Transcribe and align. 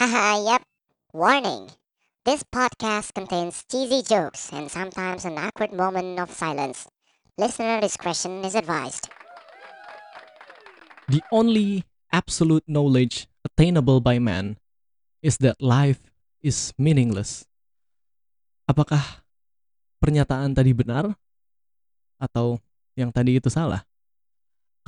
Haha, 0.00 0.40
yep. 0.40 0.64
Warning. 1.12 1.76
This 2.24 2.40
podcast 2.40 3.12
contains 3.12 3.68
cheesy 3.68 4.00
jokes 4.00 4.48
and 4.48 4.72
sometimes 4.72 5.28
an 5.28 5.36
awkward 5.36 5.76
moment 5.76 6.16
of 6.16 6.32
silence. 6.32 6.88
Listener 7.36 7.84
discretion 7.84 8.40
is 8.40 8.56
advised. 8.56 9.12
The 11.12 11.20
only 11.28 11.84
absolute 12.08 12.64
knowledge 12.64 13.28
attainable 13.44 14.00
by 14.00 14.16
man 14.16 14.56
is 15.20 15.36
that 15.44 15.60
life 15.60 16.00
is 16.40 16.72
meaningless. 16.80 17.44
Apakah 18.64 19.04
pernyataan 20.00 20.56
tadi 20.56 20.72
benar 20.72 21.12
atau 22.16 22.56
yang 22.96 23.12
tadi 23.12 23.36
itu 23.36 23.52
salah? 23.52 23.84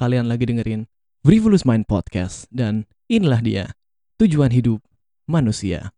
Kalian 0.00 0.24
lagi 0.24 0.48
dengerin 0.48 0.88
Frivolous 1.20 1.68
Mind 1.68 1.84
Podcast 1.84 2.48
dan 2.48 2.88
inilah 3.12 3.44
dia 3.44 3.76
tujuan 4.16 4.48
hidup 4.48 4.80
manusia. 5.26 5.90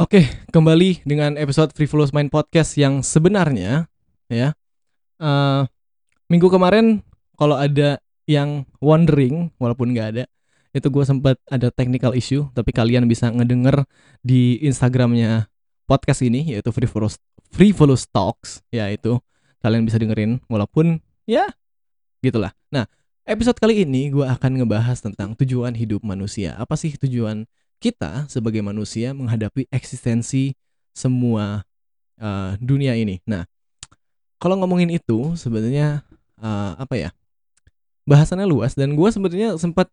Oke, 0.00 0.32
kembali 0.48 1.04
dengan 1.04 1.36
episode 1.36 1.76
Frivolous 1.76 2.16
Mind 2.16 2.32
Podcast 2.32 2.72
yang 2.80 3.04
sebenarnya 3.04 3.84
ya. 4.32 4.56
eh, 5.20 5.62
minggu 6.32 6.48
kemarin 6.48 7.04
kalau 7.36 7.60
ada 7.60 8.00
yang 8.24 8.64
wondering 8.80 9.52
walaupun 9.60 9.92
nggak 9.92 10.08
ada, 10.16 10.24
itu 10.72 10.88
gue 10.88 11.04
sempat 11.04 11.36
ada 11.50 11.68
technical 11.68 12.16
issue, 12.16 12.48
tapi 12.56 12.72
kalian 12.72 13.04
bisa 13.10 13.28
ngedenger 13.28 13.84
di 14.24 14.56
Instagramnya 14.64 15.52
podcast 15.84 16.22
ini 16.22 16.54
yaitu 16.54 16.70
Frivolous 16.72 17.18
Frivolous 17.50 18.06
Talks, 18.06 18.62
ya 18.70 18.86
itu 18.88 19.18
kalian 19.60 19.84
bisa 19.84 20.00
dengerin 20.00 20.40
walaupun 20.48 21.02
ya 21.28 21.50
gitulah. 22.24 22.54
Nah, 22.72 22.88
episode 23.26 23.58
kali 23.58 23.84
ini 23.84 24.08
gue 24.08 24.24
akan 24.24 24.62
ngebahas 24.62 25.02
tentang 25.02 25.36
tujuan 25.36 25.74
hidup 25.74 26.00
manusia. 26.06 26.56
Apa 26.56 26.78
sih 26.78 26.94
tujuan 26.96 27.44
kita 27.82 28.30
sebagai 28.30 28.62
manusia 28.62 29.12
menghadapi 29.12 29.68
eksistensi 29.68 30.54
semua 30.94 31.66
uh, 32.22 32.54
dunia 32.62 32.96
ini? 32.96 33.20
Nah, 33.26 33.44
kalau 34.40 34.56
ngomongin 34.56 34.88
itu 34.94 35.34
sebenarnya 35.36 36.06
uh, 36.40 36.78
apa 36.78 36.96
ya? 36.96 37.10
Bahasannya 38.08 38.48
luas 38.48 38.72
dan 38.74 38.96
gue 38.96 39.08
sebenarnya 39.12 39.60
sempat 39.60 39.92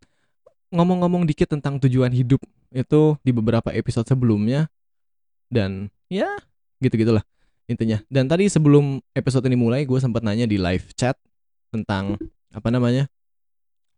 ngomong-ngomong 0.71 1.27
dikit 1.27 1.51
tentang 1.51 1.79
tujuan 1.79 2.11
hidup 2.11 2.39
itu 2.75 3.15
di 3.23 3.31
beberapa 3.31 3.71
episode 3.71 4.07
sebelumnya 4.07 4.67
dan 5.47 5.87
ya 6.11 6.27
gitu-gitulah 6.83 7.23
intinya. 7.67 7.99
Dan 8.07 8.31
tadi 8.31 8.47
sebelum 8.47 9.03
episode 9.13 9.45
ini 9.45 9.59
mulai 9.59 9.83
gue 9.83 9.99
sempat 9.99 10.23
nanya 10.23 10.47
di 10.47 10.55
live 10.55 10.95
chat 10.95 11.19
tentang 11.69 12.15
apa 12.49 12.71
namanya 12.71 13.11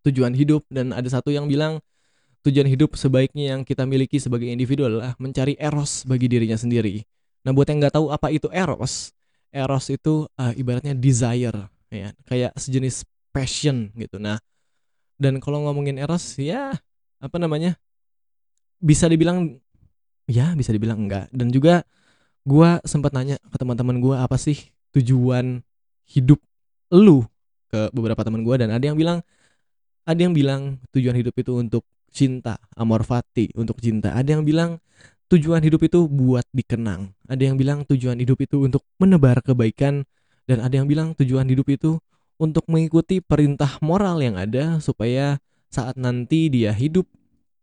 tujuan 0.03 0.33
hidup 0.33 0.65
dan 0.73 0.91
ada 0.91 1.05
satu 1.07 1.29
yang 1.29 1.45
bilang 1.45 1.77
tujuan 2.43 2.65
hidup 2.65 2.95
sebaiknya 2.97 3.55
yang 3.55 3.61
kita 3.61 3.85
miliki 3.85 4.17
sebagai 4.17 4.47
individu 4.49 4.87
adalah 4.87 5.13
mencari 5.21 5.53
eros 5.59 6.07
bagi 6.07 6.25
dirinya 6.25 6.57
sendiri. 6.57 7.05
Nah 7.45 7.51
buat 7.53 7.67
yang 7.69 7.79
nggak 7.83 7.95
tahu 7.95 8.11
apa 8.11 8.27
itu 8.33 8.47
eros, 8.51 9.11
eros 9.53 9.85
itu 9.91 10.25
uh, 10.39 10.53
ibaratnya 10.55 10.95
desire 10.95 11.69
ya 11.89 12.09
kayak 12.25 12.51
sejenis 12.57 13.03
passion 13.29 13.91
gitu. 13.95 14.17
Nah 14.17 14.39
dan 15.19 15.37
kalau 15.43 15.67
ngomongin 15.67 15.99
eros 15.99 16.39
ya 16.39 16.73
apa 17.19 17.37
namanya 17.37 17.75
bisa 18.79 19.11
dibilang 19.11 19.59
ya 20.31 20.55
bisa 20.55 20.71
dibilang 20.71 21.03
enggak 21.03 21.27
dan 21.35 21.51
juga 21.51 21.83
gua 22.47 22.83
sempat 22.87 23.11
nanya 23.15 23.39
ke 23.39 23.57
teman-teman 23.57 23.99
gua 23.99 24.23
apa 24.23 24.35
sih 24.35 24.71
tujuan 24.95 25.63
hidup 26.07 26.39
lu? 26.93 27.25
Ke 27.69 27.93
beberapa 27.93 28.25
teman 28.25 28.41
gua 28.41 28.57
dan 28.57 28.73
ada 28.73 28.81
yang 28.81 28.97
bilang 28.97 29.21
ada 30.09 30.19
yang 30.19 30.33
bilang 30.33 30.81
tujuan 30.89 31.13
hidup 31.13 31.37
itu 31.37 31.53
untuk 31.53 31.85
cinta 32.09 32.57
amor 32.73 33.05
fati 33.05 33.53
untuk 33.53 33.77
cinta. 33.77 34.17
Ada 34.17 34.37
yang 34.37 34.43
bilang 34.43 34.81
tujuan 35.29 35.61
hidup 35.61 35.85
itu 35.85 36.09
buat 36.09 36.43
dikenang. 36.49 37.13
Ada 37.29 37.53
yang 37.53 37.55
bilang 37.55 37.85
tujuan 37.85 38.17
hidup 38.17 38.41
itu 38.41 38.65
untuk 38.65 38.81
menebar 38.97 39.45
kebaikan. 39.45 40.03
Dan 40.49 40.65
ada 40.65 40.81
yang 40.81 40.89
bilang 40.89 41.13
tujuan 41.13 41.45
hidup 41.45 41.69
itu 41.69 42.01
untuk 42.41 42.65
mengikuti 42.65 43.21
perintah 43.21 43.77
moral 43.85 44.17
yang 44.17 44.33
ada 44.33 44.81
supaya 44.81 45.37
saat 45.69 45.93
nanti 45.93 46.49
dia 46.49 46.73
hidup 46.73 47.05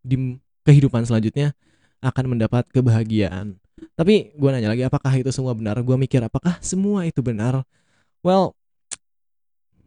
di 0.06 0.38
kehidupan 0.62 1.02
selanjutnya 1.02 1.58
akan 1.98 2.38
mendapat 2.38 2.70
kebahagiaan. 2.70 3.58
Tapi 3.76 4.32
gue 4.32 4.48
nanya 4.52 4.72
lagi 4.72 4.84
apakah 4.84 5.12
itu 5.16 5.28
semua 5.32 5.52
benar? 5.52 5.76
Gue 5.84 5.96
mikir 6.00 6.20
apakah 6.24 6.56
semua 6.64 7.04
itu 7.04 7.20
benar? 7.20 7.60
Well, 8.24 8.56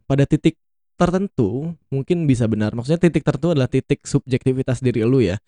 pada 0.06 0.26
titik 0.26 0.58
tertentu 0.94 1.74
mungkin 1.90 2.26
bisa 2.26 2.46
benar. 2.46 2.74
Maksudnya 2.74 3.02
titik 3.02 3.26
tertentu 3.26 3.54
adalah 3.54 3.70
titik 3.70 4.06
subjektivitas 4.06 4.78
diri 4.82 5.02
lu 5.02 5.22
ya. 5.22 5.38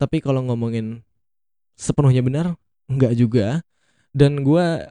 Tapi 0.00 0.24
kalau 0.24 0.40
ngomongin 0.46 1.04
sepenuhnya 1.76 2.24
benar, 2.24 2.46
enggak 2.88 3.12
juga. 3.16 3.60
Dan 4.12 4.44
gue 4.44 4.88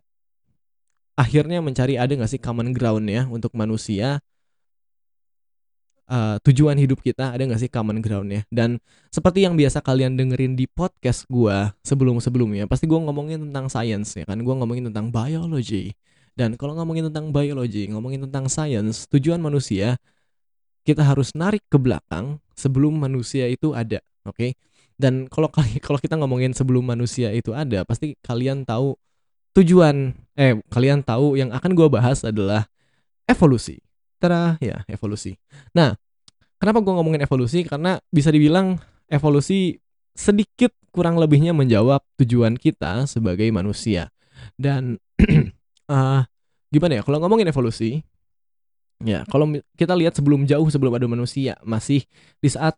akhirnya 1.17 1.61
mencari 1.61 2.01
ada 2.01 2.11
nggak 2.13 2.31
sih 2.31 2.41
common 2.41 2.73
ground 2.73 3.05
ya 3.05 3.29
untuk 3.29 3.53
manusia 3.53 4.25
uh, 6.11 6.35
tujuan 6.43 6.75
hidup 6.75 6.99
kita 6.99 7.31
ada 7.31 7.39
nggak 7.39 7.61
sih 7.63 7.71
common 7.71 8.03
ground 8.03 8.27
ya 8.27 8.41
dan 8.51 8.77
seperti 9.07 9.47
yang 9.47 9.55
biasa 9.55 9.79
kalian 9.79 10.19
dengerin 10.19 10.59
di 10.59 10.67
podcast 10.67 11.23
gua 11.31 11.71
sebelum 11.81 12.19
sebelumnya 12.19 12.67
pasti 12.67 12.85
gua 12.85 12.99
ngomongin 13.07 13.47
tentang 13.49 13.71
science 13.71 14.19
ya 14.19 14.27
kan 14.27 14.43
gua 14.43 14.59
ngomongin 14.59 14.91
tentang 14.91 15.07
biology 15.09 15.95
dan 16.35 16.59
kalau 16.59 16.75
ngomongin 16.75 17.07
tentang 17.07 17.31
biology 17.31 17.87
ngomongin 17.87 18.27
tentang 18.27 18.51
science 18.51 19.07
tujuan 19.07 19.39
manusia 19.39 19.95
kita 20.83 21.07
harus 21.07 21.31
narik 21.31 21.63
ke 21.71 21.79
belakang 21.79 22.43
sebelum 22.59 22.99
manusia 22.99 23.47
itu 23.47 23.71
ada 23.71 24.03
oke 24.27 24.35
okay? 24.35 24.51
dan 24.99 25.31
kalau 25.31 25.47
kalau 25.85 25.97
kita 25.97 26.19
ngomongin 26.19 26.51
sebelum 26.51 26.83
manusia 26.83 27.31
itu 27.31 27.55
ada 27.55 27.87
pasti 27.87 28.19
kalian 28.19 28.67
tahu 28.67 28.99
tujuan 29.55 30.15
eh 30.39 30.59
kalian 30.71 31.03
tahu 31.03 31.35
yang 31.35 31.51
akan 31.51 31.71
gue 31.75 31.87
bahas 31.91 32.23
adalah 32.23 32.67
evolusi. 33.27 33.79
Tara 34.21 34.61
ya 34.61 34.85
evolusi. 34.85 35.33
Nah, 35.73 35.97
kenapa 36.61 36.85
gue 36.85 36.93
ngomongin 36.93 37.25
evolusi? 37.25 37.65
Karena 37.65 37.97
bisa 38.13 38.29
dibilang 38.29 38.77
evolusi 39.09 39.81
sedikit 40.13 40.69
kurang 40.93 41.17
lebihnya 41.17 41.57
menjawab 41.57 42.05
tujuan 42.21 42.53
kita 42.59 43.09
sebagai 43.09 43.49
manusia. 43.49 44.13
Dan 44.53 45.01
uh, 45.89 46.21
gimana 46.73 46.99
ya? 46.99 47.01
Kalau 47.01 47.17
ngomongin 47.17 47.49
evolusi, 47.49 48.05
ya 49.01 49.25
kalau 49.25 49.49
kita 49.73 49.97
lihat 49.97 50.13
sebelum 50.13 50.45
jauh 50.45 50.69
sebelum 50.69 50.93
ada 50.93 51.09
manusia, 51.09 51.57
masih 51.65 52.05
di 52.37 52.49
saat 52.51 52.77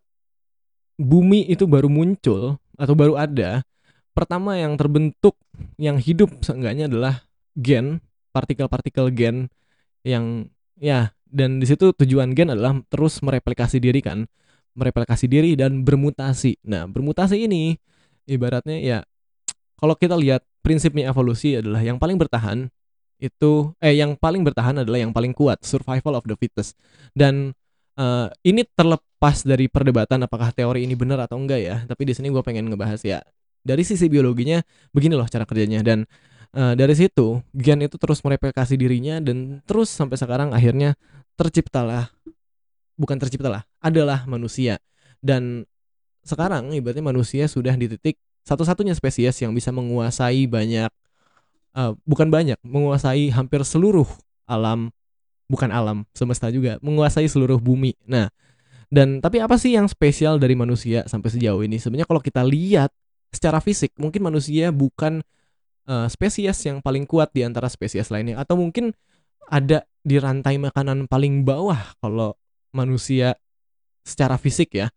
bumi 0.95 1.49
itu 1.51 1.67
baru 1.67 1.91
muncul 1.91 2.55
atau 2.79 2.93
baru 2.95 3.19
ada, 3.19 3.65
pertama 4.13 4.55
yang 4.55 4.77
terbentuk 4.77 5.35
yang 5.81 5.97
hidup 5.97 6.29
seenggaknya 6.45 6.87
adalah 6.87 7.25
gen 7.57 8.01
partikel-partikel 8.33 9.13
gen 9.13 9.49
yang 10.01 10.49
ya 10.77 11.13
dan 11.33 11.57
di 11.57 11.65
situ 11.65 11.89
tujuan 11.97 12.37
gen 12.37 12.53
adalah 12.53 12.77
terus 12.93 13.17
mereplikasi 13.25 13.81
diri 13.81 14.05
kan. 14.05 14.29
Mereplikasi 14.77 15.25
diri 15.25 15.57
dan 15.57 15.81
bermutasi. 15.81 16.61
Nah 16.69 16.85
bermutasi 16.85 17.49
ini 17.49 17.77
ibaratnya 18.29 18.77
ya 18.77 18.99
kalau 19.81 19.97
kita 19.97 20.13
lihat 20.13 20.45
prinsipnya 20.61 21.09
evolusi 21.09 21.57
adalah 21.57 21.81
yang 21.81 21.97
paling 21.97 22.15
bertahan 22.15 22.69
itu 23.17 23.73
eh 23.81 23.97
yang 23.97 24.13
paling 24.13 24.45
bertahan 24.45 24.85
adalah 24.85 25.01
yang 25.01 25.11
paling 25.11 25.33
kuat 25.33 25.65
survival 25.65 26.21
of 26.21 26.25
the 26.29 26.37
fittest. 26.37 26.77
Dan 27.17 27.57
uh, 27.97 28.29
ini 28.45 28.61
terlepas 28.77 29.41
dari 29.41 29.65
perdebatan 29.67 30.21
apakah 30.21 30.53
teori 30.53 30.85
ini 30.85 30.93
benar 30.93 31.25
atau 31.25 31.41
enggak 31.41 31.59
ya 31.61 31.75
tapi 31.89 32.05
di 32.05 32.13
sini 32.13 32.29
gue 32.29 32.41
pengen 32.45 32.69
ngebahas 32.69 33.01
ya. 33.01 33.19
Dari 33.63 33.81
sisi 33.81 34.11
biologinya 34.11 34.59
begini 34.91 35.15
loh 35.17 35.25
cara 35.25 35.47
kerjanya 35.47 35.81
dan 35.81 36.05
uh, 36.57 36.73
dari 36.77 36.93
situ 36.95 37.41
gen 37.53 37.83
itu 37.83 37.97
terus 37.97 38.21
mereplikasi 38.21 38.77
dirinya 38.77 39.19
dan 39.19 39.59
terus 39.65 39.89
sampai 39.91 40.17
sekarang 40.17 40.53
akhirnya 40.53 40.95
terciptalah 41.33 42.09
bukan 42.97 43.17
terciptalah 43.17 43.65
adalah 43.81 44.25
manusia. 44.29 44.79
Dan 45.23 45.65
sekarang 46.23 46.71
ibaratnya 46.71 47.03
manusia 47.03 47.47
sudah 47.47 47.75
di 47.75 47.91
titik 47.91 48.19
satu-satunya 48.43 48.95
spesies 48.95 49.39
yang 49.39 49.55
bisa 49.55 49.71
menguasai 49.71 50.47
banyak 50.47 50.91
uh, 51.75 51.95
bukan 52.03 52.27
banyak 52.27 52.59
menguasai 52.63 53.31
hampir 53.31 53.63
seluruh 53.63 54.07
alam 54.43 54.91
bukan 55.47 55.71
alam 55.71 56.03
semesta 56.11 56.51
juga 56.51 56.79
menguasai 56.83 57.27
seluruh 57.27 57.59
bumi. 57.59 57.95
Nah 58.07 58.31
dan 58.93 59.23
tapi 59.23 59.41
apa 59.41 59.57
sih 59.57 59.73
yang 59.73 59.89
spesial 59.89 60.37
dari 60.37 60.53
manusia 60.53 61.01
sampai 61.09 61.33
sejauh 61.33 61.65
ini? 61.65 61.81
Sebenarnya 61.81 62.05
kalau 62.05 62.21
kita 62.21 62.45
lihat 62.45 62.93
secara 63.33 63.57
fisik 63.57 63.95
mungkin 63.97 64.21
manusia 64.21 64.69
bukan 64.69 65.25
uh, 65.89 66.05
spesies 66.05 66.61
yang 66.61 66.77
paling 66.77 67.09
kuat 67.09 67.33
di 67.33 67.41
antara 67.41 67.65
spesies 67.73 68.13
lainnya. 68.13 68.37
Atau 68.37 68.59
mungkin 68.59 68.93
ada 69.49 69.81
di 70.03 70.19
rantai 70.19 70.59
makanan 70.59 71.07
paling 71.07 71.47
bawah 71.47 71.95
kalau 72.03 72.35
manusia 72.75 73.39
secara 74.03 74.35
fisik 74.35 74.75
ya. 74.75 74.91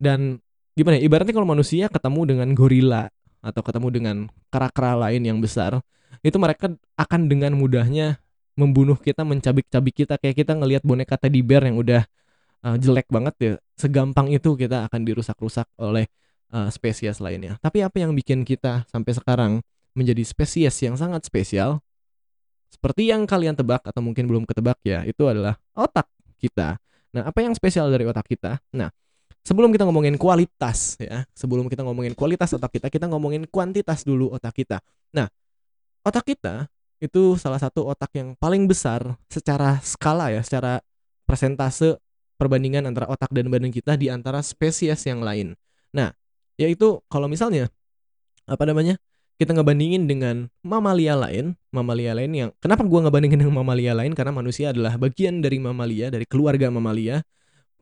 Dan 0.00 0.40
gimana 0.72 1.00
ya 1.00 1.04
ibaratnya 1.04 1.36
kalau 1.36 1.48
manusia 1.48 1.88
ketemu 1.92 2.36
dengan 2.36 2.48
gorila 2.56 3.08
atau 3.44 3.62
ketemu 3.62 3.88
dengan 3.92 4.16
kera-kera 4.48 4.96
lain 4.96 5.22
yang 5.22 5.38
besar, 5.38 5.78
itu 6.24 6.36
mereka 6.40 6.72
akan 6.96 7.28
dengan 7.28 7.54
mudahnya 7.54 8.18
membunuh 8.56 8.96
kita, 8.96 9.22
mencabik-cabik 9.22 10.04
kita 10.04 10.16
kayak 10.16 10.42
kita 10.42 10.56
ngelihat 10.56 10.82
boneka 10.82 11.20
teddy 11.20 11.44
bear 11.44 11.62
yang 11.68 11.76
udah 11.76 12.02
uh, 12.64 12.76
jelek 12.80 13.06
banget 13.12 13.34
ya. 13.38 13.52
Segampang 13.76 14.32
itu 14.32 14.56
kita 14.56 14.88
akan 14.88 15.00
dirusak-rusak 15.04 15.68
oleh 15.76 16.08
uh, 16.50 16.72
spesies 16.72 17.20
lainnya. 17.20 17.60
Tapi 17.60 17.84
apa 17.84 18.00
yang 18.00 18.16
bikin 18.16 18.42
kita 18.42 18.88
sampai 18.88 19.12
sekarang 19.12 19.52
menjadi 19.92 20.24
spesies 20.24 20.76
yang 20.80 20.96
sangat 20.96 21.28
spesial? 21.28 21.84
Seperti 22.70 23.08
yang 23.08 23.24
kalian 23.24 23.54
tebak 23.56 23.82
atau 23.86 24.02
mungkin 24.02 24.26
belum 24.26 24.44
ketebak 24.44 24.78
ya, 24.82 25.02
itu 25.06 25.22
adalah 25.26 25.56
otak 25.72 26.06
kita. 26.36 26.76
Nah, 27.14 27.22
apa 27.26 27.40
yang 27.40 27.56
spesial 27.56 27.88
dari 27.88 28.04
otak 28.04 28.28
kita? 28.28 28.60
Nah, 28.76 28.92
sebelum 29.46 29.70
kita 29.72 29.86
ngomongin 29.88 30.18
kualitas 30.18 30.98
ya, 31.00 31.24
sebelum 31.32 31.70
kita 31.70 31.86
ngomongin 31.86 32.12
kualitas 32.12 32.52
otak 32.52 32.76
kita, 32.76 32.90
kita 32.90 33.06
ngomongin 33.06 33.46
kuantitas 33.48 34.02
dulu 34.02 34.34
otak 34.34 34.52
kita. 34.52 34.82
Nah, 35.14 35.30
otak 36.02 36.26
kita 36.26 36.68
itu 36.98 37.36
salah 37.36 37.60
satu 37.60 37.86
otak 37.86 38.10
yang 38.16 38.34
paling 38.36 38.66
besar 38.66 39.16
secara 39.30 39.78
skala 39.80 40.34
ya, 40.34 40.42
secara 40.42 40.82
persentase 41.24 41.96
perbandingan 42.36 42.84
antara 42.84 43.08
otak 43.08 43.32
dan 43.32 43.48
badan 43.48 43.72
kita 43.72 43.96
di 43.96 44.12
antara 44.12 44.44
spesies 44.44 45.00
yang 45.08 45.24
lain. 45.24 45.56
Nah, 45.96 46.12
yaitu 46.60 47.00
kalau 47.08 47.30
misalnya 47.30 47.72
apa 48.44 48.62
namanya? 48.68 49.00
Kita 49.36 49.52
ngebandingin 49.52 50.08
dengan 50.08 50.48
mamalia 50.64 51.12
lain, 51.12 51.60
mamalia 51.68 52.16
lain 52.16 52.32
yang 52.32 52.50
kenapa 52.56 52.84
gua 52.88 53.04
ngebandingin 53.04 53.44
dengan 53.44 53.56
mamalia 53.60 53.92
lain 53.92 54.16
karena 54.16 54.32
manusia 54.32 54.72
adalah 54.72 54.96
bagian 54.96 55.44
dari 55.44 55.60
mamalia, 55.60 56.08
dari 56.08 56.24
keluarga 56.24 56.72
mamalia. 56.72 57.20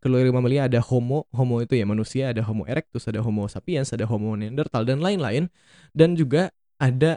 Keluarga 0.05 0.37
mamalia 0.37 0.69
ada 0.69 0.85
homo, 0.85 1.25
homo 1.33 1.65
itu 1.65 1.81
ya 1.81 1.89
manusia, 1.89 2.29
ada 2.29 2.45
homo 2.45 2.69
erectus, 2.69 3.09
ada 3.09 3.25
homo 3.25 3.49
sapiens, 3.49 3.89
ada 3.89 4.05
homo 4.05 4.37
neanderthal 4.37 4.85
dan 4.85 5.01
lain-lain 5.01 5.49
dan 5.97 6.13
juga 6.13 6.53
ada 6.77 7.17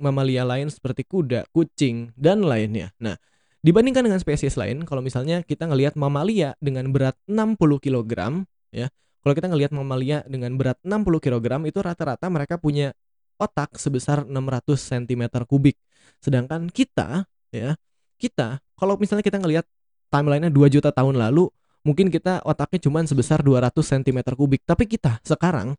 mamalia 0.00 0.40
lain 0.40 0.72
seperti 0.72 1.04
kuda, 1.04 1.44
kucing 1.52 2.16
dan 2.16 2.40
lainnya. 2.40 2.96
Nah, 2.96 3.20
dibandingkan 3.60 4.08
dengan 4.08 4.16
spesies 4.16 4.56
lain, 4.56 4.88
kalau 4.88 5.04
misalnya 5.04 5.44
kita 5.44 5.68
ngelihat 5.68 5.92
mamalia 5.92 6.56
dengan 6.56 6.88
berat 6.88 7.20
60 7.28 7.60
kg 7.84 8.42
ya, 8.72 8.88
kalau 9.20 9.34
kita 9.36 9.52
ngelihat 9.52 9.70
mamalia 9.76 10.24
dengan 10.24 10.56
berat 10.56 10.80
60 10.82 11.20
kg 11.20 11.46
itu 11.68 11.78
rata-rata 11.84 12.26
mereka 12.32 12.56
punya 12.56 12.96
otak 13.42 13.74
sebesar 13.76 14.22
600 14.24 14.78
cm 14.78 15.22
kubik. 15.44 15.74
Sedangkan 16.22 16.70
kita 16.70 17.26
ya, 17.50 17.74
kita 18.16 18.62
kalau 18.78 18.94
misalnya 18.98 19.26
kita 19.26 19.38
ngelihat 19.42 19.66
timelinenya 20.10 20.50
2 20.50 20.74
juta 20.74 20.90
tahun 20.90 21.18
lalu, 21.18 21.50
mungkin 21.82 22.10
kita 22.10 22.42
otaknya 22.46 22.86
cuma 22.86 23.02
sebesar 23.02 23.42
200 23.42 23.74
cm 23.74 24.18
kubik. 24.34 24.62
Tapi 24.62 24.86
kita 24.86 25.22
sekarang 25.22 25.74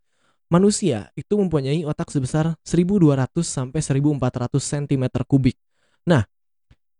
manusia 0.51 1.11
itu 1.15 1.35
mempunyai 1.35 1.83
otak 1.87 2.11
sebesar 2.11 2.55
1200 2.63 3.43
sampai 3.43 3.79
1400 3.79 4.53
cm 4.55 5.03
kubik. 5.27 5.57
Nah, 6.07 6.27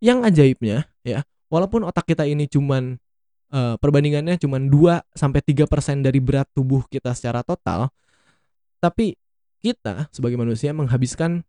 yang 0.04 0.27
ajaibnya 0.27 0.88
ya, 1.07 1.24
walaupun 1.48 1.88
otak 1.88 2.10
kita 2.12 2.27
ini 2.27 2.48
cuman 2.51 3.00
uh, 3.54 3.75
perbandingannya 3.80 4.36
cuma 4.42 4.60
2 4.60 5.15
sampai 5.15 5.39
3% 5.39 6.04
dari 6.04 6.19
berat 6.19 6.50
tubuh 6.51 6.83
kita 6.89 7.15
secara 7.15 7.45
total, 7.48 7.88
tapi 8.83 9.15
kita 9.63 10.12
sebagai 10.12 10.36
manusia 10.36 10.75
menghabiskan 10.75 11.48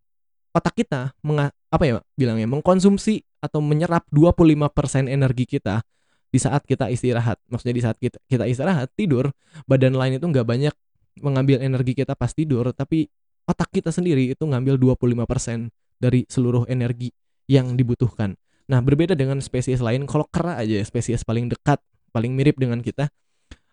otak 0.55 0.79
kita 0.79 1.11
menga, 1.27 1.51
apa 1.69 1.85
ya 1.85 1.95
bilangnya 2.15 2.47
mengkonsumsi 2.47 3.27
atau 3.43 3.59
menyerap 3.59 4.07
25% 4.15 5.11
energi 5.11 5.45
kita 5.51 5.83
di 6.31 6.39
saat 6.39 6.63
kita 6.63 6.89
istirahat. 6.95 7.43
Maksudnya 7.51 7.75
di 7.75 7.83
saat 7.83 7.99
kita, 7.99 8.23
kita 8.31 8.47
istirahat 8.47 8.95
tidur, 8.95 9.35
badan 9.67 9.99
lain 9.99 10.23
itu 10.23 10.27
nggak 10.31 10.47
banyak 10.47 10.75
mengambil 11.19 11.59
energi 11.59 11.99
kita 11.99 12.15
pas 12.15 12.31
tidur, 12.31 12.71
tapi 12.71 13.11
otak 13.51 13.75
kita 13.75 13.91
sendiri 13.91 14.31
itu 14.31 14.43
ngambil 14.47 14.79
25% 14.79 15.71
dari 15.99 16.23
seluruh 16.31 16.71
energi 16.71 17.11
yang 17.51 17.75
dibutuhkan. 17.75 18.39
Nah, 18.65 18.81
berbeda 18.81 19.13
dengan 19.13 19.43
spesies 19.45 19.83
lain, 19.83 20.09
kalau 20.09 20.25
kera 20.31 20.57
aja 20.57 20.81
spesies 20.87 21.27
paling 21.27 21.53
dekat 21.53 21.83
paling 22.15 22.31
mirip 22.31 22.57
dengan 22.57 22.79
kita 22.79 23.11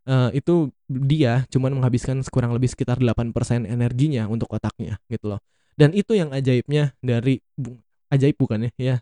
uh, 0.08 0.30
itu 0.34 0.70
dia 0.88 1.46
cuma 1.50 1.70
menghabiskan 1.70 2.22
kurang 2.30 2.54
lebih 2.56 2.72
sekitar 2.72 2.98
8% 3.02 3.34
energinya 3.68 4.26
untuk 4.30 4.50
otaknya 4.54 4.98
gitu 5.12 5.36
loh. 5.36 5.42
Dan 5.78 5.96
itu 5.96 6.14
yang 6.14 6.30
ajaibnya 6.36 6.94
dari 7.00 7.42
ajaib 8.12 8.36
bukan 8.38 8.70
ya? 8.70 8.72
Ya, 8.78 8.96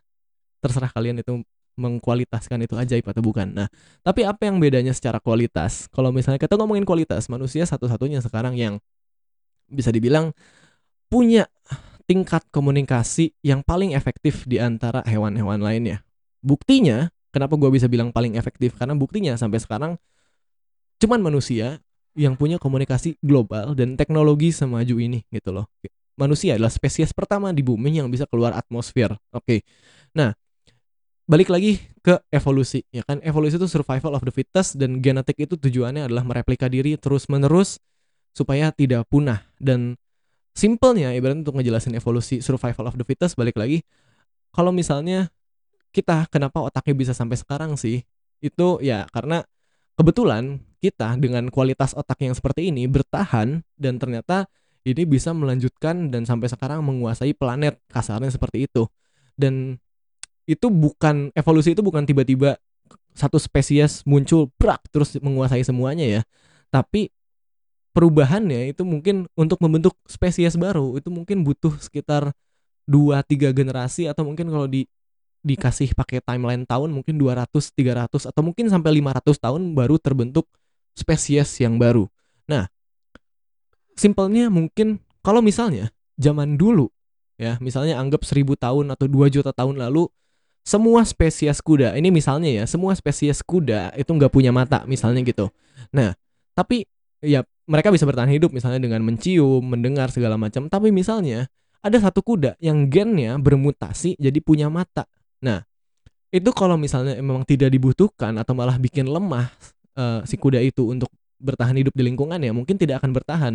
terserah 0.64 0.92
kalian 0.94 1.20
itu 1.20 1.44
mengkualitaskan 1.80 2.60
itu 2.68 2.76
ajaib 2.76 3.08
atau 3.08 3.24
bukan. 3.24 3.48
Nah, 3.56 3.68
tapi 4.04 4.28
apa 4.28 4.48
yang 4.48 4.60
bedanya 4.60 4.92
secara 4.92 5.24
kualitas? 5.24 5.88
Kalau 5.92 6.12
misalnya 6.12 6.40
kita 6.40 6.60
ngomongin 6.60 6.84
kualitas, 6.84 7.32
manusia 7.32 7.64
satu-satunya 7.64 8.20
sekarang 8.20 8.60
yang 8.60 8.84
bisa 9.72 9.90
dibilang 9.90 10.36
punya 11.08 11.48
tingkat 12.04 12.44
komunikasi 12.52 13.32
yang 13.46 13.64
paling 13.64 13.96
efektif 13.96 14.44
di 14.44 14.60
antara 14.60 15.06
hewan-hewan 15.08 15.62
lainnya. 15.62 16.04
Buktinya 16.44 17.14
Kenapa 17.30 17.54
gue 17.62 17.70
bisa 17.70 17.86
bilang 17.86 18.10
paling 18.10 18.34
efektif? 18.34 18.74
Karena 18.74 18.98
buktinya 18.98 19.38
sampai 19.38 19.62
sekarang 19.62 19.92
cuman 21.00 21.24
manusia 21.24 21.80
yang 22.14 22.36
punya 22.36 22.60
komunikasi 22.60 23.16
global 23.24 23.74
dan 23.74 23.96
teknologi 23.96 24.52
semaju 24.52 25.00
ini 25.00 25.24
gitu 25.32 25.56
loh. 25.56 25.72
Manusia 26.20 26.60
adalah 26.60 26.70
spesies 26.70 27.16
pertama 27.16 27.56
di 27.56 27.64
bumi 27.64 27.96
yang 27.96 28.12
bisa 28.12 28.28
keluar 28.28 28.52
atmosfer. 28.52 29.16
Oke. 29.32 29.40
Okay. 29.40 29.60
Nah, 30.12 30.36
balik 31.30 31.54
lagi 31.54 31.78
ke 32.02 32.18
evolusi 32.34 32.82
ya 32.90 33.06
kan 33.06 33.22
evolusi 33.22 33.62
itu 33.62 33.70
survival 33.70 34.18
of 34.18 34.26
the 34.26 34.34
fittest 34.34 34.82
dan 34.82 34.98
genetik 34.98 35.38
itu 35.38 35.54
tujuannya 35.62 36.10
adalah 36.10 36.26
mereplika 36.26 36.66
diri 36.66 36.98
terus 36.98 37.30
menerus 37.30 37.78
supaya 38.34 38.74
tidak 38.74 39.06
punah 39.14 39.46
dan 39.62 39.94
simpelnya 40.58 41.14
ibaratnya 41.14 41.46
untuk 41.46 41.62
ngejelasin 41.62 41.94
evolusi 41.94 42.42
survival 42.42 42.90
of 42.90 42.98
the 42.98 43.06
fittest 43.06 43.38
balik 43.38 43.54
lagi 43.62 43.86
kalau 44.50 44.74
misalnya 44.74 45.30
kita 45.94 46.26
kenapa 46.34 46.66
otaknya 46.66 46.98
bisa 46.98 47.14
sampai 47.14 47.38
sekarang 47.38 47.78
sih 47.78 48.02
itu 48.42 48.82
ya 48.82 49.06
karena 49.14 49.46
kebetulan 50.02 50.66
kita 50.80 51.20
dengan 51.20 51.52
kualitas 51.52 51.92
otak 51.94 52.24
yang 52.24 52.34
seperti 52.34 52.72
ini 52.72 52.88
bertahan 52.88 53.62
dan 53.76 54.00
ternyata 54.00 54.48
ini 54.88 55.04
bisa 55.04 55.36
melanjutkan 55.36 56.10
dan 56.10 56.24
sampai 56.24 56.48
sekarang 56.48 56.82
menguasai 56.82 57.36
planet 57.36 57.78
kasarnya 57.92 58.32
seperti 58.32 58.66
itu. 58.66 58.88
Dan 59.36 59.78
itu 60.48 60.72
bukan 60.72 61.30
evolusi 61.36 61.76
itu 61.76 61.84
bukan 61.84 62.08
tiba-tiba 62.08 62.58
satu 63.14 63.36
spesies 63.36 64.02
muncul 64.08 64.48
prak 64.56 64.88
terus 64.90 65.20
menguasai 65.20 65.62
semuanya 65.68 66.08
ya. 66.08 66.22
Tapi 66.72 67.12
perubahannya 67.92 68.72
itu 68.72 68.88
mungkin 68.88 69.28
untuk 69.36 69.60
membentuk 69.60 70.00
spesies 70.08 70.56
baru 70.56 70.96
itu 70.96 71.12
mungkin 71.12 71.44
butuh 71.44 71.76
sekitar 71.84 72.32
dua 72.90 73.22
tiga 73.22 73.52
generasi 73.52 74.08
atau 74.08 74.26
mungkin 74.26 74.50
kalau 74.50 74.66
di 74.66 74.88
dikasih 75.40 75.96
pakai 75.96 76.20
timeline 76.20 76.68
tahun 76.68 76.92
mungkin 76.92 77.16
200, 77.16 77.48
300 77.48 78.28
atau 78.28 78.42
mungkin 78.44 78.68
sampai 78.68 79.00
500 79.00 79.40
tahun 79.40 79.62
baru 79.72 79.96
terbentuk 79.96 80.52
spesies 81.00 81.48
yang 81.64 81.80
baru. 81.80 82.12
Nah, 82.52 82.68
simpelnya 83.96 84.52
mungkin 84.52 85.00
kalau 85.24 85.40
misalnya 85.40 85.96
zaman 86.20 86.60
dulu 86.60 86.92
ya, 87.40 87.56
misalnya 87.64 87.96
anggap 87.96 88.28
1000 88.28 88.60
tahun 88.60 88.86
atau 88.92 89.08
2 89.08 89.32
juta 89.32 89.56
tahun 89.56 89.80
lalu 89.80 90.12
semua 90.68 91.02
spesies 91.08 91.64
kuda, 91.64 91.96
ini 91.96 92.12
misalnya 92.12 92.52
ya, 92.52 92.64
semua 92.68 92.94
spesies 92.94 93.42
kuda 93.42 93.96
itu 93.96 94.12
nggak 94.12 94.30
punya 94.30 94.52
mata 94.52 94.84
misalnya 94.86 95.24
gitu. 95.24 95.50
Nah, 95.90 96.14
tapi 96.54 96.86
ya 97.24 97.42
mereka 97.70 97.90
bisa 97.94 98.04
bertahan 98.06 98.30
hidup 98.30 98.52
misalnya 98.52 98.82
dengan 98.82 99.02
mencium, 99.02 99.64
mendengar 99.64 100.12
segala 100.12 100.36
macam. 100.36 100.68
Tapi 100.68 100.92
misalnya 100.92 101.48
ada 101.80 101.98
satu 102.02 102.20
kuda 102.20 102.60
yang 102.60 102.92
gennya 102.92 103.40
bermutasi 103.40 104.20
jadi 104.20 104.40
punya 104.44 104.68
mata. 104.68 105.08
Nah, 105.40 105.64
itu 106.30 106.50
kalau 106.54 106.76
misalnya 106.76 107.18
memang 107.18 107.46
tidak 107.48 107.74
dibutuhkan 107.74 108.36
atau 108.38 108.54
malah 108.54 108.78
bikin 108.78 109.08
lemah 109.10 109.50
uh, 110.00 110.24
si 110.24 110.40
kuda 110.40 110.64
itu 110.64 110.88
untuk 110.88 111.12
bertahan 111.40 111.76
hidup 111.76 111.92
di 111.92 112.08
lingkungan 112.08 112.40
ya 112.40 112.56
mungkin 112.56 112.80
tidak 112.80 113.04
akan 113.04 113.12
bertahan. 113.12 113.54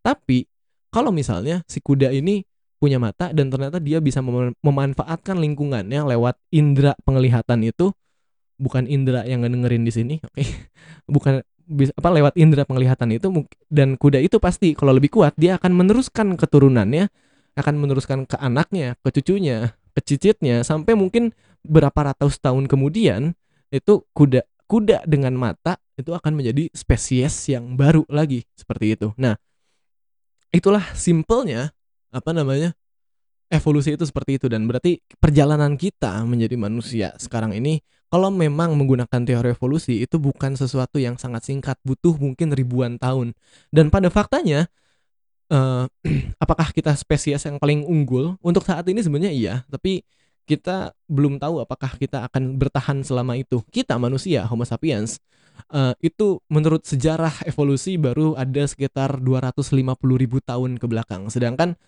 Tapi 0.00 0.48
kalau 0.88 1.12
misalnya 1.12 1.60
si 1.68 1.84
kuda 1.84 2.08
ini 2.08 2.44
punya 2.80 2.98
mata 2.98 3.30
dan 3.30 3.46
ternyata 3.46 3.78
dia 3.78 4.02
bisa 4.02 4.18
mem 4.18 4.56
memanfaatkan 4.58 5.38
lingkungannya 5.38 6.02
lewat 6.16 6.34
indera 6.50 6.98
penglihatan 7.06 7.62
itu 7.62 7.94
bukan 8.58 8.90
indera 8.90 9.22
yang 9.22 9.46
dengerin 9.46 9.86
di 9.86 9.92
sini, 9.94 10.14
oke. 10.18 10.34
Okay? 10.34 10.46
bukan 11.14 11.46
apa 11.72 12.08
lewat 12.10 12.34
indera 12.36 12.66
penglihatan 12.66 13.14
itu 13.14 13.30
dan 13.70 13.94
kuda 13.94 14.18
itu 14.18 14.42
pasti 14.42 14.74
kalau 14.74 14.92
lebih 14.92 15.14
kuat 15.14 15.32
dia 15.38 15.56
akan 15.56 15.72
meneruskan 15.78 16.34
keturunannya, 16.34 17.06
akan 17.54 17.74
meneruskan 17.78 18.26
ke 18.26 18.34
anaknya, 18.42 18.98
ke 18.98 19.14
cucunya, 19.14 19.78
kecicitnya 19.94 20.66
sampai 20.66 20.98
mungkin 20.98 21.30
berapa 21.62 22.12
ratus 22.12 22.42
tahun 22.42 22.66
kemudian 22.66 23.38
itu 23.72 24.04
kuda 24.12 24.44
kuda 24.72 25.04
dengan 25.04 25.36
mata 25.36 25.76
itu 26.00 26.16
akan 26.16 26.32
menjadi 26.32 26.72
spesies 26.72 27.36
yang 27.52 27.76
baru 27.76 28.08
lagi 28.08 28.48
seperti 28.56 28.96
itu. 28.96 29.12
Nah, 29.20 29.36
itulah 30.48 30.96
simpelnya 30.96 31.76
apa 32.08 32.32
namanya? 32.32 32.72
evolusi 33.52 33.92
itu 33.92 34.08
seperti 34.08 34.40
itu 34.40 34.48
dan 34.48 34.64
berarti 34.64 35.04
perjalanan 35.20 35.76
kita 35.76 36.24
menjadi 36.24 36.56
manusia 36.56 37.12
sekarang 37.20 37.52
ini 37.52 37.84
kalau 38.08 38.32
memang 38.32 38.72
menggunakan 38.76 39.24
teori 39.28 39.52
evolusi 39.52 40.04
itu 40.04 40.16
bukan 40.16 40.52
sesuatu 40.52 41.00
yang 41.00 41.16
sangat 41.16 41.48
singkat, 41.48 41.80
butuh 41.80 42.12
mungkin 42.20 42.52
ribuan 42.52 43.00
tahun. 43.00 43.32
Dan 43.72 43.88
pada 43.88 44.12
faktanya 44.12 44.68
uh, 45.48 45.88
apakah 46.44 46.76
kita 46.76 46.92
spesies 46.92 47.40
yang 47.48 47.56
paling 47.56 47.88
unggul? 47.88 48.36
Untuk 48.44 48.68
saat 48.68 48.84
ini 48.84 49.00
sebenarnya 49.00 49.32
iya, 49.32 49.54
tapi 49.72 50.04
kita 50.44 50.96
belum 51.06 51.38
tahu 51.38 51.62
apakah 51.62 51.96
kita 51.96 52.26
akan 52.26 52.58
bertahan 52.58 53.02
selama 53.06 53.38
itu. 53.38 53.62
Kita 53.70 53.96
manusia, 53.96 54.44
Homo 54.46 54.66
sapiens, 54.66 55.22
uh, 55.70 55.94
itu 56.02 56.42
menurut 56.50 56.82
sejarah 56.84 57.46
evolusi 57.46 57.96
baru 57.96 58.34
ada 58.34 58.66
sekitar 58.66 59.22
250 59.22 59.78
ribu 60.18 60.38
tahun 60.42 60.76
ke 60.76 60.86
belakang. 60.90 61.28
Sedangkan 61.30 61.78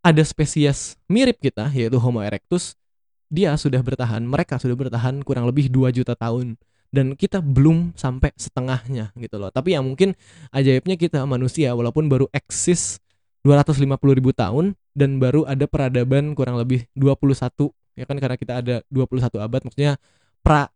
ada 0.00 0.22
spesies 0.22 0.94
mirip 1.10 1.42
kita, 1.42 1.66
yaitu 1.74 1.98
Homo 1.98 2.22
erectus, 2.22 2.78
dia 3.26 3.54
sudah 3.58 3.82
bertahan, 3.82 4.22
mereka 4.22 4.56
sudah 4.62 4.78
bertahan 4.78 5.26
kurang 5.26 5.50
lebih 5.50 5.66
2 5.66 5.90
juta 5.90 6.14
tahun 6.14 6.54
dan 6.94 7.18
kita 7.18 7.42
belum 7.42 7.92
sampai 7.98 8.30
setengahnya 8.38 9.10
gitu 9.18 9.36
loh. 9.36 9.50
Tapi 9.50 9.74
yang 9.74 9.84
mungkin 9.84 10.14
ajaibnya 10.54 10.94
kita 10.94 11.26
manusia 11.26 11.74
walaupun 11.74 12.06
baru 12.06 12.30
eksis 12.30 13.02
250 13.42 13.90
ribu 14.16 14.30
tahun 14.30 14.78
dan 14.94 15.18
baru 15.22 15.46
ada 15.46 15.66
peradaban 15.68 16.34
kurang 16.34 16.58
lebih 16.58 16.86
21 16.94 17.70
ya 17.96 18.04
kan 18.04 18.20
karena 18.20 18.36
kita 18.36 18.60
ada 18.60 18.76
21 18.92 19.40
abad 19.40 19.60
maksudnya 19.64 19.96
pra 20.44 20.68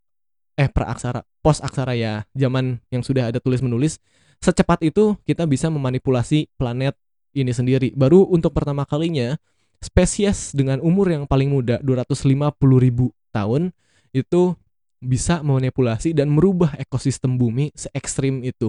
eh 0.56 0.66
pra 0.72 0.90
aksara 0.90 1.22
pos 1.44 1.60
aksara 1.60 1.94
ya 1.94 2.24
zaman 2.32 2.80
yang 2.90 3.04
sudah 3.04 3.28
ada 3.30 3.38
tulis 3.38 3.60
menulis 3.60 4.00
secepat 4.40 4.80
itu 4.82 5.14
kita 5.28 5.44
bisa 5.44 5.68
memanipulasi 5.68 6.48
planet 6.56 6.96
ini 7.36 7.52
sendiri. 7.54 7.94
Baru 7.94 8.26
untuk 8.26 8.56
pertama 8.56 8.82
kalinya 8.88 9.38
spesies 9.78 10.52
dengan 10.52 10.82
umur 10.82 11.12
yang 11.12 11.24
paling 11.28 11.48
muda 11.52 11.78
250 11.84 12.56
ribu 12.80 13.12
tahun 13.30 13.70
itu 14.10 14.56
bisa 15.00 15.40
memanipulasi 15.40 16.12
dan 16.12 16.28
merubah 16.28 16.76
ekosistem 16.76 17.40
bumi 17.40 17.72
se 17.72 17.88
ekstrim 17.96 18.44
itu 18.44 18.68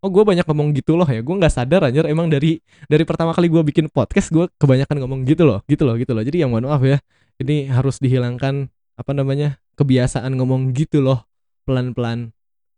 oh 0.00 0.10
gue 0.10 0.24
banyak 0.24 0.44
ngomong 0.48 0.72
gitu 0.76 0.96
loh 0.96 1.06
ya. 1.08 1.20
Gue 1.20 1.36
nggak 1.36 1.52
sadar 1.52 1.86
aja 1.88 2.04
emang 2.08 2.32
dari 2.32 2.60
dari 2.88 3.04
pertama 3.04 3.36
kali 3.36 3.52
gue 3.52 3.62
bikin 3.62 3.92
podcast 3.92 4.32
gue 4.32 4.48
kebanyakan 4.56 4.96
ngomong 5.04 5.20
gitu 5.28 5.44
loh 5.44 5.60
gitu 5.68 5.84
loh 5.84 5.94
gitu 6.00 6.12
loh. 6.16 6.24
Jadi 6.24 6.42
yang 6.42 6.50
mohon 6.52 6.68
maaf 6.68 6.82
ya 6.82 6.98
ini 7.40 7.68
harus 7.68 8.00
dihilangkan 8.00 8.68
apa 8.96 9.12
namanya 9.16 9.60
kebiasaan 9.76 10.36
ngomong 10.36 10.76
gitu 10.76 11.00
loh 11.00 11.24
pelan-pelan 11.64 12.32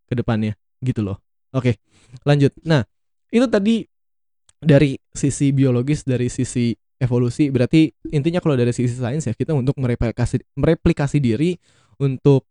ke 0.07 0.15
depannya 0.19 0.55
gitu 0.83 1.03
loh. 1.03 1.19
Oke 1.55 1.79
lanjut. 2.27 2.55
Nah 2.67 2.83
itu 3.33 3.47
tadi 3.49 3.87
dari 4.63 4.95
sisi 5.11 5.51
biologis 5.51 6.07
dari 6.07 6.31
sisi 6.31 6.71
evolusi 7.03 7.51
berarti 7.51 7.91
intinya 8.15 8.39
kalau 8.39 8.55
dari 8.55 8.71
sisi 8.71 8.95
sains 8.95 9.27
ya 9.27 9.35
kita 9.35 9.51
untuk 9.51 9.75
mereplikasi 9.75 10.39
mereplikasi 10.55 11.19
diri 11.19 11.59
untuk 11.99 12.47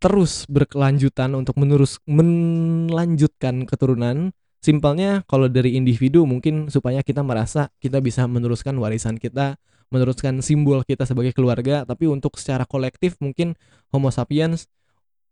terus 0.00 0.48
berkelanjutan 0.48 1.36
untuk 1.36 1.60
menerus 1.60 2.00
melanjutkan 2.08 3.68
keturunan. 3.68 4.32
Simpelnya 4.60 5.24
kalau 5.24 5.48
dari 5.48 5.76
individu 5.76 6.28
mungkin 6.28 6.68
supaya 6.68 7.00
kita 7.00 7.24
merasa 7.24 7.72
kita 7.80 8.00
bisa 8.04 8.28
meneruskan 8.28 8.76
warisan 8.76 9.16
kita 9.16 9.56
meneruskan 9.88 10.44
simbol 10.44 10.84
kita 10.84 11.08
sebagai 11.08 11.32
keluarga 11.32 11.82
tapi 11.88 12.04
untuk 12.04 12.36
secara 12.36 12.68
kolektif 12.68 13.16
mungkin 13.24 13.56
homo 13.88 14.12
sapiens 14.12 14.68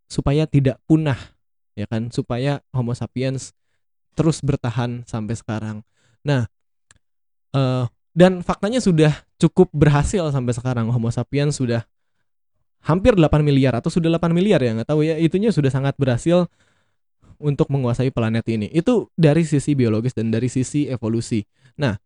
supaya 0.08 0.48
tidak 0.48 0.80
punah 0.88 1.18
ya 1.76 1.84
kan? 1.84 2.08
Supaya 2.08 2.64
homo 2.72 2.96
sapiens 2.96 3.52
terus 4.16 4.40
bertahan 4.40 5.04
sampai 5.04 5.36
sekarang. 5.36 5.84
Nah 6.24 6.48
uh, 7.52 7.84
dan 8.16 8.40
faktanya 8.40 8.80
sudah 8.80 9.12
cukup 9.36 9.68
berhasil 9.76 10.24
sampai 10.32 10.56
sekarang. 10.56 10.88
Homo 10.88 11.12
sapiens 11.12 11.60
sudah 11.60 11.84
hampir 12.84 13.18
8 13.18 13.42
miliar 13.42 13.74
atau 13.78 13.90
sudah 13.90 14.08
8 14.18 14.30
miliar 14.30 14.62
ya 14.62 14.74
nggak 14.76 14.88
tahu 14.88 15.02
ya. 15.06 15.18
Itunya 15.18 15.50
sudah 15.50 15.72
sangat 15.72 15.98
berhasil 15.98 16.46
untuk 17.38 17.70
menguasai 17.70 18.10
planet 18.10 18.44
ini. 18.50 18.66
Itu 18.70 19.10
dari 19.14 19.46
sisi 19.46 19.74
biologis 19.74 20.14
dan 20.14 20.30
dari 20.34 20.50
sisi 20.50 20.90
evolusi. 20.90 21.42
Nah 21.78 21.98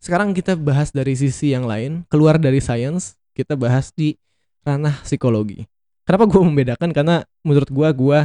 sekarang 0.00 0.32
kita 0.32 0.56
bahas 0.56 0.92
dari 0.92 1.12
sisi 1.12 1.52
yang 1.52 1.68
lain 1.68 2.08
keluar 2.08 2.40
dari 2.40 2.60
sains 2.64 3.20
kita 3.36 3.56
bahas 3.56 3.92
di 3.92 4.16
ranah 4.64 4.96
psikologi. 5.04 5.68
Kenapa 6.08 6.24
gue 6.26 6.40
membedakan? 6.40 6.90
Karena 6.90 7.22
menurut 7.44 7.68
gue 7.68 7.88
gue 7.92 8.20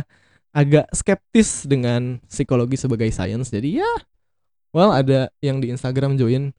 agak 0.56 0.88
skeptis 0.96 1.68
dengan 1.68 2.24
psikologi 2.32 2.80
sebagai 2.80 3.12
sains. 3.12 3.52
Jadi 3.52 3.84
ya 3.84 3.92
well 4.72 4.92
ada 4.92 5.32
yang 5.40 5.60
di 5.60 5.72
Instagram 5.72 6.16
join 6.20 6.52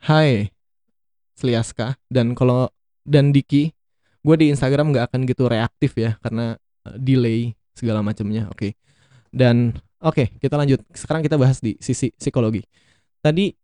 Hai 0.00 0.52
Sliaska 1.36 2.00
dan 2.08 2.32
kalau 2.32 2.72
dan 3.04 3.32
Diki 3.32 3.75
gue 4.26 4.36
di 4.42 4.46
Instagram 4.50 4.90
nggak 4.90 5.14
akan 5.14 5.20
gitu 5.30 5.46
reaktif 5.46 5.94
ya 5.94 6.18
karena 6.18 6.58
uh, 6.82 6.96
delay 6.98 7.54
segala 7.78 8.02
macamnya 8.02 8.50
oke. 8.50 8.58
Okay. 8.58 8.72
dan 9.30 9.70
oke 10.02 10.18
okay, 10.18 10.26
kita 10.42 10.58
lanjut. 10.58 10.82
Sekarang 10.90 11.22
kita 11.22 11.38
bahas 11.38 11.62
di 11.62 11.78
sisi 11.78 12.10
psikologi. 12.18 12.66
Tadi 13.22 13.54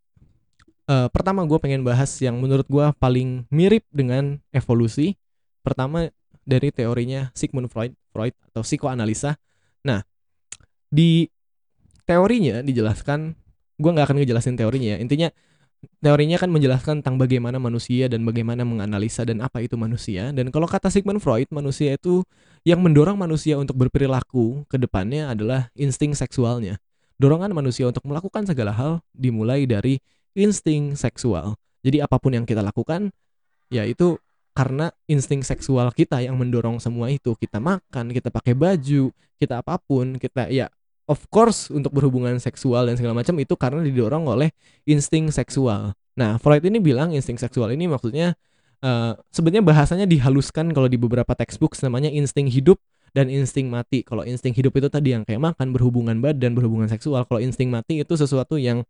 uh, 0.87 1.11
pertama 1.11 1.43
gue 1.43 1.59
pengen 1.59 1.83
bahas 1.83 2.15
yang 2.23 2.39
menurut 2.39 2.67
gue 2.71 2.87
paling 3.03 3.51
mirip 3.51 3.83
dengan 3.91 4.39
evolusi 4.55 5.19
pertama 5.67 6.11
dari 6.47 6.71
teorinya 6.71 7.31
Sigmund 7.35 7.71
Freud 7.71 7.95
Freud 8.15 8.35
atau 8.55 8.63
psikoanalisa. 8.63 9.35
Nah 9.83 10.07
di 10.93 11.27
teorinya 12.07 12.61
dijelaskan 12.63 13.35
gue 13.83 13.91
nggak 13.91 14.07
akan 14.07 14.17
ngejelasin 14.23 14.55
teorinya 14.55 14.95
ya. 14.95 14.99
Intinya 15.03 15.29
teorinya 16.03 16.39
kan 16.39 16.51
menjelaskan 16.51 17.03
tentang 17.03 17.19
bagaimana 17.19 17.59
manusia 17.63 18.11
dan 18.11 18.23
bagaimana 18.27 18.67
menganalisa 18.67 19.23
dan 19.23 19.43
apa 19.43 19.63
itu 19.63 19.79
manusia. 19.79 20.31
Dan 20.35 20.51
kalau 20.51 20.67
kata 20.67 20.91
Sigmund 20.91 21.23
Freud, 21.23 21.47
manusia 21.51 21.95
itu 21.95 22.27
yang 22.63 22.83
mendorong 22.83 23.19
manusia 23.19 23.59
untuk 23.59 23.79
berperilaku 23.79 24.67
ke 24.67 24.79
depannya 24.79 25.31
adalah 25.31 25.71
insting 25.79 26.15
seksualnya. 26.15 26.79
Dorongan 27.19 27.55
manusia 27.55 27.87
untuk 27.87 28.03
melakukan 28.07 28.47
segala 28.47 28.75
hal 28.75 28.93
dimulai 29.15 29.67
dari 29.67 30.03
insting 30.35 30.99
seksual. 30.99 31.55
Jadi 31.83 32.03
apa 32.03 32.19
pun 32.19 32.35
yang 32.35 32.47
kita 32.47 32.63
lakukan, 32.63 33.11
ya 33.71 33.87
itu 33.87 34.19
karena 34.53 34.93
insting 35.09 35.41
seksual 35.43 35.91
kita 35.95 36.19
yang 36.23 36.39
mendorong 36.39 36.79
semua 36.79 37.11
itu. 37.11 37.35
Kita 37.39 37.59
makan, 37.59 38.11
kita 38.11 38.31
pakai 38.31 38.55
baju, 38.59 39.11
kita 39.39 39.63
apa 39.63 39.79
pun, 39.79 40.19
kita 40.19 40.51
ya 40.51 40.71
of 41.07 41.27
course 41.31 41.69
untuk 41.73 41.91
berhubungan 41.91 42.39
seksual 42.39 42.87
dan 42.87 42.95
segala 42.95 43.19
macam 43.19 43.35
itu 43.39 43.55
karena 43.59 43.83
didorong 43.83 44.27
oleh 44.27 44.55
insting 44.87 45.31
seksual. 45.35 45.97
Nah, 46.15 46.37
Freud 46.37 46.63
ini 46.63 46.79
bilang 46.79 47.11
insting 47.17 47.41
seksual 47.41 47.73
ini 47.73 47.89
maksudnya 47.89 48.37
uh, 48.85 49.17
sebenarnya 49.33 49.65
bahasanya 49.65 50.07
dihaluskan 50.07 50.71
kalau 50.77 50.87
di 50.87 51.01
beberapa 51.01 51.33
textbook 51.33 51.73
namanya 51.81 52.13
insting 52.13 52.47
hidup 52.47 52.77
dan 53.17 53.29
insting 53.29 53.69
mati. 53.69 54.05
Kalau 54.05 54.25
insting 54.25 54.53
hidup 54.53 54.73
itu 54.77 54.89
tadi 54.89 55.13
yang 55.17 55.25
kayak 55.25 55.41
makan, 55.41 55.73
berhubungan 55.73 56.21
badan, 56.21 56.53
berhubungan 56.57 56.89
seksual. 56.89 57.25
Kalau 57.29 57.41
insting 57.41 57.69
mati 57.69 58.01
itu 58.01 58.15
sesuatu 58.17 58.57
yang 58.57 58.85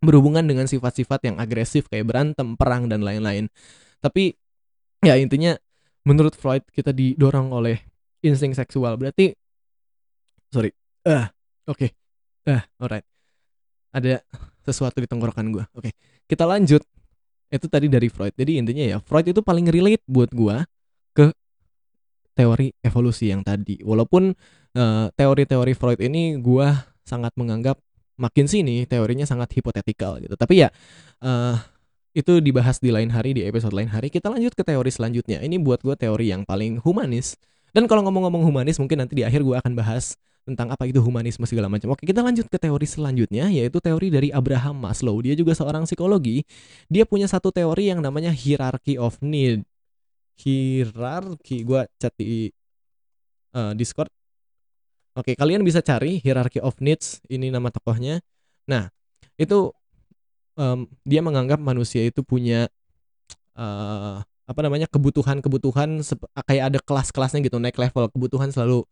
berhubungan 0.00 0.44
dengan 0.44 0.64
sifat-sifat 0.64 1.28
yang 1.28 1.36
agresif 1.36 1.86
kayak 1.92 2.08
berantem, 2.08 2.56
perang 2.56 2.88
dan 2.88 3.04
lain-lain. 3.04 3.52
Tapi 4.00 4.32
ya 5.04 5.16
intinya 5.20 5.56
menurut 6.08 6.32
Freud 6.32 6.64
kita 6.72 6.92
didorong 6.92 7.52
oleh 7.52 7.80
insting 8.24 8.56
seksual. 8.56 8.96
Berarti 8.96 9.36
sorry, 10.48 10.72
uh, 11.04 11.28
Oke. 11.70 11.94
Okay. 11.94 12.50
Ah, 12.50 12.66
alright. 12.82 13.06
Ada 13.94 14.26
sesuatu 14.66 14.98
di 14.98 15.06
tenggorokan 15.06 15.54
gue. 15.54 15.64
Oke. 15.78 15.90
Okay. 15.90 15.92
Kita 16.26 16.42
lanjut. 16.50 16.82
Itu 17.50 17.66
tadi 17.70 17.86
dari 17.86 18.10
Freud. 18.10 18.34
Jadi 18.34 18.58
intinya 18.58 18.82
ya, 18.82 18.96
Freud 18.98 19.26
itu 19.30 19.42
paling 19.42 19.70
relate 19.70 20.02
buat 20.10 20.30
gue 20.34 20.56
ke 21.14 21.30
teori 22.34 22.74
evolusi 22.82 23.30
yang 23.30 23.46
tadi. 23.46 23.78
Walaupun 23.82 24.34
teori 24.70 25.10
teori-teori 25.14 25.74
Freud 25.74 25.98
ini 25.98 26.38
gue 26.38 26.66
sangat 27.02 27.34
menganggap 27.34 27.74
makin 28.14 28.46
sini 28.46 28.86
teorinya 28.86 29.26
sangat 29.26 29.50
hipotetikal 29.58 30.22
gitu. 30.22 30.38
Tapi 30.38 30.62
ya 30.62 30.68
uh, 31.26 31.58
itu 32.14 32.38
dibahas 32.38 32.78
di 32.78 32.94
lain 32.94 33.10
hari 33.10 33.34
di 33.34 33.42
episode 33.42 33.74
lain 33.74 33.90
hari. 33.90 34.10
Kita 34.14 34.30
lanjut 34.30 34.54
ke 34.54 34.62
teori 34.62 34.90
selanjutnya. 34.90 35.42
Ini 35.42 35.58
buat 35.58 35.82
gue 35.82 35.94
teori 35.98 36.30
yang 36.30 36.46
paling 36.46 36.78
humanis. 36.82 37.34
Dan 37.70 37.86
kalau 37.86 38.02
ngomong-ngomong 38.02 38.42
humanis, 38.46 38.82
mungkin 38.82 38.98
nanti 38.98 39.14
di 39.14 39.22
akhir 39.22 39.46
gue 39.46 39.54
akan 39.54 39.78
bahas 39.78 40.18
tentang 40.50 40.74
apa 40.74 40.84
itu 40.90 40.98
humanisme 40.98 41.46
segala 41.46 41.70
macam. 41.70 41.94
Oke, 41.94 42.04
kita 42.04 42.20
lanjut 42.20 42.50
ke 42.50 42.58
teori 42.58 42.86
selanjutnya 42.86 43.46
yaitu 43.48 43.78
teori 43.78 44.10
dari 44.10 44.28
Abraham 44.34 44.82
Maslow. 44.82 45.22
Dia 45.22 45.38
juga 45.38 45.54
seorang 45.54 45.86
psikologi. 45.86 46.42
Dia 46.90 47.06
punya 47.06 47.30
satu 47.30 47.54
teori 47.54 47.88
yang 47.88 48.02
namanya 48.02 48.34
hierarchy 48.34 48.98
of 48.98 49.14
need. 49.22 49.62
Hierarchy 50.40 51.62
gua 51.62 51.86
chat 52.02 52.10
di 52.18 52.50
uh, 53.54 53.72
Discord. 53.78 54.10
Oke, 55.14 55.38
kalian 55.38 55.62
bisa 55.62 55.82
cari 55.82 56.22
hierarchy 56.22 56.58
of 56.62 56.78
needs 56.82 57.22
ini 57.30 57.50
nama 57.50 57.70
tokohnya. 57.70 58.22
Nah, 58.66 58.90
itu 59.38 59.74
um, 60.54 60.86
dia 61.02 61.20
menganggap 61.24 61.58
manusia 61.58 62.04
itu 62.06 62.22
punya 62.22 62.70
uh, 63.58 64.22
apa 64.50 64.60
namanya 64.66 64.90
kebutuhan-kebutuhan 64.90 66.02
kayak 66.42 66.64
ada 66.74 66.78
kelas-kelasnya 66.82 67.38
gitu 67.46 67.62
naik 67.62 67.78
level 67.78 68.10
kebutuhan 68.10 68.50
selalu 68.50 68.82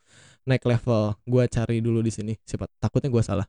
naik 0.44 0.62
level 0.66 1.16
gue 1.26 1.44
cari 1.48 1.78
dulu 1.82 2.04
di 2.04 2.12
sini. 2.12 2.34
Siapa? 2.44 2.68
Takutnya 2.78 3.10
gue 3.10 3.22
salah. 3.24 3.46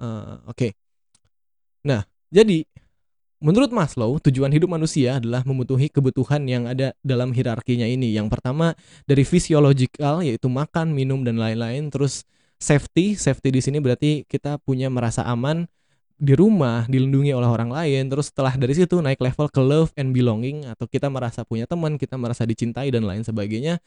Uh, 0.00 0.42
oke. 0.50 0.58
Okay. 0.58 0.70
nah 1.84 2.02
jadi 2.32 2.64
menurut 3.38 3.70
Maslow 3.70 4.16
tujuan 4.24 4.50
hidup 4.50 4.72
manusia 4.72 5.20
adalah 5.20 5.44
memenuhi 5.44 5.92
kebutuhan 5.92 6.42
yang 6.48 6.64
ada 6.64 6.96
dalam 7.04 7.30
hierarkinya 7.30 7.86
ini. 7.86 8.10
Yang 8.16 8.32
pertama 8.32 8.72
dari 9.04 9.22
fisiologikal 9.22 10.24
yaitu 10.24 10.50
makan 10.50 10.96
minum 10.96 11.22
dan 11.22 11.38
lain-lain. 11.38 11.92
Terus 11.92 12.24
safety. 12.58 13.14
Safety 13.14 13.48
di 13.54 13.60
sini 13.60 13.78
berarti 13.78 14.24
kita 14.24 14.56
punya 14.64 14.88
merasa 14.88 15.22
aman 15.28 15.68
di 16.14 16.34
rumah 16.38 16.86
dilindungi 16.86 17.34
oleh 17.34 17.50
orang 17.50 17.70
lain 17.74 18.06
terus 18.06 18.30
setelah 18.30 18.54
dari 18.54 18.74
situ 18.74 19.02
naik 19.02 19.18
level 19.18 19.50
ke 19.50 19.60
love 19.60 19.90
and 19.98 20.14
belonging 20.14 20.62
atau 20.66 20.86
kita 20.86 21.10
merasa 21.10 21.42
punya 21.42 21.66
teman 21.66 21.98
kita 21.98 22.14
merasa 22.14 22.46
dicintai 22.46 22.90
dan 22.94 23.02
lain 23.04 23.26
sebagainya. 23.26 23.82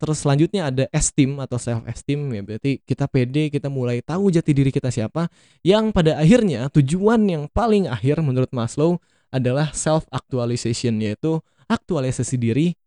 Terus 0.00 0.24
selanjutnya 0.24 0.72
ada 0.72 0.84
esteem 0.96 1.36
atau 1.44 1.60
self 1.60 1.84
esteem 1.84 2.24
ya 2.32 2.40
berarti 2.40 2.80
kita 2.88 3.04
pede 3.04 3.52
kita 3.52 3.68
mulai 3.68 4.00
tahu 4.00 4.32
jati 4.32 4.56
diri 4.56 4.72
kita 4.72 4.88
siapa 4.88 5.28
yang 5.60 5.92
pada 5.92 6.16
akhirnya 6.16 6.72
tujuan 6.72 7.20
yang 7.28 7.44
paling 7.52 7.84
akhir 7.84 8.24
menurut 8.24 8.48
Maslow 8.48 8.96
adalah 9.28 9.68
self 9.76 10.08
actualization 10.08 10.96
yaitu 11.04 11.44
aktualisasi 11.68 12.40
diri 12.40 12.79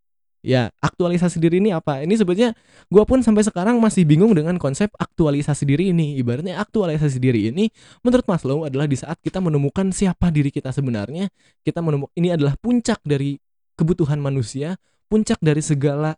ya 0.44 0.70
aktualisasi 0.84 1.40
diri 1.40 1.64
ini 1.64 1.72
apa? 1.72 2.04
Ini 2.04 2.14
sebetulnya 2.20 2.52
gue 2.92 3.04
pun 3.08 3.24
sampai 3.24 3.48
sekarang 3.48 3.80
masih 3.80 4.04
bingung 4.04 4.36
dengan 4.36 4.60
konsep 4.60 4.92
aktualisasi 5.00 5.64
diri 5.64 5.96
ini. 5.96 6.20
Ibaratnya 6.20 6.60
aktualisasi 6.60 7.18
diri 7.18 7.50
ini 7.50 7.72
menurut 8.04 8.28
Maslow 8.28 8.68
adalah 8.68 8.86
di 8.86 9.00
saat 9.00 9.18
kita 9.24 9.40
menemukan 9.40 9.90
siapa 9.96 10.30
diri 10.30 10.52
kita 10.52 10.76
sebenarnya. 10.76 11.32
Kita 11.64 11.80
menemukan 11.80 12.14
ini 12.20 12.36
adalah 12.36 12.60
puncak 12.60 13.00
dari 13.08 13.40
kebutuhan 13.74 14.22
manusia 14.22 14.78
puncak 15.14 15.38
dari 15.46 15.62
segala 15.62 16.18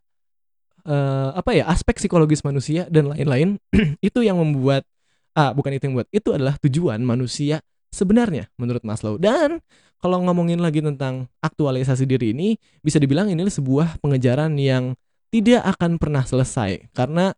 uh, 0.88 1.29
apa 1.36 1.51
ya 1.51 1.67
aspek 1.67 2.00
psikologis 2.00 2.48
manusia 2.48 2.88
dan 2.88 3.12
lain-lain. 3.12 3.60
Itu 4.08 4.24
yang 4.24 4.39
membuat 4.39 4.88
ah 5.36 5.51
bukan 5.51 5.75
itu 5.75 5.84
yang 5.84 6.00
membuat 6.00 6.12
itu 6.15 6.32
adalah 6.32 6.55
tujuan 6.63 7.03
manusia 7.03 7.60
sebenarnya 7.95 8.51
menurut 8.59 8.83
Maslow 8.83 9.15
dan 9.15 9.63
kalau 10.03 10.21
ngomongin 10.21 10.59
lagi 10.59 10.83
tentang 10.83 11.31
aktualisasi 11.39 12.03
diri 12.05 12.35
ini 12.35 12.59
bisa 12.83 12.99
dibilang 12.99 13.31
ini 13.31 13.41
sebuah 13.47 14.03
pengejaran 14.03 14.53
yang 14.59 14.93
tidak 15.33 15.65
akan 15.65 15.97
pernah 15.97 16.21
selesai. 16.21 16.93
Karena 16.93 17.33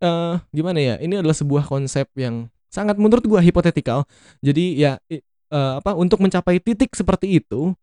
uh, 0.00 0.40
gimana 0.48 0.78
ya 0.80 0.94
ini 1.02 1.20
adalah 1.20 1.36
sebuah 1.36 1.68
konsep 1.68 2.08
yang 2.16 2.48
sangat 2.72 2.96
menurut 2.96 3.20
gua 3.28 3.44
hipotetikal. 3.44 4.08
Jadi 4.40 4.80
ya 4.80 4.96
uh, 5.52 5.82
apa 5.82 5.92
untuk 5.92 6.24
mencapai 6.24 6.62
titik 6.62 6.96
seperti 6.96 7.42
itu 7.42 7.76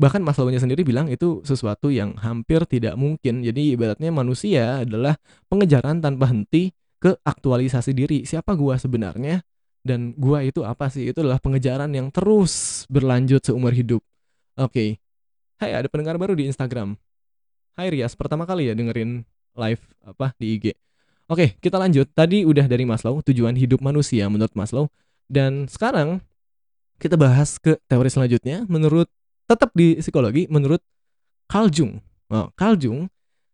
bahkan 0.00 0.18
Maslow-nya 0.18 0.58
sendiri 0.58 0.82
bilang 0.82 1.06
itu 1.06 1.42
sesuatu 1.46 1.90
yang 1.90 2.14
hampir 2.18 2.62
tidak 2.70 2.94
mungkin. 2.94 3.42
Jadi 3.42 3.74
ibaratnya 3.74 4.14
manusia 4.14 4.82
adalah 4.86 5.18
pengejaran 5.46 6.02
tanpa 6.02 6.30
henti 6.30 6.74
ke 7.02 7.18
aktualisasi 7.22 7.90
diri. 7.94 8.22
Siapa 8.22 8.54
gua 8.54 8.78
sebenarnya 8.78 9.42
dan 9.82 10.14
gua 10.14 10.46
itu 10.46 10.62
apa 10.62 10.88
sih? 10.88 11.10
Itu 11.10 11.22
adalah 11.22 11.42
pengejaran 11.42 11.90
yang 11.94 12.08
terus 12.08 12.84
berlanjut 12.90 13.42
seumur 13.42 13.74
hidup. 13.74 14.02
Oke. 14.58 14.70
Okay. 14.70 14.90
Hai, 15.62 15.78
ada 15.78 15.86
pendengar 15.86 16.18
baru 16.18 16.34
di 16.34 16.50
Instagram. 16.50 16.98
Hai 17.78 17.94
Rias, 17.94 18.18
pertama 18.18 18.42
kali 18.42 18.66
ya 18.66 18.74
dengerin 18.74 19.22
live 19.54 19.82
apa 20.02 20.34
di 20.34 20.58
IG. 20.58 20.74
Oke, 21.30 21.54
kita 21.62 21.78
lanjut. 21.78 22.10
Tadi 22.10 22.42
udah 22.42 22.66
dari 22.66 22.82
Maslow, 22.82 23.22
tujuan 23.22 23.54
hidup 23.54 23.78
manusia 23.78 24.26
menurut 24.26 24.52
Maslow. 24.58 24.90
Dan 25.30 25.70
sekarang 25.70 26.18
kita 26.98 27.14
bahas 27.14 27.56
ke 27.58 27.78
teori 27.90 28.10
selanjutnya 28.10 28.66
menurut 28.66 29.10
tetap 29.50 29.74
di 29.74 29.98
psikologi 29.98 30.46
menurut 30.46 30.78
Carl 31.50 31.70
Jung. 31.72 31.98
Oh, 32.30 32.50
Carl 32.54 32.78
Jung 32.78 33.10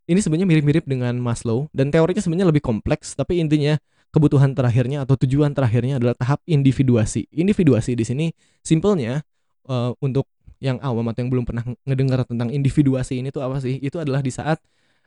ini 0.09 0.21
sebenarnya 0.21 0.49
mirip-mirip 0.49 0.85
dengan 0.89 1.17
Maslow 1.21 1.69
dan 1.77 1.93
teorinya 1.93 2.21
sebenarnya 2.25 2.49
lebih 2.49 2.65
kompleks 2.65 3.17
tapi 3.17 3.41
intinya 3.41 3.77
kebutuhan 4.09 4.57
terakhirnya 4.57 5.05
atau 5.05 5.15
tujuan 5.21 5.53
terakhirnya 5.53 6.01
adalah 6.01 6.17
tahap 6.17 6.41
individuasi. 6.49 7.29
Individuasi 7.33 7.93
di 7.95 8.05
sini 8.05 8.27
simpelnya 8.65 9.23
uh, 9.69 9.93
untuk 10.01 10.29
yang 10.59 10.81
awam 10.83 11.07
atau 11.13 11.23
yang 11.23 11.31
belum 11.31 11.45
pernah 11.47 11.63
ngedengar 11.87 12.27
tentang 12.27 12.51
individuasi 12.51 13.23
ini 13.23 13.31
tuh 13.31 13.45
apa 13.45 13.63
sih? 13.63 13.79
Itu 13.79 14.03
adalah 14.03 14.25
di 14.25 14.33
saat 14.33 14.59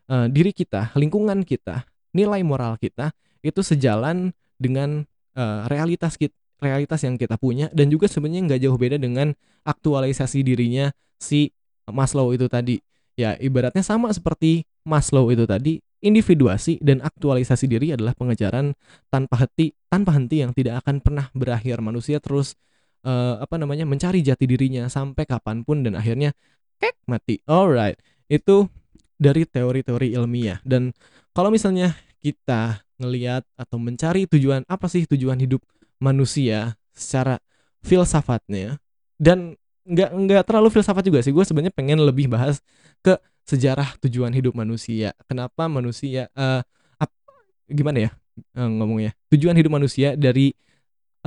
uh, 0.07 0.29
diri 0.31 0.55
kita, 0.55 0.95
lingkungan 0.95 1.43
kita, 1.43 1.83
nilai 2.15 2.39
moral 2.45 2.79
kita 2.79 3.11
itu 3.41 3.59
sejalan 3.65 4.31
dengan 4.61 5.03
uh, 5.33 5.65
realitas 5.67 6.15
kita 6.15 6.35
realitas 6.61 7.01
yang 7.01 7.17
kita 7.17 7.41
punya 7.41 7.73
dan 7.73 7.89
juga 7.89 8.05
sebenarnya 8.05 8.45
nggak 8.45 8.61
jauh 8.61 8.77
beda 8.77 9.01
dengan 9.01 9.33
aktualisasi 9.65 10.45
dirinya 10.45 10.93
si 11.17 11.49
Maslow 11.89 12.37
itu 12.37 12.45
tadi 12.45 12.77
ya 13.17 13.33
ibaratnya 13.41 13.81
sama 13.81 14.13
seperti 14.13 14.69
Maslow 14.85 15.33
itu 15.33 15.49
tadi 15.49 15.81
individuasi 16.01 16.81
dan 16.81 16.99
aktualisasi 16.99 17.69
diri 17.69 17.93
adalah 17.93 18.17
pengejaran 18.17 18.73
tanpa 19.07 19.45
henti 19.45 19.71
tanpa 19.87 20.17
henti 20.17 20.41
yang 20.41 20.51
tidak 20.51 20.81
akan 20.85 20.99
pernah 20.99 21.29
berakhir. 21.31 21.79
Manusia 21.79 22.17
terus 22.17 22.57
uh, 23.05 23.37
apa 23.41 23.55
namanya 23.61 23.85
mencari 23.85 24.25
jati 24.25 24.49
dirinya 24.49 24.89
sampai 24.89 25.23
kapan 25.29 25.61
pun 25.61 25.85
dan 25.85 25.93
akhirnya 25.95 26.33
kek 26.81 26.97
mati. 27.05 27.39
Alright. 27.45 28.01
Itu 28.25 28.67
dari 29.21 29.45
teori-teori 29.45 30.17
ilmiah. 30.17 30.57
Dan 30.65 30.89
kalau 31.31 31.53
misalnya 31.53 31.93
kita 32.21 32.81
ngelihat 32.97 33.45
atau 33.57 33.77
mencari 33.77 34.25
tujuan 34.25 34.65
apa 34.65 34.89
sih 34.89 35.05
tujuan 35.05 35.37
hidup 35.37 35.61
manusia 36.01 36.77
secara 36.97 37.37
filsafatnya? 37.85 38.81
Dan 39.21 39.53
nggak 39.85 40.09
nggak 40.13 40.43
terlalu 40.49 40.73
filsafat 40.73 41.05
juga 41.05 41.21
sih. 41.21 41.29
Gue 41.29 41.45
sebenarnya 41.45 41.73
pengen 41.73 42.01
lebih 42.01 42.25
bahas 42.25 42.61
ke 43.05 43.17
sejarah 43.51 43.99
tujuan 44.07 44.31
hidup 44.31 44.55
manusia. 44.55 45.11
Kenapa 45.27 45.67
manusia 45.67 46.31
uh, 46.39 46.63
ap, 46.95 47.11
gimana 47.67 48.07
ya 48.07 48.11
uh, 48.55 48.69
ngomongnya? 48.71 49.11
Tujuan 49.27 49.59
hidup 49.59 49.75
manusia 49.75 50.15
dari 50.15 50.55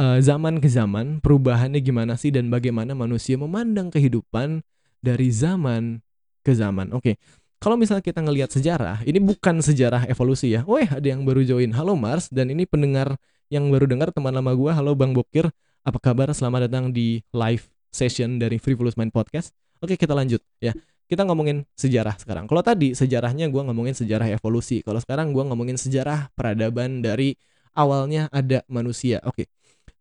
uh, 0.00 0.16
zaman 0.24 0.56
ke 0.56 0.68
zaman, 0.72 1.20
perubahannya 1.20 1.84
gimana 1.84 2.16
sih 2.16 2.32
dan 2.32 2.48
bagaimana 2.48 2.96
manusia 2.96 3.37
memandang 3.37 3.92
kehidupan 3.92 4.64
dari 5.04 5.28
zaman 5.28 6.00
ke 6.40 6.56
zaman. 6.56 6.96
Oke. 6.96 7.12
Okay. 7.12 7.16
Kalau 7.60 7.80
misalnya 7.80 8.04
kita 8.04 8.20
ngelihat 8.20 8.52
sejarah, 8.52 9.00
ini 9.08 9.24
bukan 9.24 9.64
sejarah 9.64 10.04
evolusi 10.04 10.52
ya. 10.52 10.68
Weh, 10.68 10.84
ada 10.84 11.04
yang 11.04 11.24
baru 11.24 11.40
join. 11.48 11.72
Halo 11.72 11.96
Mars 11.96 12.28
dan 12.28 12.52
ini 12.52 12.68
pendengar 12.68 13.16
yang 13.48 13.72
baru 13.72 13.88
dengar 13.88 14.12
teman 14.12 14.37
lama 14.37 14.52
gue. 14.52 14.68
Halo 14.68 14.92
Bang 14.92 15.16
Bokir. 15.16 15.48
Apa 15.80 15.96
kabar? 15.96 16.28
Selamat 16.37 16.68
datang 16.68 16.92
di 16.92 17.24
live 17.32 17.64
session 17.88 18.37
dari 18.37 18.60
Frivolous 18.60 19.00
Mind 19.00 19.16
Podcast. 19.16 19.56
Oke, 19.80 19.96
kita 19.96 20.12
lanjut 20.12 20.44
ya 20.60 20.76
kita 21.04 21.22
ngomongin 21.28 21.68
sejarah 21.76 22.16
sekarang. 22.16 22.48
Kalau 22.48 22.62
tadi 22.64 22.96
sejarahnya 22.96 23.52
gue 23.52 23.62
ngomongin 23.62 23.92
sejarah 23.92 24.28
evolusi. 24.32 24.80
Kalau 24.80 24.98
sekarang 25.00 25.36
gue 25.36 25.44
ngomongin 25.44 25.76
sejarah 25.76 26.32
peradaban 26.32 27.04
dari 27.04 27.36
awalnya 27.76 28.32
ada 28.32 28.64
manusia. 28.66 29.20
Oke. 29.28 29.52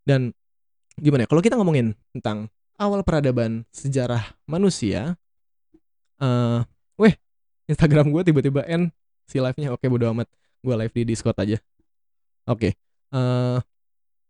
Dan 0.08 0.32
gimana? 0.96 1.26
Ya? 1.26 1.30
Kalau 1.30 1.42
kita 1.44 1.60
ngomongin 1.60 1.98
tentang 2.16 2.48
awal 2.80 3.04
peradaban 3.04 3.68
sejarah 3.76 4.36
manusia, 4.48 5.20
uh, 6.24 6.64
weh, 6.96 7.14
Instagram 7.68 8.10
gue 8.10 8.22
tiba-tiba 8.24 8.64
end 8.64 8.90
si 9.28 9.44
live-nya. 9.44 9.76
Oke, 9.76 9.92
bodo 9.92 10.08
amat. 10.16 10.32
Gue 10.64 10.76
live 10.80 10.94
di 10.96 11.04
Discord 11.14 11.36
aja. 11.36 11.60
Oke. 12.48 12.80
Uh, 13.12 13.60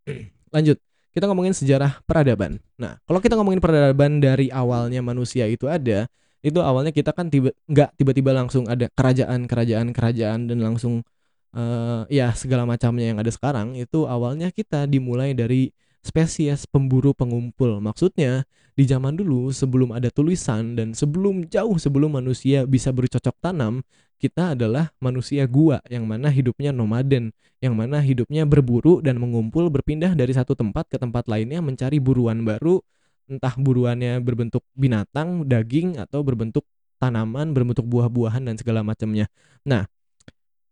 lanjut 0.55 0.77
kita 1.13 1.29
ngomongin 1.29 1.53
sejarah 1.53 2.01
peradaban. 2.09 2.57
Nah, 2.73 2.97
kalau 3.05 3.21
kita 3.21 3.38
ngomongin 3.38 3.62
peradaban 3.62 4.17
dari 4.17 4.49
awalnya 4.49 4.99
manusia 5.05 5.45
itu 5.45 5.69
ada, 5.69 6.09
itu 6.43 6.60
awalnya 6.60 6.91
kita 6.91 7.15
kan 7.15 7.32
tiba 7.32 7.56
nggak 7.71 7.95
tiba-tiba 7.95 8.36
langsung 8.36 8.67
ada 8.67 8.91
kerajaan 8.91 9.47
kerajaan 9.47 9.95
kerajaan 9.95 10.51
dan 10.51 10.60
langsung 10.60 11.08
uh, 11.56 12.03
ya 12.12 12.36
segala 12.36 12.67
macamnya 12.67 13.15
yang 13.15 13.19
ada 13.23 13.32
sekarang 13.32 13.79
itu 13.79 14.03
awalnya 14.06 14.51
kita 14.51 14.84
dimulai 14.86 15.32
dari 15.32 15.71
spesies 16.03 16.67
pemburu 16.67 17.15
pengumpul. 17.15 17.79
Maksudnya 17.79 18.43
di 18.75 18.84
zaman 18.84 19.15
dulu 19.15 19.56
sebelum 19.56 19.95
ada 19.95 20.12
tulisan 20.12 20.75
dan 20.75 20.91
sebelum 20.91 21.47
jauh 21.47 21.79
sebelum 21.79 22.19
manusia 22.19 22.67
bisa 22.67 22.91
bercocok 22.91 23.39
tanam 23.39 23.86
kita 24.17 24.58
adalah 24.58 24.89
manusia 24.97 25.45
gua 25.45 25.79
yang 25.88 26.10
mana 26.10 26.27
hidupnya 26.27 26.73
nomaden 26.73 27.32
yang 27.62 27.77
mana 27.77 28.01
hidupnya 28.01 28.43
berburu 28.49 28.99
dan 28.99 29.21
mengumpul 29.21 29.69
berpindah 29.69 30.17
dari 30.17 30.34
satu 30.34 30.58
tempat 30.58 30.89
ke 30.89 30.97
tempat 30.97 31.29
lainnya 31.29 31.62
mencari 31.62 32.01
buruan 32.01 32.41
baru 32.41 32.82
entah 33.27 33.55
buruannya 33.55 34.19
berbentuk 34.19 34.63
binatang, 34.75 35.47
daging 35.47 35.99
atau 35.99 36.21
berbentuk 36.21 36.67
tanaman, 36.99 37.51
berbentuk 37.51 37.83
buah-buahan 37.83 38.47
dan 38.47 38.55
segala 38.55 38.79
macamnya. 38.79 39.27
Nah, 39.67 39.88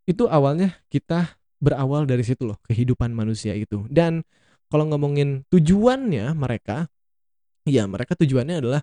itu 0.08 0.28
awalnya 0.32 0.80
kita 0.88 1.36
berawal 1.62 2.08
dari 2.10 2.26
situ 2.26 2.48
loh, 2.48 2.58
kehidupan 2.66 3.14
manusia 3.14 3.54
itu. 3.54 3.86
Dan 3.92 4.26
kalau 4.72 4.88
ngomongin 4.88 5.44
tujuannya 5.52 6.32
mereka, 6.34 6.88
ya 7.68 7.86
mereka 7.86 8.16
tujuannya 8.16 8.56
adalah 8.64 8.82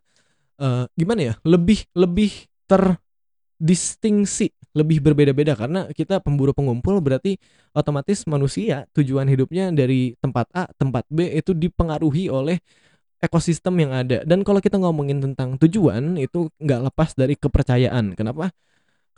uh, 0.61 0.85
gimana 0.95 1.33
ya? 1.33 1.35
Lebih 1.43 1.89
lebih 1.97 2.47
terdistingsi, 2.69 4.53
lebih 4.77 5.01
berbeda-beda 5.01 5.57
karena 5.57 5.89
kita 5.91 6.21
pemburu 6.21 6.53
pengumpul 6.53 7.01
berarti 7.01 7.41
otomatis 7.73 8.29
manusia 8.29 8.85
tujuan 8.93 9.27
hidupnya 9.27 9.73
dari 9.73 10.15
tempat 10.21 10.47
A, 10.53 10.69
tempat 10.77 11.09
B 11.09 11.25
itu 11.33 11.57
dipengaruhi 11.57 12.29
oleh 12.29 12.61
ekosistem 13.19 13.75
yang 13.83 13.93
ada. 13.95 14.23
Dan 14.23 14.47
kalau 14.47 14.63
kita 14.63 14.79
ngomongin 14.79 15.19
tentang 15.23 15.59
tujuan 15.59 16.19
itu 16.19 16.51
nggak 16.63 16.81
lepas 16.93 17.15
dari 17.19 17.35
kepercayaan. 17.35 18.15
Kenapa? 18.15 18.55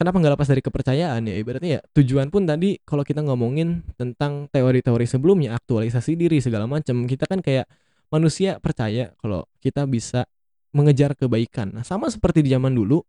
Kenapa 0.00 0.16
nggak 0.16 0.32
lepas 0.40 0.48
dari 0.48 0.62
kepercayaan? 0.64 1.20
Ya 1.28 1.36
ibaratnya 1.36 1.70
ya 1.76 1.80
tujuan 1.92 2.32
pun 2.32 2.48
tadi 2.48 2.80
kalau 2.88 3.04
kita 3.04 3.20
ngomongin 3.20 3.84
tentang 4.00 4.48
teori-teori 4.48 5.04
sebelumnya 5.04 5.52
aktualisasi 5.60 6.16
diri 6.16 6.40
segala 6.40 6.64
macam 6.64 7.04
kita 7.04 7.28
kan 7.28 7.44
kayak 7.44 7.68
manusia 8.08 8.56
percaya 8.58 9.12
kalau 9.20 9.44
kita 9.60 9.84
bisa 9.84 10.24
mengejar 10.72 11.12
kebaikan. 11.12 11.76
Nah, 11.76 11.84
sama 11.84 12.08
seperti 12.08 12.40
di 12.40 12.56
zaman 12.56 12.72
dulu 12.72 13.04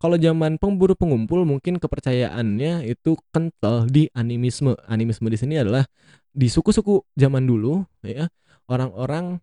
kalau 0.00 0.16
zaman 0.16 0.60
pemburu 0.60 0.92
pengumpul 0.96 1.44
mungkin 1.48 1.76
kepercayaannya 1.76 2.88
itu 2.88 3.20
kental 3.28 3.84
di 3.88 4.08
animisme. 4.16 4.76
Animisme 4.88 5.28
di 5.28 5.38
sini 5.40 5.60
adalah 5.60 5.84
di 6.28 6.48
suku-suku 6.48 7.04
zaman 7.14 7.44
dulu 7.44 7.84
ya 8.00 8.28
orang-orang 8.68 9.38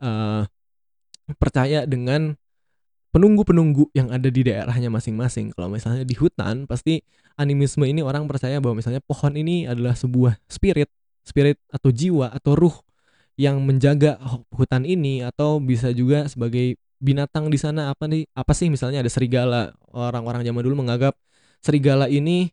uh, 0.00 0.44
percaya 1.36 1.84
dengan 1.88 2.36
penunggu-penunggu 3.10 3.90
yang 3.96 4.12
ada 4.12 4.28
di 4.28 4.44
daerahnya 4.44 4.92
masing-masing. 4.92 5.56
Kalau 5.56 5.72
misalnya 5.72 6.04
di 6.04 6.12
hutan, 6.12 6.68
pasti 6.68 7.00
animisme 7.40 7.88
ini 7.88 8.04
orang 8.04 8.28
percaya 8.28 8.60
bahwa 8.60 8.78
misalnya 8.80 9.00
pohon 9.00 9.32
ini 9.32 9.64
adalah 9.64 9.96
sebuah 9.96 10.36
spirit, 10.46 10.92
spirit 11.24 11.56
atau 11.72 11.88
jiwa 11.88 12.28
atau 12.28 12.52
ruh 12.52 12.76
yang 13.36 13.60
menjaga 13.64 14.20
hutan 14.52 14.84
ini 14.84 15.24
atau 15.24 15.60
bisa 15.60 15.92
juga 15.92 16.28
sebagai 16.28 16.76
binatang 17.00 17.48
di 17.48 17.56
sana 17.60 17.92
apa 17.92 18.04
nih? 18.04 18.28
Apa 18.32 18.52
sih 18.52 18.68
misalnya 18.68 19.00
ada 19.00 19.08
serigala. 19.12 19.72
Orang-orang 19.92 20.44
zaman 20.44 20.60
dulu 20.60 20.84
menganggap 20.84 21.16
serigala 21.64 22.08
ini 22.12 22.52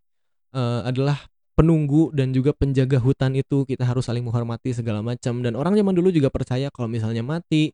uh, 0.55 0.87
adalah 0.87 1.19
penunggu 1.53 2.09
dan 2.13 2.33
juga 2.33 2.51
penjaga 2.53 2.97
hutan 2.97 3.37
itu 3.37 3.65
kita 3.65 3.85
harus 3.85 4.09
saling 4.09 4.25
menghormati 4.25 4.73
segala 4.73 5.05
macam. 5.05 5.41
Dan 5.45 5.53
orang 5.53 5.77
zaman 5.77 5.93
dulu 5.93 6.09
juga 6.09 6.33
percaya 6.33 6.73
kalau 6.73 6.89
misalnya 6.89 7.21
mati 7.21 7.73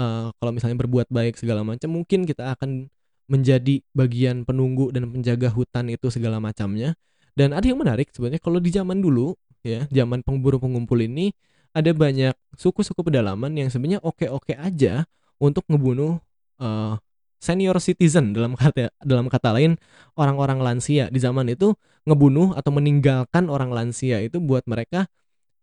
uh, 0.00 0.32
kalau 0.40 0.52
misalnya 0.52 0.76
berbuat 0.80 1.12
baik 1.12 1.36
segala 1.36 1.60
macam 1.64 1.92
mungkin 1.92 2.24
kita 2.24 2.56
akan 2.56 2.88
menjadi 3.30 3.84
bagian 3.94 4.42
penunggu 4.42 4.90
dan 4.90 5.06
penjaga 5.12 5.52
hutan 5.52 5.92
itu 5.92 6.10
segala 6.10 6.42
macamnya. 6.42 6.98
Dan 7.38 7.54
ada 7.54 7.62
yang 7.62 7.78
menarik 7.78 8.10
sebenarnya 8.10 8.42
kalau 8.42 8.58
di 8.58 8.74
zaman 8.74 8.98
dulu 8.98 9.38
ya 9.62 9.86
zaman 9.92 10.24
pemburu 10.24 10.58
pengumpul 10.58 10.98
ini 10.98 11.30
ada 11.70 11.94
banyak 11.94 12.34
suku-suku 12.58 13.06
pedalaman 13.06 13.54
yang 13.54 13.70
sebenarnya 13.70 14.02
oke-oke 14.02 14.58
aja 14.58 15.06
untuk 15.38 15.62
ngebunuh 15.70 16.18
uh, 16.58 16.98
senior 17.40 17.80
citizen 17.80 18.36
dalam 18.36 18.52
kata 18.54 18.92
dalam 19.00 19.26
kata 19.32 19.56
lain 19.56 19.80
orang-orang 20.14 20.60
lansia 20.60 21.08
di 21.08 21.18
zaman 21.18 21.48
itu 21.48 21.72
ngebunuh 22.04 22.52
atau 22.52 22.70
meninggalkan 22.70 23.48
orang 23.48 23.72
lansia 23.72 24.20
itu 24.20 24.38
buat 24.38 24.68
mereka 24.68 25.08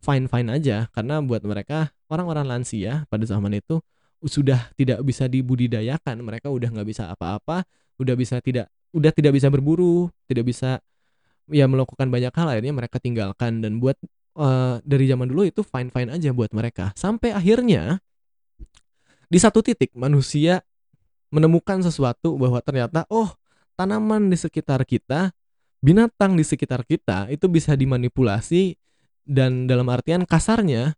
fine 0.02 0.26
fine 0.26 0.50
aja. 0.50 0.90
Karena 0.92 1.22
buat 1.22 1.46
mereka 1.46 1.94
orang-orang 2.10 2.50
lansia 2.50 3.06
pada 3.08 3.24
zaman 3.24 3.58
itu 3.58 3.82
sudah 4.26 4.74
tidak 4.74 5.06
bisa 5.06 5.30
dibudidayakan. 5.30 6.22
Mereka 6.26 6.50
udah 6.50 6.70
nggak 6.74 6.88
bisa 6.90 7.14
apa-apa 7.14 7.64
udah 7.98 8.14
bisa 8.14 8.38
tidak 8.42 8.70
udah 8.94 9.10
tidak 9.10 9.34
bisa 9.34 9.50
berburu 9.50 10.10
tidak 10.30 10.46
bisa 10.50 10.82
ya 11.50 11.66
melakukan 11.70 12.10
banyak 12.10 12.34
hal. 12.34 12.48
Akhirnya 12.50 12.74
mereka 12.74 12.98
tinggalkan. 12.98 13.62
Dan 13.62 13.78
buat 13.78 13.98
uh, 14.38 14.82
dari 14.82 15.06
zaman 15.06 15.30
dulu 15.30 15.46
itu 15.46 15.62
fine 15.62 15.94
fine 15.94 16.10
aja 16.14 16.34
buat 16.34 16.50
mereka. 16.54 16.94
Sampai 16.98 17.34
akhirnya 17.34 18.02
di 19.28 19.38
satu 19.42 19.60
titik 19.60 19.92
manusia 19.94 20.64
menemukan 21.34 21.84
sesuatu 21.84 22.40
bahwa 22.40 22.60
ternyata 22.64 23.04
oh 23.12 23.32
tanaman 23.76 24.32
di 24.32 24.38
sekitar 24.40 24.84
kita 24.88 25.36
binatang 25.84 26.34
di 26.34 26.44
sekitar 26.44 26.82
kita 26.88 27.30
itu 27.30 27.46
bisa 27.52 27.78
dimanipulasi 27.78 28.76
dan 29.28 29.68
dalam 29.68 29.86
artian 29.92 30.24
kasarnya 30.24 30.96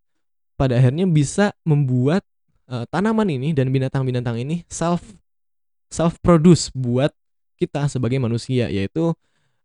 pada 0.56 0.78
akhirnya 0.78 1.10
bisa 1.10 1.52
membuat 1.66 2.24
uh, 2.70 2.86
tanaman 2.88 3.28
ini 3.28 3.52
dan 3.52 3.74
binatang-binatang 3.74 4.40
ini 4.40 4.64
self 4.70 5.02
self 5.90 6.22
produce 6.22 6.70
buat 6.72 7.12
kita 7.60 7.90
sebagai 7.90 8.22
manusia 8.22 8.72
yaitu 8.72 9.12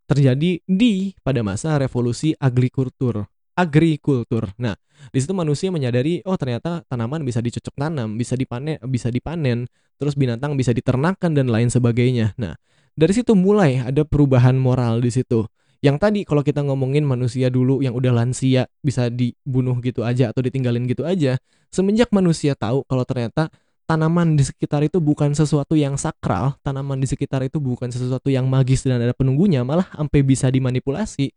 terjadi 0.08 0.60
di 0.64 1.14
pada 1.22 1.40
masa 1.44 1.76
revolusi 1.76 2.34
agrikultur 2.40 3.28
agrikultur. 3.54 4.50
Nah, 4.58 4.74
di 5.10 5.18
situ 5.18 5.34
manusia 5.34 5.70
menyadari 5.70 6.22
oh 6.26 6.34
ternyata 6.38 6.82
tanaman 6.86 7.22
bisa 7.22 7.38
dicocok 7.42 7.74
tanam, 7.74 8.18
bisa 8.18 8.34
dipanen, 8.34 8.78
bisa 8.86 9.08
dipanen, 9.10 9.66
terus 9.98 10.18
binatang 10.18 10.58
bisa 10.58 10.74
diternakan 10.74 11.30
dan 11.34 11.46
lain 11.50 11.70
sebagainya. 11.70 12.34
Nah, 12.38 12.58
dari 12.94 13.14
situ 13.14 13.34
mulai 13.34 13.82
ada 13.82 14.02
perubahan 14.06 14.54
moral 14.54 15.02
di 15.02 15.10
situ 15.10 15.46
yang 15.84 16.00
tadi 16.00 16.24
kalau 16.24 16.40
kita 16.40 16.64
ngomongin 16.64 17.04
manusia 17.04 17.52
dulu 17.52 17.84
yang 17.84 17.92
udah 17.92 18.24
lansia 18.24 18.64
bisa 18.80 19.12
dibunuh 19.12 19.76
gitu 19.84 20.00
aja 20.00 20.32
atau 20.32 20.40
ditinggalin 20.40 20.88
gitu 20.88 21.04
aja 21.04 21.36
semenjak 21.68 22.08
manusia 22.08 22.56
tahu 22.56 22.88
kalau 22.88 23.04
ternyata 23.04 23.52
tanaman 23.84 24.36
di 24.36 24.44
sekitar 24.44 24.84
itu 24.84 24.98
bukan 25.00 25.36
sesuatu 25.36 25.76
yang 25.76 25.94
sakral 26.00 26.56
tanaman 26.64 27.00
di 27.00 27.08
sekitar 27.08 27.44
itu 27.44 27.60
bukan 27.60 27.92
sesuatu 27.92 28.32
yang 28.32 28.48
magis 28.48 28.84
dan 28.84 29.00
ada 29.00 29.12
penunggunya 29.12 29.62
malah 29.62 29.88
sampai 29.92 30.20
bisa 30.24 30.48
dimanipulasi. 30.48 31.32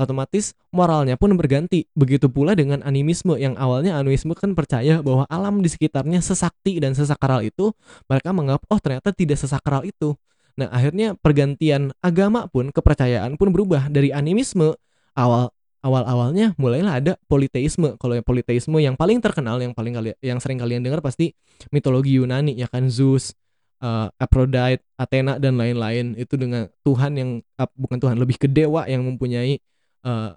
Otomatis 0.00 0.56
moralnya 0.72 1.20
pun 1.20 1.36
berganti. 1.36 1.84
Begitu 1.92 2.32
pula 2.32 2.56
dengan 2.56 2.80
animisme 2.86 3.36
yang 3.36 3.52
awalnya 3.60 4.00
animisme 4.00 4.32
kan 4.32 4.56
percaya 4.56 5.04
bahwa 5.04 5.28
alam 5.28 5.60
di 5.60 5.68
sekitarnya 5.68 6.24
sesakti 6.24 6.80
dan 6.80 6.96
sesakral 6.96 7.44
itu 7.44 7.76
mereka 8.08 8.32
menganggap 8.32 8.64
oh 8.72 8.80
ternyata 8.80 9.12
tidak 9.12 9.36
sesakral 9.36 9.84
itu. 9.84 10.16
Nah, 10.56 10.68
akhirnya 10.72 11.16
pergantian 11.16 11.94
agama 12.04 12.44
pun, 12.50 12.68
kepercayaan 12.68 13.40
pun 13.40 13.48
berubah 13.54 13.88
dari 13.88 14.12
animisme 14.12 14.76
awal 15.16 15.52
awal-awalnya 15.80 16.52
mulailah 16.60 17.00
ada 17.00 17.12
politeisme. 17.26 17.96
Kalau 17.96 18.14
yang 18.16 18.26
politeisme 18.26 18.76
yang 18.80 18.96
paling 18.96 19.20
terkenal, 19.20 19.60
yang 19.60 19.72
paling 19.72 19.96
kali 19.96 20.10
yang 20.20 20.38
sering 20.38 20.60
kalian 20.60 20.84
dengar 20.84 21.00
pasti 21.00 21.32
mitologi 21.72 22.16
Yunani 22.16 22.56
ya 22.56 22.68
kan 22.68 22.88
Zeus, 22.92 23.32
uh, 23.80 24.08
Aphrodite, 24.20 24.84
Athena 25.00 25.40
dan 25.40 25.56
lain-lain 25.56 26.16
itu 26.16 26.36
dengan 26.36 26.68
Tuhan 26.84 27.12
yang 27.16 27.30
uh, 27.56 27.70
bukan 27.76 27.98
Tuhan, 28.00 28.16
lebih 28.20 28.36
ke 28.36 28.48
dewa 28.48 28.84
yang 28.86 29.04
mempunyai 29.04 29.60
uh, 30.04 30.36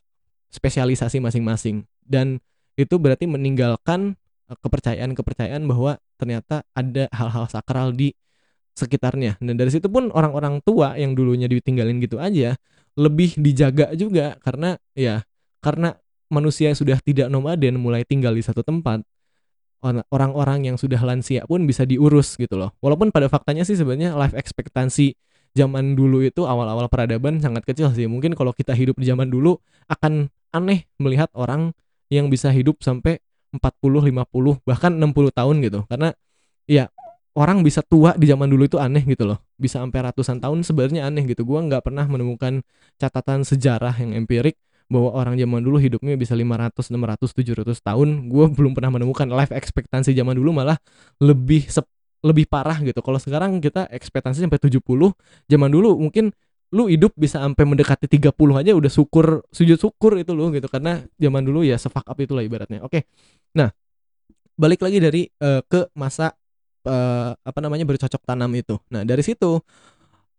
spesialisasi 0.52 1.20
masing-masing. 1.20 1.84
Dan 2.04 2.40
itu 2.80 2.96
berarti 2.98 3.30
meninggalkan 3.30 4.18
kepercayaan-kepercayaan 4.50 5.64
bahwa 5.66 5.98
ternyata 6.20 6.68
ada 6.76 7.08
hal-hal 7.12 7.48
sakral 7.48 7.96
di 7.96 8.12
sekitarnya. 8.74 9.38
Dan 9.40 9.56
dari 9.60 9.70
situ 9.70 9.88
pun 9.88 10.10
orang-orang 10.10 10.60
tua 10.66 10.98
yang 10.98 11.14
dulunya 11.14 11.46
ditinggalin 11.46 12.02
gitu 12.02 12.18
aja 12.18 12.58
lebih 12.94 13.38
dijaga 13.42 13.94
juga 13.98 14.38
karena 14.42 14.78
ya 14.94 15.26
karena 15.64 15.96
manusia 16.28 16.76
sudah 16.76 17.00
tidak 17.00 17.32
nomaden 17.32 17.80
mulai 17.80 18.04
tinggal 18.04 18.36
di 18.36 18.44
satu 18.44 18.60
tempat 18.60 19.02
orang-orang 20.12 20.72
yang 20.72 20.76
sudah 20.80 21.00
lansia 21.04 21.44
pun 21.44 21.68
bisa 21.68 21.84
diurus 21.84 22.40
gitu 22.40 22.56
loh. 22.56 22.72
Walaupun 22.80 23.12
pada 23.12 23.28
faktanya 23.28 23.68
sih 23.68 23.76
sebenarnya 23.76 24.16
life 24.16 24.36
expectancy 24.36 25.20
zaman 25.56 25.94
dulu 25.94 26.24
itu 26.24 26.48
awal-awal 26.48 26.88
peradaban 26.88 27.44
sangat 27.44 27.68
kecil 27.68 27.92
sih. 27.92 28.08
Mungkin 28.08 28.32
kalau 28.36 28.56
kita 28.56 28.72
hidup 28.72 28.96
di 28.96 29.12
zaman 29.12 29.28
dulu 29.28 29.60
akan 29.92 30.32
aneh 30.56 30.88
melihat 31.04 31.28
orang 31.36 31.76
yang 32.08 32.32
bisa 32.32 32.48
hidup 32.56 32.80
sampai 32.80 33.20
40, 33.52 34.08
50, 34.08 34.64
bahkan 34.64 34.92
60 34.96 35.36
tahun 35.36 35.56
gitu. 35.68 35.80
Karena 35.92 36.16
ya 36.64 36.88
orang 37.34 37.66
bisa 37.66 37.82
tua 37.84 38.14
di 38.14 38.30
zaman 38.30 38.48
dulu 38.48 38.70
itu 38.70 38.78
aneh 38.78 39.02
gitu 39.04 39.26
loh 39.26 39.42
bisa 39.58 39.82
sampai 39.82 40.06
ratusan 40.06 40.38
tahun 40.38 40.62
sebenarnya 40.62 41.10
aneh 41.10 41.26
gitu 41.26 41.42
gue 41.44 41.60
nggak 41.66 41.90
pernah 41.90 42.06
menemukan 42.06 42.62
catatan 43.02 43.42
sejarah 43.42 43.94
yang 43.98 44.14
empirik 44.14 44.58
bahwa 44.92 45.16
orang 45.16 45.36
zaman 45.40 45.62
dulu 45.64 45.78
hidupnya 45.80 46.16
bisa 46.20 46.36
500, 46.38 46.92
600, 46.92 47.64
700 47.64 47.78
tahun 47.80 48.10
gue 48.30 48.46
belum 48.54 48.72
pernah 48.78 48.92
menemukan 49.00 49.28
life 49.32 49.54
expectancy 49.56 50.14
zaman 50.14 50.38
dulu 50.38 50.54
malah 50.54 50.78
lebih 51.24 51.66
sep, 51.68 51.88
lebih 52.24 52.48
parah 52.48 52.80
gitu 52.84 53.00
kalau 53.04 53.20
sekarang 53.20 53.60
kita 53.60 53.88
ekspektasi 53.90 54.44
sampai 54.44 54.60
70 54.60 54.80
zaman 55.50 55.70
dulu 55.72 56.00
mungkin 56.00 56.32
lu 56.74 56.90
hidup 56.90 57.14
bisa 57.14 57.38
sampai 57.38 57.70
mendekati 57.70 58.10
30 58.10 58.34
aja 58.34 58.72
udah 58.74 58.92
syukur 58.92 59.46
sujud 59.54 59.78
syukur 59.78 60.18
itu 60.18 60.34
loh 60.34 60.50
gitu 60.50 60.66
karena 60.66 61.06
zaman 61.22 61.46
dulu 61.46 61.62
ya 61.62 61.78
sefak 61.78 62.02
up 62.02 62.18
itulah 62.18 62.42
ibaratnya 62.42 62.82
oke 62.82 63.06
nah 63.54 63.70
balik 64.58 64.82
lagi 64.82 64.98
dari 65.02 65.22
uh, 65.42 65.62
ke 65.66 65.90
masa 65.98 66.34
uh, 66.86 67.32
apa 67.34 67.60
namanya 67.60 67.88
bercocok 67.88 68.22
tanam 68.24 68.52
itu. 68.54 68.78
Nah 68.94 69.02
dari 69.04 69.24
situ 69.26 69.60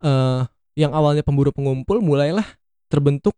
uh, 0.03 0.41
yang 0.75 0.91
awalnya 0.91 1.23
pemburu 1.23 1.51
pengumpul 1.51 1.99
mulailah 1.99 2.45
terbentuk 2.87 3.35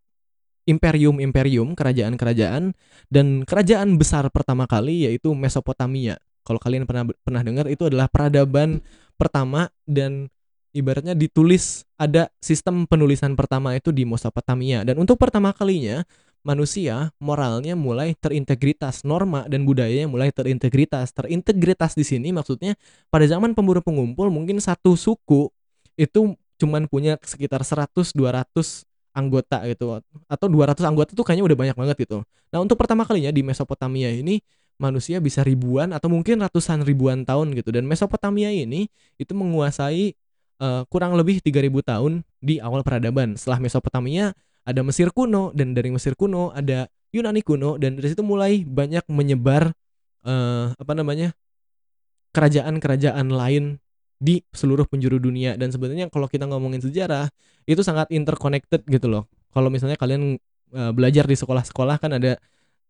imperium-imperium, 0.67 1.73
kerajaan-kerajaan 1.73 2.75
dan 3.07 3.27
kerajaan 3.47 3.95
besar 3.95 4.27
pertama 4.29 4.67
kali 4.67 5.07
yaitu 5.07 5.31
Mesopotamia. 5.31 6.19
Kalau 6.43 6.59
kalian 6.59 6.83
pernah 6.83 7.07
pernah 7.23 7.41
dengar 7.43 7.65
itu 7.71 7.87
adalah 7.87 8.11
peradaban 8.11 8.83
pertama 9.15 9.71
dan 9.87 10.27
ibaratnya 10.75 11.15
ditulis 11.15 11.87
ada 11.95 12.29
sistem 12.43 12.85
penulisan 12.85 13.33
pertama 13.33 13.73
itu 13.73 13.89
di 13.95 14.03
Mesopotamia 14.03 14.83
dan 14.83 14.99
untuk 14.99 15.17
pertama 15.17 15.55
kalinya 15.55 16.03
manusia 16.45 17.11
moralnya 17.19 17.75
mulai 17.75 18.15
terintegritas, 18.15 19.03
norma 19.03 19.43
dan 19.51 19.67
budayanya 19.67 20.07
mulai 20.07 20.31
terintegritas. 20.31 21.11
Terintegritas 21.11 21.95
di 21.99 22.07
sini 22.07 22.31
maksudnya 22.31 22.79
pada 23.11 23.27
zaman 23.27 23.51
pemburu 23.51 23.83
pengumpul 23.83 24.31
mungkin 24.31 24.63
satu 24.63 24.95
suku 24.95 25.51
itu 25.99 26.39
cuman 26.57 26.87
punya 26.87 27.19
sekitar 27.19 27.67
100 27.67 28.15
200 28.15 28.86
anggota 29.17 29.65
gitu 29.65 29.97
atau 30.29 30.47
200 30.47 30.77
anggota 30.85 31.17
tuh 31.17 31.25
kayaknya 31.25 31.49
udah 31.49 31.57
banyak 31.57 31.77
banget 31.77 31.97
gitu. 32.05 32.21
Nah, 32.53 32.61
untuk 32.61 32.77
pertama 32.77 33.01
kalinya 33.03 33.33
di 33.33 33.41
Mesopotamia 33.41 34.13
ini 34.13 34.37
manusia 34.77 35.17
bisa 35.17 35.41
ribuan 35.41 35.89
atau 35.89 36.05
mungkin 36.05 36.37
ratusan 36.37 36.85
ribuan 36.85 37.25
tahun 37.25 37.57
gitu 37.57 37.73
dan 37.73 37.89
Mesopotamia 37.89 38.53
ini 38.53 38.85
itu 39.17 39.33
menguasai 39.33 40.13
uh, 40.61 40.85
kurang 40.85 41.17
lebih 41.17 41.41
3000 41.41 41.73
tahun 41.81 42.21
di 42.37 42.61
awal 42.61 42.85
peradaban. 42.85 43.33
Setelah 43.33 43.57
Mesopotamia 43.57 44.37
ada 44.67 44.81
Mesir 44.85 45.09
kuno 45.09 45.49
dan 45.57 45.73
dari 45.73 45.89
Mesir 45.89 46.13
kuno 46.13 46.53
ada 46.53 46.85
Yunani 47.09 47.41
kuno 47.41 47.81
dan 47.81 47.97
dari 47.97 48.13
situ 48.13 48.21
mulai 48.21 48.61
banyak 48.67 49.01
menyebar 49.09 49.73
uh, 50.27 50.75
apa 50.77 50.93
namanya 50.93 51.33
kerajaan-kerajaan 52.35 53.33
lain 53.33 53.81
di 54.17 54.41
seluruh 54.49 54.89
penjuru 54.89 55.21
dunia 55.21 55.53
dan 55.55 55.69
sebenarnya 55.69 56.09
kalau 56.09 56.25
kita 56.25 56.49
ngomongin 56.49 56.81
sejarah 56.81 57.29
itu 57.69 57.81
sangat 57.85 58.09
interconnected 58.09 58.81
gitu 58.89 59.05
loh. 59.05 59.29
Kalau 59.53 59.69
misalnya 59.69 59.97
kalian 59.97 60.41
uh, 60.73 60.91
belajar 60.93 61.29
di 61.29 61.37
sekolah-sekolah 61.37 62.01
kan 62.01 62.17
ada 62.17 62.41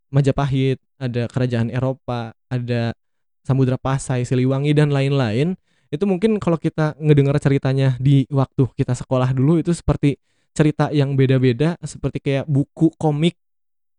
Majapahit, 0.07 0.79
ada 0.95 1.27
kerajaan 1.27 1.67
Eropa, 1.67 2.31
ada 2.47 2.95
Samudra 3.43 3.75
Pasai, 3.75 4.23
Siliwangi 4.23 4.71
dan 4.71 4.87
lain-lain. 4.87 5.59
Itu 5.91 6.07
mungkin 6.07 6.39
kalau 6.39 6.55
kita 6.55 6.95
ngedengar 6.95 7.35
ceritanya 7.43 7.99
di 7.99 8.23
waktu 8.31 8.71
kita 8.75 8.95
sekolah 8.95 9.35
dulu 9.35 9.59
itu 9.59 9.75
seperti 9.75 10.15
cerita 10.55 10.91
yang 10.95 11.19
beda-beda, 11.19 11.75
seperti 11.83 12.23
kayak 12.23 12.47
buku 12.47 12.91
komik 12.95 13.35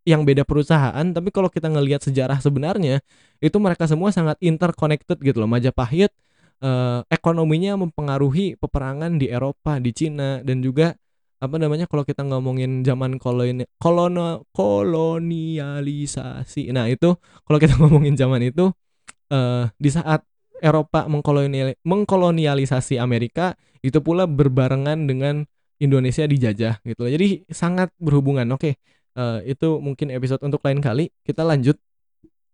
yang 0.08 0.24
beda 0.24 0.48
perusahaan, 0.48 1.04
tapi 1.12 1.28
kalau 1.28 1.52
kita 1.52 1.68
ngelihat 1.68 2.00
sejarah 2.00 2.40
sebenarnya 2.40 3.04
itu 3.44 3.56
mereka 3.60 3.84
semua 3.84 4.08
sangat 4.08 4.40
interconnected 4.40 5.20
gitu 5.20 5.44
loh. 5.44 5.48
Majapahit 5.48 6.08
eh, 6.62 7.02
ekonominya 7.10 7.76
mempengaruhi 7.80 8.56
peperangan 8.58 9.18
di 9.18 9.28
Eropa, 9.30 9.78
di 9.82 9.92
Cina 9.94 10.42
dan 10.42 10.62
juga 10.62 10.94
apa 11.38 11.54
namanya 11.54 11.86
kalau 11.86 12.02
kita 12.02 12.26
ngomongin 12.26 12.82
zaman 12.82 13.22
koloni 13.22 13.62
kolono 13.78 14.42
kolonialisasi. 14.50 16.74
Nah, 16.74 16.90
itu 16.90 17.14
kalau 17.46 17.58
kita 17.62 17.78
ngomongin 17.82 18.18
zaman 18.18 18.42
itu 18.42 18.74
eh 19.30 19.70
di 19.78 19.90
saat 19.92 20.24
Eropa 20.58 21.06
mengkolonial 21.06 21.78
mengkolonialisasi 21.86 22.98
Amerika 22.98 23.54
itu 23.82 23.98
pula 24.02 24.26
berbarengan 24.26 25.06
dengan 25.06 25.46
Indonesia 25.78 26.26
dijajah 26.26 26.82
gitu 26.82 27.06
loh. 27.06 27.12
Jadi 27.14 27.46
sangat 27.54 27.94
berhubungan. 28.02 28.50
Oke, 28.50 28.74
eh, 29.14 29.38
itu 29.46 29.78
mungkin 29.78 30.10
episode 30.10 30.42
untuk 30.42 30.58
lain 30.66 30.82
kali. 30.82 31.14
Kita 31.22 31.46
lanjut. 31.46 31.78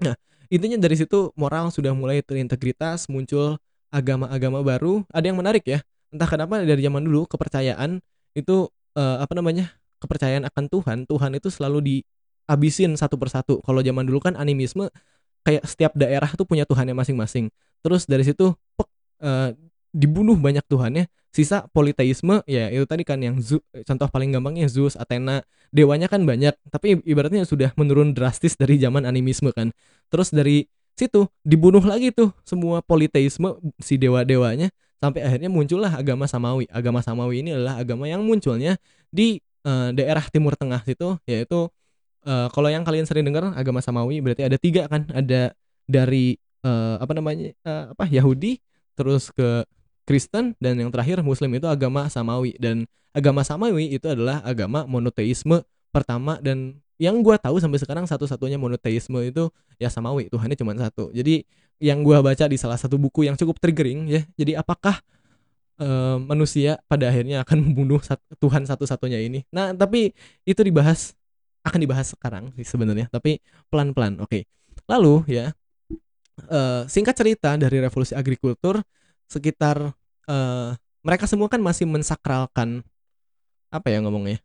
Nah, 0.04 0.12
intinya 0.52 0.76
dari 0.76 1.00
situ 1.00 1.32
moral 1.40 1.72
sudah 1.72 1.96
mulai 1.96 2.20
terintegritas, 2.20 3.08
muncul 3.08 3.56
agama-agama 3.94 4.66
baru. 4.66 5.06
Ada 5.14 5.30
yang 5.30 5.38
menarik 5.38 5.62
ya. 5.62 5.78
Entah 6.10 6.26
kenapa 6.26 6.58
dari 6.66 6.82
zaman 6.82 7.06
dulu 7.06 7.30
kepercayaan 7.30 8.02
itu 8.34 8.66
eh, 8.98 9.16
apa 9.22 9.30
namanya? 9.38 9.70
kepercayaan 10.04 10.44
akan 10.44 10.64
Tuhan, 10.68 10.98
Tuhan 11.08 11.32
itu 11.32 11.48
selalu 11.48 11.78
dihabisin 11.80 12.92
satu 13.00 13.16
persatu. 13.16 13.64
Kalau 13.64 13.80
zaman 13.80 14.04
dulu 14.04 14.20
kan 14.20 14.36
animisme 14.36 14.92
kayak 15.48 15.64
setiap 15.64 15.96
daerah 15.96 16.28
tuh 16.36 16.44
punya 16.44 16.68
Tuhannya 16.68 16.92
masing-masing. 16.92 17.48
Terus 17.80 18.04
dari 18.04 18.20
situ 18.28 18.52
pek, 18.76 18.88
eh, 19.24 19.56
dibunuh 19.96 20.36
banyak 20.36 20.64
Tuhannya. 20.68 21.08
Sisa 21.34 21.66
politeisme 21.74 22.46
ya 22.46 22.70
itu 22.70 22.86
tadi 22.86 23.02
kan 23.02 23.18
yang 23.18 23.42
Zu- 23.42 23.64
contoh 23.74 24.06
paling 24.06 24.30
gampangnya 24.30 24.70
Zeus, 24.70 24.94
Athena, 24.94 25.42
dewanya 25.74 26.06
kan 26.06 26.22
banyak, 26.22 26.54
tapi 26.70 27.02
ibaratnya 27.02 27.42
sudah 27.42 27.74
menurun 27.74 28.14
drastis 28.14 28.54
dari 28.54 28.78
zaman 28.78 29.02
animisme 29.02 29.50
kan. 29.50 29.74
Terus 30.14 30.30
dari 30.30 30.70
situ 30.94 31.26
dibunuh 31.42 31.82
lagi 31.82 32.14
tuh 32.14 32.30
semua 32.46 32.80
politeisme 32.80 33.58
si 33.82 33.98
dewa-dewanya. 33.98 34.70
Sampai 35.02 35.20
akhirnya 35.20 35.52
muncullah 35.52 35.92
agama 35.92 36.24
Samawi. 36.24 36.64
Agama 36.72 37.04
Samawi 37.04 37.44
ini 37.44 37.52
adalah 37.52 37.76
agama 37.76 38.08
yang 38.08 38.24
munculnya 38.24 38.80
di 39.12 39.42
eh, 39.66 39.88
daerah 39.92 40.24
Timur 40.32 40.56
Tengah 40.56 40.80
situ 40.86 41.20
yaitu 41.28 41.68
eh, 42.24 42.48
kalau 42.48 42.72
yang 42.72 42.86
kalian 42.86 43.04
sering 43.04 43.26
dengar 43.28 43.52
agama 43.52 43.84
Samawi 43.84 44.24
berarti 44.24 44.48
ada 44.48 44.56
tiga 44.56 44.88
kan? 44.88 45.04
Ada 45.12 45.52
dari 45.84 46.40
eh, 46.64 46.96
apa 46.96 47.12
namanya 47.12 47.52
eh, 47.52 47.84
apa 47.92 48.08
Yahudi 48.08 48.62
terus 48.96 49.28
ke 49.34 49.66
Kristen 50.04 50.52
dan 50.60 50.76
yang 50.76 50.92
terakhir 50.92 51.20
Muslim 51.20 51.52
itu 51.56 51.68
agama 51.68 52.08
Samawi. 52.08 52.56
Dan 52.56 52.88
agama 53.12 53.44
Samawi 53.44 53.92
itu 53.92 54.08
adalah 54.08 54.40
agama 54.44 54.84
monoteisme 54.84 55.64
pertama 55.92 56.40
dan 56.40 56.83
yang 57.00 57.20
gua 57.20 57.36
tahu 57.40 57.58
sampai 57.58 57.78
sekarang 57.82 58.04
satu-satunya 58.06 58.58
monoteisme 58.60 59.18
itu 59.24 59.50
ya 59.82 59.90
Samawi 59.90 60.30
Tuhannya 60.30 60.56
cuma 60.58 60.72
satu. 60.78 61.10
Jadi 61.10 61.42
yang 61.82 62.06
gua 62.06 62.22
baca 62.22 62.46
di 62.46 62.56
salah 62.58 62.78
satu 62.78 62.96
buku 63.00 63.26
yang 63.26 63.34
cukup 63.34 63.58
triggering 63.58 64.06
ya. 64.06 64.22
Jadi 64.38 64.54
apakah 64.54 65.02
eh, 65.82 66.16
manusia 66.22 66.78
pada 66.86 67.10
akhirnya 67.10 67.42
akan 67.42 67.58
membunuh 67.70 68.00
sat- 68.02 68.22
Tuhan 68.38 68.62
satu-satunya 68.66 69.18
ini? 69.22 69.42
Nah 69.50 69.74
tapi 69.74 70.14
itu 70.46 70.60
dibahas 70.62 71.14
akan 71.64 71.80
dibahas 71.80 72.12
sekarang 72.12 72.52
sebenarnya 72.60 73.10
tapi 73.10 73.40
pelan-pelan 73.72 74.20
oke. 74.22 74.46
Lalu 74.86 75.14
ya 75.30 75.50
eh, 76.50 76.82
singkat 76.86 77.14
cerita 77.18 77.54
dari 77.58 77.78
revolusi 77.82 78.14
agrikultur 78.14 78.82
sekitar 79.26 79.92
eh, 80.30 80.70
mereka 81.04 81.28
semua 81.28 81.52
kan 81.52 81.60
masih 81.60 81.84
mensakralkan 81.84 82.80
apa 83.68 83.90
ya 83.90 83.98
ngomongnya 84.00 84.38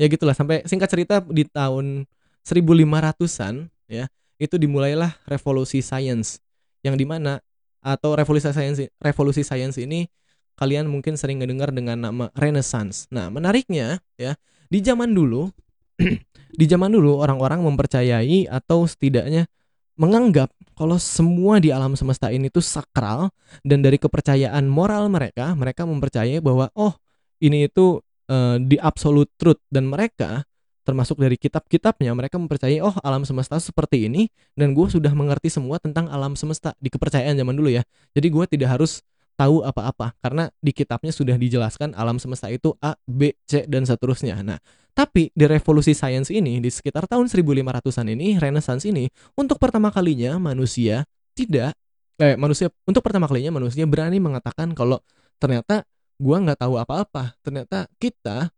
ya 0.00 0.08
gitulah 0.08 0.32
sampai 0.32 0.64
singkat 0.64 0.88
cerita 0.88 1.20
di 1.20 1.44
tahun 1.44 2.08
1500-an 2.40 3.68
ya 3.84 4.08
itu 4.40 4.56
dimulailah 4.56 5.12
revolusi 5.28 5.84
sains 5.84 6.40
yang 6.80 6.96
di 6.96 7.04
mana 7.04 7.44
atau 7.84 8.16
revolusi 8.16 8.48
sains 8.48 8.80
revolusi 8.96 9.44
sains 9.44 9.76
ini 9.76 10.08
kalian 10.56 10.88
mungkin 10.88 11.16
sering 11.16 11.40
mendengar 11.40 11.72
dengan 11.72 11.96
nama 11.96 12.28
Renaissance. 12.36 13.08
Nah, 13.08 13.32
menariknya 13.32 14.04
ya, 14.20 14.36
di 14.68 14.84
zaman 14.84 15.16
dulu 15.16 15.48
di 16.60 16.64
zaman 16.68 16.92
dulu 16.92 17.16
orang-orang 17.16 17.64
mempercayai 17.64 18.44
atau 18.44 18.84
setidaknya 18.84 19.48
menganggap 19.96 20.52
kalau 20.76 20.96
semua 20.96 21.60
di 21.60 21.72
alam 21.72 21.92
semesta 21.92 22.32
ini 22.32 22.48
tuh 22.48 22.64
sakral 22.64 23.28
dan 23.64 23.84
dari 23.84 24.00
kepercayaan 24.00 24.64
moral 24.64 25.12
mereka, 25.12 25.52
mereka 25.52 25.84
mempercayai 25.84 26.40
bahwa 26.40 26.72
oh, 26.72 26.96
ini 27.40 27.68
itu 27.68 28.00
eh, 28.30 28.56
di 28.62 28.78
absolute 28.78 29.34
truth 29.34 29.60
dan 29.66 29.90
mereka 29.90 30.46
termasuk 30.80 31.20
dari 31.20 31.36
kitab-kitabnya 31.36 32.10
mereka 32.16 32.40
mempercayai 32.40 32.80
oh 32.80 32.96
alam 33.04 33.22
semesta 33.28 33.60
seperti 33.60 34.08
ini 34.08 34.32
dan 34.56 34.72
gue 34.72 34.88
sudah 34.88 35.12
mengerti 35.12 35.52
semua 35.52 35.76
tentang 35.76 36.08
alam 36.08 36.34
semesta 36.34 36.72
di 36.80 36.88
kepercayaan 36.88 37.36
zaman 37.36 37.52
dulu 37.52 37.68
ya 37.68 37.84
jadi 38.16 38.26
gue 38.26 38.44
tidak 38.48 38.80
harus 38.80 39.04
tahu 39.40 39.64
apa-apa 39.64 40.12
karena 40.20 40.52
di 40.60 40.72
kitabnya 40.76 41.12
sudah 41.16 41.40
dijelaskan 41.40 41.96
alam 41.96 42.20
semesta 42.20 42.52
itu 42.52 42.76
A, 42.84 42.92
B, 43.08 43.32
C 43.48 43.64
dan 43.64 43.88
seterusnya. 43.88 44.36
Nah, 44.44 44.60
tapi 44.92 45.32
di 45.32 45.48
revolusi 45.48 45.96
sains 45.96 46.28
ini 46.28 46.60
di 46.60 46.68
sekitar 46.68 47.08
tahun 47.08 47.24
1500-an 47.32 48.06
ini, 48.12 48.36
Renaissance 48.36 48.84
ini 48.84 49.08
untuk 49.40 49.56
pertama 49.56 49.88
kalinya 49.88 50.36
manusia 50.36 51.08
tidak 51.32 51.72
eh 52.20 52.36
manusia 52.36 52.68
untuk 52.84 53.00
pertama 53.00 53.24
kalinya 53.24 53.56
manusia 53.56 53.88
berani 53.88 54.20
mengatakan 54.20 54.76
kalau 54.76 55.00
ternyata 55.40 55.88
gua 56.20 56.36
nggak 56.44 56.60
tahu 56.60 56.76
apa-apa. 56.76 57.32
Ternyata 57.40 57.88
kita 57.96 58.52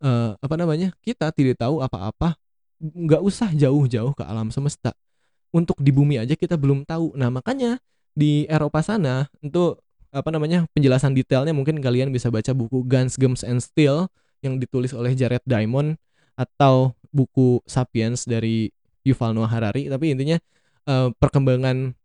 eh, 0.00 0.30
apa 0.40 0.54
namanya? 0.56 0.96
Kita 1.04 1.28
tidak 1.30 1.60
tahu 1.60 1.84
apa-apa. 1.84 2.40
Nggak 2.80 3.22
usah 3.22 3.52
jauh-jauh 3.52 4.16
ke 4.16 4.24
alam 4.24 4.48
semesta. 4.48 4.96
Untuk 5.54 5.78
di 5.78 5.92
bumi 5.92 6.18
aja 6.18 6.34
kita 6.34 6.56
belum 6.58 6.82
tahu. 6.88 7.14
Nah, 7.14 7.30
makanya 7.30 7.78
di 8.16 8.46
Eropa 8.50 8.80
sana 8.80 9.28
itu 9.42 9.74
apa 10.14 10.30
namanya 10.30 10.70
penjelasan 10.70 11.10
detailnya 11.10 11.50
mungkin 11.50 11.82
kalian 11.82 12.14
bisa 12.14 12.30
baca 12.30 12.54
buku 12.54 12.86
Guns, 12.86 13.18
Gems 13.18 13.42
and 13.42 13.58
Steel 13.58 14.06
yang 14.46 14.62
ditulis 14.62 14.94
oleh 14.94 15.10
Jared 15.18 15.42
Diamond 15.42 15.98
atau 16.38 16.94
buku 17.10 17.58
Sapiens 17.66 18.22
dari 18.22 18.70
Yuval 19.02 19.34
Noah 19.34 19.50
Harari 19.50 19.90
tapi 19.90 20.14
intinya 20.14 20.38
eh, 20.86 21.08
perkembangan 21.18 21.98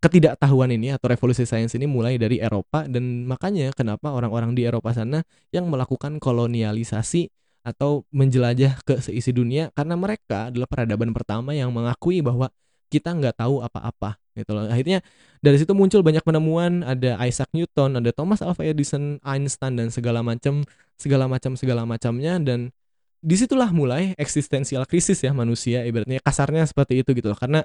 ketidaktahuan 0.00 0.72
ini 0.72 0.96
atau 0.96 1.12
revolusi 1.12 1.44
sains 1.44 1.76
ini 1.76 1.84
mulai 1.84 2.16
dari 2.16 2.40
Eropa 2.40 2.88
dan 2.88 3.28
makanya 3.28 3.68
kenapa 3.76 4.08
orang-orang 4.16 4.56
di 4.56 4.64
Eropa 4.64 4.96
sana 4.96 5.20
yang 5.52 5.68
melakukan 5.68 6.16
kolonialisasi 6.16 7.28
atau 7.60 8.08
menjelajah 8.08 8.80
ke 8.80 8.96
seisi 9.04 9.36
dunia 9.36 9.68
karena 9.76 10.00
mereka 10.00 10.48
adalah 10.48 10.64
peradaban 10.64 11.12
pertama 11.12 11.52
yang 11.52 11.68
mengakui 11.68 12.24
bahwa 12.24 12.48
kita 12.88 13.12
nggak 13.12 13.44
tahu 13.44 13.60
apa-apa 13.60 14.18
gitu 14.34 14.56
loh. 14.56 14.66
Akhirnya 14.66 15.04
dari 15.44 15.60
situ 15.60 15.76
muncul 15.76 16.02
banyak 16.02 16.24
penemuan, 16.24 16.82
ada 16.82 17.20
Isaac 17.22 17.52
Newton, 17.54 18.00
ada 18.00 18.10
Thomas 18.10 18.40
Alva 18.42 18.64
Edison, 18.66 19.20
Einstein 19.22 19.78
dan 19.78 19.92
segala 19.92 20.24
macam 20.24 20.66
segala 20.96 21.28
macam 21.28 21.54
segala 21.54 21.84
macamnya 21.84 22.40
dan 22.40 22.72
di 23.20 23.36
situlah 23.36 23.68
mulai 23.70 24.16
eksistensial 24.16 24.88
krisis 24.88 25.20
ya 25.20 25.36
manusia 25.36 25.84
ibaratnya 25.84 26.24
kasarnya 26.24 26.64
seperti 26.64 27.04
itu 27.04 27.12
gitu 27.12 27.28
loh 27.28 27.36
karena 27.36 27.60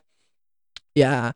ya 0.92 1.32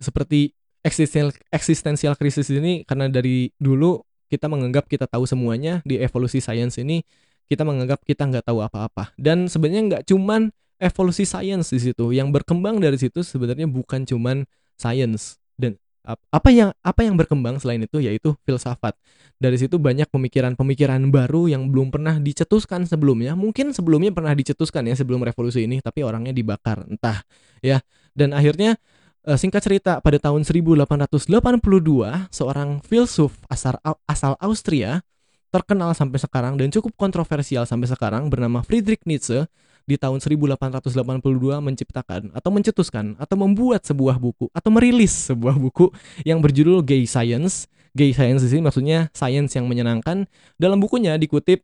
seperti 0.00 0.56
eksistensial 0.80 1.36
eksistensial 1.52 2.16
krisis 2.16 2.48
ini 2.48 2.88
karena 2.88 3.12
dari 3.12 3.52
dulu 3.60 4.00
kita 4.32 4.48
menganggap 4.48 4.88
kita 4.88 5.04
tahu 5.10 5.28
semuanya 5.28 5.84
di 5.84 6.00
evolusi 6.00 6.40
sains 6.40 6.80
ini 6.80 7.04
kita 7.50 7.66
menganggap 7.66 8.06
kita 8.06 8.30
nggak 8.30 8.46
tahu 8.46 8.62
apa-apa. 8.62 9.10
Dan 9.18 9.50
sebenarnya 9.50 9.82
nggak 9.90 10.02
cuman 10.06 10.54
evolusi 10.78 11.26
sains 11.26 11.66
di 11.74 11.82
situ. 11.82 12.14
Yang 12.14 12.40
berkembang 12.40 12.78
dari 12.78 12.94
situ 12.94 13.26
sebenarnya 13.26 13.66
bukan 13.66 14.06
cuman 14.06 14.46
sains. 14.78 15.42
Dan 15.58 15.74
ap- 16.06 16.22
apa 16.30 16.54
yang 16.54 16.70
apa 16.86 17.02
yang 17.02 17.18
berkembang 17.18 17.58
selain 17.58 17.82
itu 17.82 17.98
yaitu 17.98 18.38
filsafat. 18.46 18.94
Dari 19.42 19.58
situ 19.58 19.82
banyak 19.82 20.06
pemikiran-pemikiran 20.14 21.10
baru 21.10 21.50
yang 21.50 21.66
belum 21.74 21.90
pernah 21.90 22.22
dicetuskan 22.22 22.86
sebelumnya. 22.86 23.34
Mungkin 23.34 23.74
sebelumnya 23.74 24.14
pernah 24.14 24.30
dicetuskan 24.30 24.86
ya 24.86 24.94
sebelum 24.94 25.26
revolusi 25.26 25.66
ini 25.66 25.82
tapi 25.82 26.06
orangnya 26.06 26.30
dibakar 26.30 26.86
entah 26.86 27.18
ya. 27.66 27.82
Dan 28.14 28.30
akhirnya 28.30 28.78
Eh, 29.20 29.36
singkat 29.36 29.60
cerita, 29.60 30.00
pada 30.00 30.16
tahun 30.16 30.48
1882, 30.48 32.32
seorang 32.32 32.80
filsuf 32.80 33.36
asal, 33.52 33.76
asal 34.08 34.32
Austria 34.40 35.04
terkenal 35.52 35.92
sampai 35.92 36.16
sekarang 36.16 36.56
dan 36.56 36.72
cukup 36.72 36.96
kontroversial 36.96 37.68
sampai 37.68 37.84
sekarang 37.84 38.32
bernama 38.32 38.64
Friedrich 38.64 39.04
Nietzsche 39.04 39.44
di 39.84 40.00
tahun 40.00 40.24
1882 40.24 41.20
menciptakan 41.60 42.32
atau 42.32 42.50
mencetuskan 42.54 43.20
atau 43.20 43.36
membuat 43.36 43.84
sebuah 43.84 44.16
buku 44.16 44.48
atau 44.56 44.70
merilis 44.72 45.12
sebuah 45.28 45.58
buku 45.58 45.92
yang 46.24 46.40
berjudul 46.40 46.80
Gay 46.80 47.04
Science. 47.04 47.68
Gay 47.92 48.16
Science 48.16 48.40
di 48.40 48.56
sini 48.56 48.64
maksudnya 48.64 49.12
science 49.12 49.52
yang 49.52 49.68
menyenangkan. 49.68 50.24
Dalam 50.56 50.80
bukunya 50.80 51.20
dikutip 51.20 51.60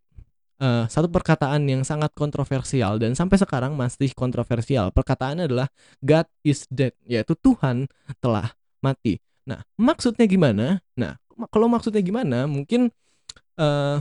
uh, 0.60 0.84
satu 0.88 1.08
perkataan 1.08 1.64
yang 1.68 1.82
sangat 1.82 2.12
kontroversial 2.16 3.00
dan 3.00 3.12
sampai 3.12 3.36
sekarang 3.40 3.76
masih 3.76 4.12
kontroversial. 4.12 4.92
Perkataannya 4.92 5.48
adalah 5.48 5.68
God 6.00 6.26
is 6.44 6.64
dead, 6.68 6.92
yaitu 7.04 7.36
Tuhan 7.38 7.88
telah 8.20 8.52
mati. 8.80 9.20
Nah, 9.46 9.62
maksudnya 9.78 10.26
gimana? 10.26 10.82
Nah, 10.98 11.16
kalau 11.52 11.70
maksudnya 11.70 12.02
gimana? 12.02 12.44
Mungkin 12.50 12.90
uh, 13.60 13.98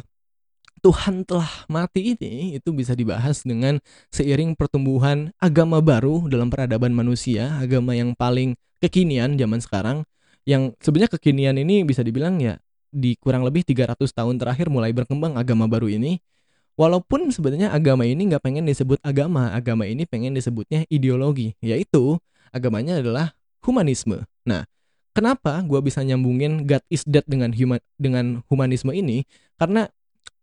Tuhan 0.86 1.26
telah 1.26 1.50
mati 1.66 2.14
ini 2.14 2.62
itu 2.62 2.70
bisa 2.70 2.94
dibahas 2.94 3.42
dengan 3.42 3.82
seiring 4.14 4.54
pertumbuhan 4.54 5.34
agama 5.42 5.82
baru 5.82 6.30
dalam 6.30 6.54
peradaban 6.54 6.94
manusia, 6.94 7.58
agama 7.58 7.98
yang 7.98 8.14
paling 8.14 8.54
kekinian 8.78 9.34
zaman 9.34 9.58
sekarang 9.58 9.98
yang 10.46 10.78
sebenarnya 10.78 11.18
kekinian 11.18 11.58
ini 11.58 11.82
bisa 11.82 12.06
dibilang 12.06 12.38
ya 12.38 12.62
di 12.94 13.18
kurang 13.18 13.42
lebih 13.42 13.66
300 13.66 13.98
tahun 14.14 14.38
terakhir 14.38 14.70
mulai 14.70 14.94
berkembang 14.94 15.36
agama 15.42 15.66
baru 15.66 15.90
ini 15.90 16.22
walaupun 16.76 17.32
sebenarnya 17.32 17.72
agama 17.72 18.04
ini 18.08 18.32
nggak 18.32 18.44
pengen 18.44 18.68
disebut 18.68 19.00
agama 19.02 19.52
agama 19.52 19.88
ini 19.88 20.04
pengen 20.08 20.36
disebutnya 20.36 20.84
ideologi 20.92 21.56
yaitu 21.64 22.20
agamanya 22.52 23.00
adalah 23.00 23.36
humanisme. 23.64 24.24
Nah 24.48 24.68
kenapa 25.16 25.64
gue 25.64 25.80
bisa 25.82 26.04
nyambungin 26.04 26.68
God 26.68 26.84
is 26.92 27.04
dead 27.08 27.24
dengan 27.28 27.56
human 27.56 27.82
dengan 28.00 28.46
humanisme 28.52 28.92
ini? 28.92 29.24
Karena 29.56 29.88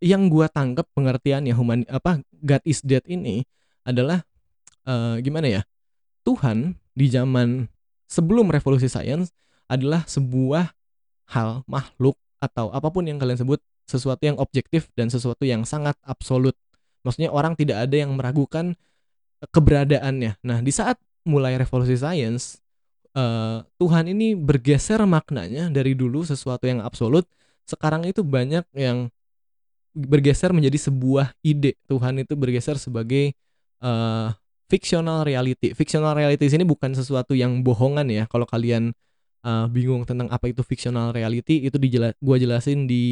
yang 0.03 0.27
gue 0.33 0.49
tangkap 0.51 0.89
pengertiannya 0.97 1.55
human 1.55 1.87
apa 1.87 2.25
God 2.43 2.63
is 2.67 2.83
dead 2.83 3.07
ini 3.07 3.47
adalah 3.87 4.27
uh, 4.89 5.21
gimana 5.23 5.47
ya 5.47 5.63
Tuhan 6.27 6.75
di 6.93 7.07
zaman 7.09 7.71
sebelum 8.11 8.51
revolusi 8.51 8.91
sains 8.91 9.31
adalah 9.71 10.05
sebuah 10.05 10.75
hal 11.33 11.65
makhluk 11.65 12.19
atau 12.43 12.69
apa 12.75 12.91
pun 12.91 13.07
yang 13.07 13.17
kalian 13.17 13.39
sebut 13.39 13.63
sesuatu 13.87 14.23
yang 14.23 14.39
objektif 14.39 14.89
dan 14.95 15.11
sesuatu 15.13 15.43
yang 15.47 15.67
sangat 15.67 15.99
absolut 16.07 16.55
maksudnya 17.03 17.31
orang 17.31 17.59
tidak 17.59 17.87
ada 17.89 17.97
yang 17.99 18.15
meragukan 18.15 18.79
keberadaannya 19.51 20.39
nah 20.43 20.59
di 20.63 20.71
saat 20.71 20.99
mulai 21.27 21.55
revolusi 21.59 21.99
sains 21.99 22.63
uh, 23.15 23.63
Tuhan 23.79 24.11
ini 24.11 24.35
bergeser 24.39 25.03
maknanya 25.07 25.71
dari 25.71 25.95
dulu 25.95 26.23
sesuatu 26.23 26.67
yang 26.67 26.83
absolut 26.83 27.27
sekarang 27.67 28.07
itu 28.07 28.27
banyak 28.27 28.67
yang 28.75 29.11
bergeser 29.93 30.51
menjadi 30.57 30.89
sebuah 30.91 31.37
ide. 31.45 31.77
Tuhan 31.87 32.25
itu 32.25 32.33
bergeser 32.35 32.81
sebagai 32.81 33.37
uh, 33.85 34.33
fictional 34.67 35.23
reality. 35.23 35.77
Fictional 35.77 36.17
reality 36.17 36.49
sini 36.49 36.65
bukan 36.65 36.97
sesuatu 36.97 37.37
yang 37.37 37.61
bohongan 37.61 38.09
ya. 38.09 38.25
Kalau 38.27 38.49
kalian 38.49 38.97
uh, 39.45 39.67
bingung 39.71 40.03
tentang 40.09 40.31
apa 40.31 40.51
itu 40.51 40.63
fictional 40.65 41.15
reality, 41.15 41.67
itu 41.67 41.77
dijela 41.79 42.15
gua 42.19 42.41
jelasin 42.41 42.87
di 42.87 43.05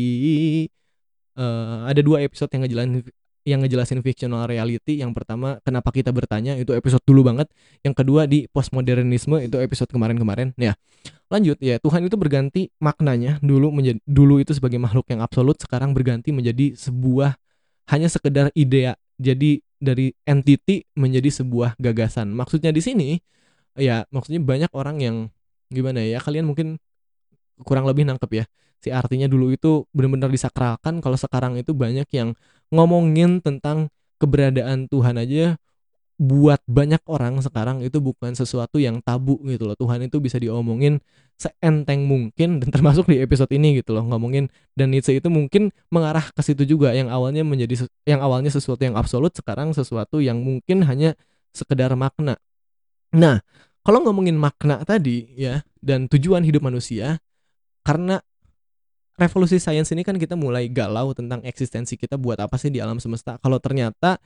uh, 1.38 1.86
ada 1.86 2.00
dua 2.00 2.22
episode 2.24 2.50
yang 2.54 2.66
ngejelasin 2.66 3.04
yang 3.48 3.64
ngejelasin 3.64 4.04
fictional 4.04 4.44
reality. 4.44 5.00
Yang 5.00 5.16
pertama, 5.16 5.56
kenapa 5.64 5.88
kita 5.90 6.12
bertanya 6.12 6.56
itu 6.60 6.76
episode 6.76 7.00
dulu 7.08 7.24
banget. 7.24 7.48
Yang 7.80 7.94
kedua 8.04 8.28
di 8.28 8.44
postmodernisme 8.52 9.40
itu 9.40 9.56
episode 9.60 9.88
kemarin-kemarin. 9.88 10.52
Ya. 10.60 10.76
Lanjut 11.32 11.56
ya, 11.62 11.80
Tuhan 11.80 12.04
itu 12.04 12.16
berganti 12.20 12.68
maknanya 12.82 13.40
dulu 13.40 13.72
menjadi 13.72 14.02
dulu 14.04 14.42
itu 14.42 14.52
sebagai 14.52 14.76
makhluk 14.76 15.08
yang 15.08 15.24
absolut, 15.24 15.56
sekarang 15.56 15.96
berganti 15.96 16.34
menjadi 16.34 16.76
sebuah 16.76 17.38
hanya 17.88 18.12
sekedar 18.12 18.52
ide. 18.52 18.92
Jadi 19.16 19.64
dari 19.80 20.12
entity 20.28 20.84
menjadi 20.92 21.32
sebuah 21.40 21.80
gagasan. 21.80 22.28
Maksudnya 22.36 22.76
di 22.76 22.84
sini 22.84 23.08
ya, 23.80 24.04
maksudnya 24.12 24.44
banyak 24.44 24.70
orang 24.76 25.00
yang 25.00 25.16
gimana 25.70 26.02
ya, 26.02 26.18
kalian 26.18 26.50
mungkin 26.50 26.76
kurang 27.62 27.86
lebih 27.86 28.04
nangkep 28.08 28.30
ya. 28.42 28.44
Si 28.80 28.88
artinya 28.88 29.28
dulu 29.28 29.52
itu 29.52 29.84
benar-benar 29.92 30.32
disakralkan. 30.32 31.04
Kalau 31.04 31.16
sekarang 31.16 31.60
itu 31.60 31.76
banyak 31.76 32.08
yang 32.16 32.32
ngomongin 32.72 33.44
tentang 33.44 33.92
keberadaan 34.16 34.88
Tuhan 34.88 35.20
aja. 35.20 35.60
Buat 36.20 36.60
banyak 36.68 37.00
orang 37.08 37.40
sekarang 37.40 37.80
itu 37.80 37.96
bukan 37.96 38.36
sesuatu 38.36 38.76
yang 38.76 39.00
tabu 39.00 39.40
gitu 39.48 39.64
loh. 39.64 39.72
Tuhan 39.72 40.04
itu 40.04 40.20
bisa 40.20 40.36
diomongin 40.36 41.00
seenteng 41.40 42.04
mungkin 42.04 42.60
dan 42.60 42.68
termasuk 42.68 43.08
di 43.08 43.24
episode 43.24 43.48
ini 43.56 43.80
gitu 43.80 43.96
loh. 43.96 44.04
Ngomongin 44.04 44.52
dan 44.76 44.92
Nietzsche 44.92 45.16
itu 45.16 45.32
mungkin 45.32 45.72
mengarah 45.88 46.28
ke 46.28 46.44
situ 46.44 46.68
juga. 46.68 46.92
Yang 46.92 47.08
awalnya 47.08 47.40
menjadi 47.40 47.88
yang 48.04 48.20
awalnya 48.20 48.52
sesuatu 48.52 48.84
yang 48.84 49.00
absolut 49.00 49.32
sekarang 49.32 49.72
sesuatu 49.72 50.20
yang 50.20 50.44
mungkin 50.44 50.84
hanya 50.84 51.16
sekedar 51.56 51.88
makna. 51.96 52.36
Nah 53.16 53.40
kalau 53.80 54.04
ngomongin 54.04 54.36
makna 54.36 54.82
tadi 54.84 55.30
ya 55.36 55.64
dan 55.80 56.06
tujuan 56.08 56.44
hidup 56.44 56.64
manusia 56.64 57.20
karena 57.80 58.20
revolusi 59.20 59.60
sains 59.60 59.92
ini 59.92 60.00
kan 60.00 60.16
kita 60.16 60.32
mulai 60.32 60.72
galau 60.72 61.12
tentang 61.12 61.44
eksistensi 61.44 62.00
kita 62.00 62.16
buat 62.16 62.40
apa 62.40 62.56
sih 62.56 62.72
di 62.72 62.80
alam 62.80 62.96
semesta. 62.96 63.36
Kalau 63.44 63.60
ternyata 63.60 64.16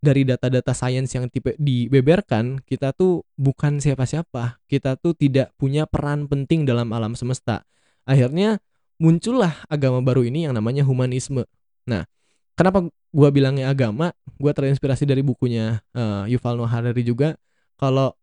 dari 0.00 0.24
data-data 0.24 0.72
sains 0.72 1.12
yang 1.12 1.28
tipe 1.28 1.52
dibeberkan, 1.60 2.64
kita 2.64 2.96
tuh 2.96 3.28
bukan 3.36 3.76
siapa-siapa. 3.76 4.62
Kita 4.64 4.96
tuh 4.96 5.12
tidak 5.12 5.52
punya 5.60 5.84
peran 5.84 6.24
penting 6.24 6.64
dalam 6.64 6.88
alam 6.96 7.12
semesta. 7.12 7.68
Akhirnya 8.08 8.56
muncullah 8.96 9.52
agama 9.68 10.00
baru 10.00 10.24
ini 10.24 10.48
yang 10.48 10.56
namanya 10.56 10.80
humanisme. 10.86 11.44
Nah, 11.84 12.08
kenapa 12.56 12.88
gua 13.12 13.28
bilangnya 13.28 13.68
agama? 13.68 14.16
Gua 14.40 14.56
terinspirasi 14.56 15.04
dari 15.04 15.20
bukunya 15.20 15.84
uh, 15.92 16.24
Yuval 16.24 16.56
Noah 16.56 16.72
Harari 16.72 17.04
juga. 17.04 17.36
Kalau 17.76 18.16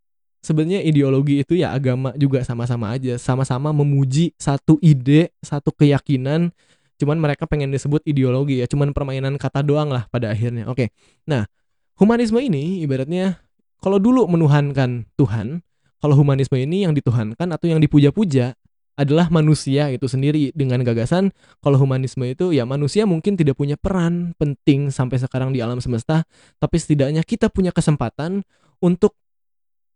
sebenarnya 0.46 0.86
ideologi 0.86 1.42
itu 1.42 1.58
ya 1.58 1.74
agama 1.74 2.14
juga 2.14 2.46
sama-sama 2.46 2.94
aja, 2.94 3.18
sama-sama 3.18 3.74
memuji 3.74 4.38
satu 4.38 4.78
ide, 4.86 5.34
satu 5.42 5.74
keyakinan. 5.74 6.54
Cuman 7.02 7.18
mereka 7.18 7.50
pengen 7.50 7.74
disebut 7.74 8.06
ideologi 8.06 8.62
ya, 8.62 8.70
cuman 8.70 8.94
permainan 8.94 9.36
kata 9.42 9.66
doang 9.66 9.90
lah 9.90 10.06
pada 10.14 10.30
akhirnya. 10.30 10.70
Oke. 10.70 10.94
Nah, 11.26 11.50
humanisme 11.98 12.38
ini 12.38 12.86
ibaratnya 12.86 13.42
kalau 13.82 13.98
dulu 13.98 14.30
menuhankan 14.30 15.10
Tuhan, 15.18 15.66
kalau 16.00 16.16
humanisme 16.16 16.56
ini 16.56 16.86
yang 16.86 16.94
dituhankan 16.94 17.50
atau 17.50 17.66
yang 17.66 17.82
dipuja-puja 17.82 18.54
adalah 18.96 19.28
manusia 19.28 19.92
itu 19.92 20.08
sendiri 20.08 20.56
dengan 20.56 20.80
gagasan 20.80 21.36
kalau 21.60 21.76
humanisme 21.76 22.24
itu 22.24 22.56
ya 22.56 22.64
manusia 22.64 23.04
mungkin 23.04 23.36
tidak 23.36 23.60
punya 23.60 23.76
peran 23.76 24.32
penting 24.40 24.88
sampai 24.88 25.20
sekarang 25.20 25.52
di 25.52 25.60
alam 25.60 25.84
semesta 25.84 26.24
tapi 26.64 26.80
setidaknya 26.80 27.20
kita 27.28 27.52
punya 27.52 27.76
kesempatan 27.76 28.48
untuk 28.80 29.20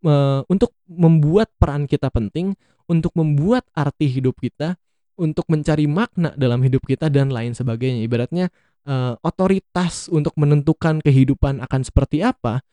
uh, 0.06 0.42
untuk 0.48 0.76
membuat 0.88 1.52
peran 1.58 1.86
kita 1.90 2.12
penting, 2.12 2.56
untuk 2.90 3.14
membuat 3.16 3.66
arti 3.74 4.10
hidup 4.10 4.40
kita, 4.40 4.76
untuk 5.20 5.46
mencari 5.52 5.86
makna 5.86 6.32
dalam 6.40 6.64
hidup 6.64 6.88
kita 6.88 7.12
dan 7.12 7.30
lain 7.30 7.52
sebagainya. 7.52 8.04
Ibaratnya 8.08 8.48
uh, 8.88 9.20
otoritas 9.20 10.08
untuk 10.08 10.32
menentukan 10.40 11.04
kehidupan 11.04 11.60
akan 11.60 11.82
seperti 11.84 12.24
apa 12.24 12.64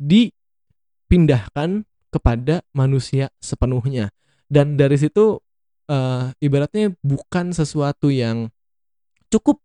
dipindahkan 0.00 1.84
kepada 2.12 2.64
manusia 2.72 3.28
sepenuhnya. 3.40 4.12
Dan 4.48 4.76
dari 4.76 5.00
situ 5.00 5.40
uh, 5.88 6.24
ibaratnya 6.40 6.92
bukan 7.00 7.56
sesuatu 7.56 8.12
yang 8.12 8.52
cukup 9.32 9.60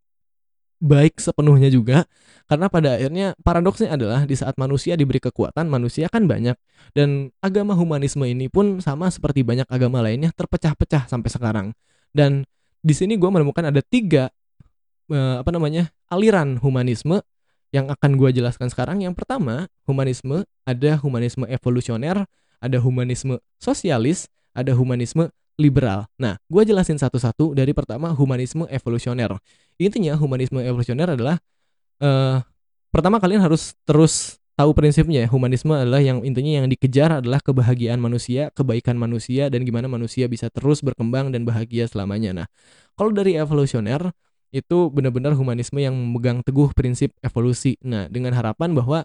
baik 0.78 1.18
sepenuhnya 1.18 1.74
juga 1.74 2.06
karena 2.48 2.72
pada 2.72 2.96
akhirnya 2.96 3.36
paradoksnya 3.44 3.92
adalah 3.92 4.24
di 4.24 4.38
saat 4.38 4.56
manusia 4.56 4.96
diberi 4.96 5.20
kekuatan 5.20 5.68
manusia 5.68 6.08
kan 6.08 6.26
banyak. 6.30 6.56
Dan 6.96 7.36
agama 7.44 7.76
humanisme 7.76 8.24
ini 8.24 8.48
pun 8.48 8.80
sama 8.80 9.12
seperti 9.12 9.44
banyak 9.44 9.68
agama 9.68 10.00
lainnya 10.00 10.32
terpecah-pecah 10.32 11.12
sampai 11.12 11.28
sekarang. 11.28 11.68
Dan 12.16 12.48
di 12.80 12.94
sini 12.96 13.20
gue 13.20 13.28
menemukan 13.28 13.68
ada 13.68 13.84
tiga 13.84 14.32
eh, 15.12 15.36
apa 15.44 15.50
namanya 15.52 15.92
aliran 16.08 16.56
humanisme 16.64 17.20
yang 17.76 17.92
akan 17.92 18.16
gue 18.16 18.32
jelaskan 18.32 18.72
sekarang. 18.72 19.04
Yang 19.04 19.20
pertama 19.20 19.68
humanisme 19.84 20.48
ada 20.64 20.96
humanisme 21.04 21.44
evolusioner 21.52 22.24
ada 22.58 22.78
humanisme 22.82 23.38
sosialis 23.62 24.32
ada 24.56 24.74
humanisme 24.74 25.30
liberal. 25.58 26.06
Nah, 26.22 26.38
gue 26.48 26.64
jelasin 26.64 27.02
satu-satu 27.02 27.58
dari 27.58 27.74
pertama 27.74 28.14
humanisme 28.14 28.70
evolusioner. 28.70 29.36
Intinya 29.82 30.14
humanisme 30.16 30.62
evolusioner 30.62 31.18
adalah 31.18 31.42
uh, 32.00 32.40
pertama 32.94 33.18
kalian 33.18 33.42
harus 33.42 33.74
terus 33.84 34.38
tahu 34.58 34.74
prinsipnya. 34.74 35.26
Humanisme 35.30 35.74
adalah 35.74 36.02
yang 36.02 36.22
intinya 36.26 36.64
yang 36.64 36.68
dikejar 36.70 37.22
adalah 37.22 37.42
kebahagiaan 37.42 38.02
manusia, 38.02 38.54
kebaikan 38.54 38.98
manusia, 38.98 39.50
dan 39.54 39.66
gimana 39.66 39.86
manusia 39.86 40.30
bisa 40.30 40.50
terus 40.50 40.82
berkembang 40.86 41.34
dan 41.34 41.46
bahagia 41.46 41.90
selamanya. 41.90 42.46
Nah, 42.46 42.48
kalau 42.98 43.14
dari 43.14 43.38
evolusioner 43.38 44.14
itu 44.50 44.88
benar-benar 44.90 45.36
humanisme 45.36 45.78
yang 45.78 45.94
memegang 45.94 46.40
teguh 46.42 46.72
prinsip 46.72 47.12
evolusi. 47.22 47.76
Nah, 47.84 48.08
dengan 48.08 48.32
harapan 48.34 48.72
bahwa 48.74 49.04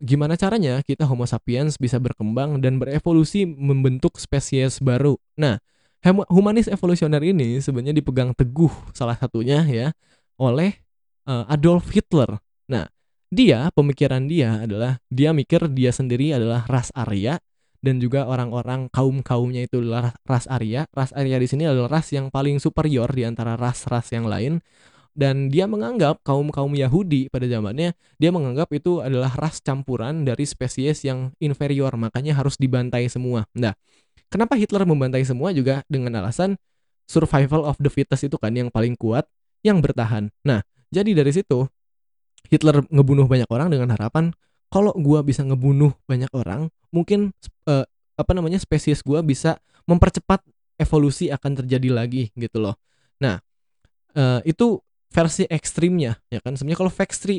gimana 0.00 0.36
caranya 0.36 0.80
kita 0.84 1.08
Homo 1.08 1.24
sapiens 1.24 1.80
bisa 1.80 1.96
berkembang 1.96 2.60
dan 2.60 2.76
berevolusi 2.76 3.48
membentuk 3.48 4.20
spesies 4.20 4.78
baru. 4.78 5.16
Nah, 5.36 5.58
humanis 6.04 6.70
evolusioner 6.70 7.22
ini 7.22 7.58
sebenarnya 7.58 7.96
dipegang 7.96 8.30
teguh 8.36 8.72
salah 8.94 9.16
satunya 9.18 9.64
ya 9.66 9.88
oleh 10.36 10.76
uh, 11.26 11.44
Adolf 11.50 11.90
Hitler. 11.90 12.38
Nah, 12.70 12.86
dia 13.32 13.68
pemikiran 13.74 14.28
dia 14.30 14.64
adalah 14.64 15.02
dia 15.10 15.34
mikir 15.34 15.66
dia 15.72 15.90
sendiri 15.90 16.36
adalah 16.36 16.62
ras 16.70 16.94
Arya 16.94 17.42
dan 17.82 17.98
juga 18.02 18.26
orang-orang 18.26 18.90
kaum-kaumnya 18.90 19.66
itu 19.66 19.82
adalah 19.82 20.14
ras 20.26 20.46
Arya. 20.46 20.86
Ras 20.94 21.10
Arya 21.14 21.36
di 21.38 21.48
sini 21.50 21.64
adalah 21.66 22.00
ras 22.00 22.10
yang 22.14 22.30
paling 22.30 22.58
superior 22.62 23.10
di 23.10 23.26
antara 23.26 23.54
ras-ras 23.58 24.10
yang 24.14 24.26
lain. 24.26 24.62
dan 25.16 25.48
dia 25.48 25.64
menganggap 25.64 26.20
kaum 26.20 26.52
kaum 26.52 26.76
Yahudi 26.76 27.32
pada 27.32 27.48
zamannya 27.48 27.96
dia 28.20 28.28
menganggap 28.28 28.68
itu 28.76 29.00
adalah 29.00 29.32
ras 29.32 29.64
campuran 29.64 30.28
dari 30.28 30.44
spesies 30.44 31.08
yang 31.08 31.32
inferior 31.40 31.88
makanya 31.96 32.36
harus 32.36 32.60
dibantai 32.60 33.08
semua. 33.08 33.48
Nah, 33.56 33.72
kenapa 34.32 34.58
Hitler 34.58 34.84
membantai 34.84 35.22
semua 35.22 35.50
juga 35.54 35.82
dengan 35.86 36.22
alasan 36.22 36.58
survival 37.06 37.62
of 37.66 37.78
the 37.78 37.90
fittest 37.90 38.26
itu 38.26 38.36
kan 38.36 38.50
yang 38.52 38.68
paling 38.68 38.98
kuat 38.98 39.26
yang 39.62 39.78
bertahan. 39.78 40.30
Nah, 40.42 40.62
jadi 40.90 41.14
dari 41.14 41.30
situ 41.34 41.66
Hitler 42.46 42.86
ngebunuh 42.90 43.26
banyak 43.26 43.50
orang 43.50 43.70
dengan 43.70 43.90
harapan 43.94 44.30
kalau 44.70 44.90
gua 44.98 45.22
bisa 45.22 45.46
ngebunuh 45.46 45.94
banyak 46.10 46.30
orang, 46.34 46.70
mungkin 46.90 47.30
uh, 47.70 47.86
apa 48.18 48.32
namanya 48.34 48.58
spesies 48.58 49.02
gua 49.02 49.22
bisa 49.22 49.58
mempercepat 49.86 50.42
evolusi 50.76 51.30
akan 51.30 51.62
terjadi 51.62 51.88
lagi 51.94 52.22
gitu 52.34 52.58
loh. 52.58 52.74
Nah, 53.22 53.38
uh, 54.18 54.42
itu 54.42 54.82
versi 55.10 55.46
ekstrimnya 55.46 56.18
ya 56.28 56.42
kan. 56.42 56.58
Sebenarnya 56.58 56.80
kalau 56.82 56.92
versi 56.92 57.36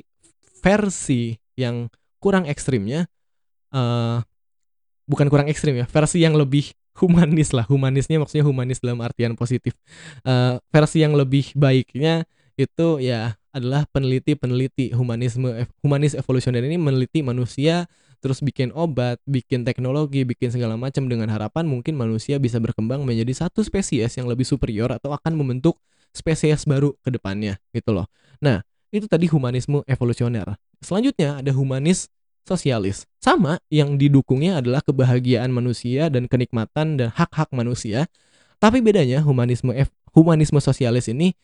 versi 0.64 1.36
yang 1.60 1.92
kurang 2.18 2.50
ekstrimnya 2.50 3.06
uh, 3.76 4.24
bukan 5.08 5.32
kurang 5.32 5.48
ekstrim 5.48 5.80
ya, 5.80 5.88
versi 5.88 6.22
yang 6.22 6.36
lebih 6.36 6.76
humanis 7.00 7.56
lah. 7.56 7.66
Humanisnya 7.66 8.22
maksudnya 8.22 8.46
humanis 8.46 8.84
dalam 8.84 9.00
artian 9.02 9.34
positif. 9.34 9.74
Uh, 10.22 10.60
versi 10.70 11.02
yang 11.02 11.16
lebih 11.16 11.56
baiknya 11.56 12.28
itu 12.60 13.00
ya 13.00 13.38
adalah 13.54 13.86
peneliti-peneliti 13.90 14.94
humanisme 14.94 15.66
humanis 15.82 16.14
evolusioner 16.14 16.62
ini 16.66 16.78
meneliti 16.78 17.22
manusia 17.22 17.86
terus 18.18 18.42
bikin 18.42 18.74
obat, 18.74 19.22
bikin 19.30 19.62
teknologi, 19.62 20.26
bikin 20.26 20.50
segala 20.50 20.74
macam 20.74 21.06
dengan 21.06 21.30
harapan 21.30 21.70
mungkin 21.70 21.94
manusia 21.94 22.42
bisa 22.42 22.58
berkembang 22.58 23.06
menjadi 23.06 23.46
satu 23.46 23.62
spesies 23.62 24.18
yang 24.18 24.26
lebih 24.26 24.46
superior 24.46 24.90
atau 24.90 25.14
akan 25.14 25.38
membentuk 25.38 25.78
spesies 26.10 26.66
baru 26.66 26.98
ke 27.06 27.14
depannya 27.14 27.62
gitu 27.78 27.94
loh. 27.94 28.10
Nah, 28.42 28.66
itu 28.90 29.06
tadi 29.06 29.30
humanisme 29.30 29.86
evolusioner. 29.86 30.58
Selanjutnya 30.82 31.38
ada 31.42 31.52
humanis 31.54 32.10
sosialis. 32.48 33.04
Sama 33.20 33.60
yang 33.68 34.00
didukungnya 34.00 34.64
adalah 34.64 34.80
kebahagiaan 34.80 35.52
manusia 35.52 36.08
dan 36.08 36.32
kenikmatan 36.32 36.96
dan 36.96 37.12
hak-hak 37.12 37.52
manusia. 37.52 38.08
Tapi 38.58 38.80
bedanya 38.80 39.22
humanisme 39.22 39.76
humanisme 40.16 40.58
sosialis 40.58 41.12
ini 41.12 41.36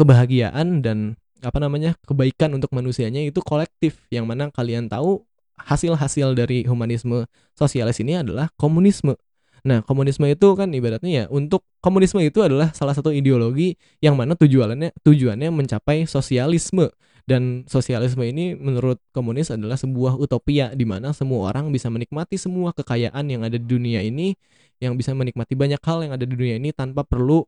kebahagiaan 0.00 0.80
dan 0.80 1.20
apa 1.44 1.58
namanya 1.60 1.94
kebaikan 2.06 2.54
untuk 2.56 2.72
manusianya 2.72 3.22
itu 3.22 3.44
kolektif 3.44 4.00
yang 4.08 4.24
mana 4.24 4.48
kalian 4.50 4.88
tahu 4.88 5.22
hasil-hasil 5.58 6.34
dari 6.34 6.64
humanisme 6.66 7.28
sosialis 7.54 8.02
ini 8.02 8.18
adalah 8.18 8.50
komunisme. 8.58 9.14
Nah, 9.62 9.78
komunisme 9.86 10.26
itu 10.26 10.58
kan 10.58 10.74
ibaratnya 10.74 11.10
ya 11.10 11.24
untuk 11.30 11.62
komunisme 11.78 12.18
itu 12.18 12.42
adalah 12.42 12.74
salah 12.74 12.98
satu 12.98 13.14
ideologi 13.14 13.78
yang 14.02 14.18
mana 14.18 14.34
tujuannya 14.34 14.90
tujuannya 15.06 15.54
mencapai 15.54 16.02
sosialisme 16.10 16.90
dan 17.22 17.62
sosialisme 17.70 18.22
ini 18.26 18.58
menurut 18.58 18.98
komunis 19.14 19.54
adalah 19.54 19.78
sebuah 19.78 20.18
utopia 20.18 20.74
di 20.74 20.82
mana 20.82 21.14
semua 21.14 21.54
orang 21.54 21.70
bisa 21.70 21.86
menikmati 21.86 22.34
semua 22.34 22.74
kekayaan 22.74 23.24
yang 23.30 23.42
ada 23.46 23.54
di 23.54 23.66
dunia 23.66 24.02
ini, 24.02 24.34
yang 24.82 24.98
bisa 24.98 25.14
menikmati 25.14 25.54
banyak 25.54 25.78
hal 25.78 26.02
yang 26.02 26.12
ada 26.14 26.26
di 26.26 26.34
dunia 26.34 26.58
ini 26.58 26.74
tanpa 26.74 27.06
perlu 27.06 27.46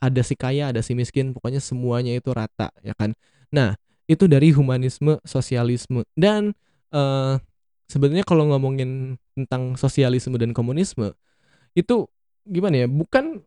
ada 0.00 0.24
si 0.24 0.32
kaya, 0.32 0.72
ada 0.72 0.80
si 0.80 0.96
miskin, 0.96 1.36
pokoknya 1.36 1.60
semuanya 1.60 2.16
itu 2.16 2.32
rata, 2.32 2.72
ya 2.80 2.96
kan. 2.96 3.12
Nah, 3.52 3.76
itu 4.08 4.24
dari 4.24 4.50
humanisme 4.50 5.20
sosialisme. 5.22 6.08
Dan 6.16 6.56
uh, 6.90 7.36
sebenarnya 7.86 8.24
kalau 8.24 8.48
ngomongin 8.48 9.20
tentang 9.36 9.76
sosialisme 9.76 10.40
dan 10.40 10.56
komunisme 10.56 11.12
itu 11.76 12.08
gimana 12.48 12.82
ya? 12.82 12.88
Bukan 12.88 13.44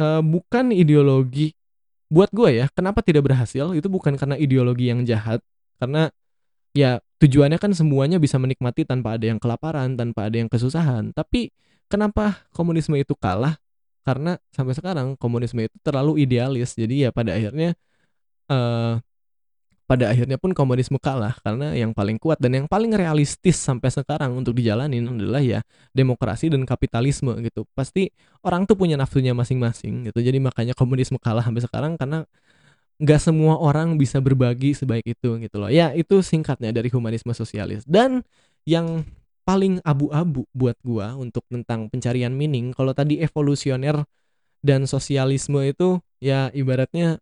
uh, 0.00 0.22
bukan 0.24 0.72
ideologi 0.72 1.52
buat 2.12 2.30
gue 2.30 2.64
ya 2.64 2.66
kenapa 2.72 3.00
tidak 3.00 3.26
berhasil? 3.26 3.72
Itu 3.76 3.88
bukan 3.92 4.14
karena 4.20 4.36
ideologi 4.38 4.90
yang 4.92 5.02
jahat 5.04 5.40
karena 5.80 6.10
ya 6.76 6.98
tujuannya 7.22 7.56
kan 7.56 7.72
semuanya 7.72 8.18
bisa 8.20 8.36
menikmati 8.36 8.84
tanpa 8.84 9.16
ada 9.16 9.26
yang 9.30 9.38
kelaparan 9.40 9.96
tanpa 9.96 10.28
ada 10.28 10.36
yang 10.36 10.50
kesusahan. 10.50 11.14
Tapi 11.14 11.54
kenapa 11.88 12.44
komunisme 12.52 12.94
itu 12.98 13.14
kalah? 13.16 13.56
Karena 14.04 14.36
sampai 14.52 14.76
sekarang 14.76 15.16
komunisme 15.16 15.64
itu 15.64 15.76
terlalu 15.80 16.20
idealis. 16.20 16.76
Jadi 16.76 17.08
ya 17.08 17.10
pada 17.14 17.32
akhirnya 17.32 17.72
uh, 18.52 19.00
pada 19.84 20.08
akhirnya 20.08 20.40
pun 20.40 20.56
komunisme 20.56 20.96
kalah 20.96 21.36
karena 21.44 21.76
yang 21.76 21.92
paling 21.92 22.16
kuat 22.16 22.40
dan 22.40 22.56
yang 22.56 22.66
paling 22.66 22.96
realistis 22.96 23.60
sampai 23.60 23.92
sekarang 23.92 24.32
untuk 24.32 24.56
dijalanin 24.56 25.04
adalah 25.04 25.44
ya 25.44 25.60
demokrasi 25.92 26.48
dan 26.48 26.64
kapitalisme 26.64 27.36
gitu. 27.44 27.68
Pasti 27.76 28.08
orang 28.40 28.64
tuh 28.64 28.80
punya 28.80 28.96
nafsunya 28.96 29.36
masing-masing 29.36 30.08
gitu. 30.08 30.24
Jadi 30.24 30.40
makanya 30.40 30.72
komunisme 30.72 31.20
kalah 31.20 31.44
sampai 31.44 31.60
sekarang 31.60 31.92
karena 32.00 32.24
nggak 32.96 33.20
semua 33.20 33.60
orang 33.60 34.00
bisa 34.00 34.22
berbagi 34.24 34.72
sebaik 34.72 35.04
itu 35.04 35.36
gitu 35.36 35.56
loh. 35.60 35.68
Ya 35.68 35.92
itu 35.92 36.24
singkatnya 36.24 36.72
dari 36.72 36.88
humanisme 36.88 37.36
sosialis. 37.36 37.84
Dan 37.84 38.24
yang 38.64 39.04
paling 39.44 39.84
abu-abu 39.84 40.48
buat 40.56 40.80
gua 40.80 41.12
untuk 41.20 41.44
tentang 41.52 41.92
pencarian 41.92 42.32
meaning 42.32 42.72
kalau 42.72 42.96
tadi 42.96 43.20
evolusioner 43.20 44.00
dan 44.64 44.88
sosialisme 44.88 45.60
itu 45.60 46.00
ya 46.24 46.48
ibaratnya 46.56 47.20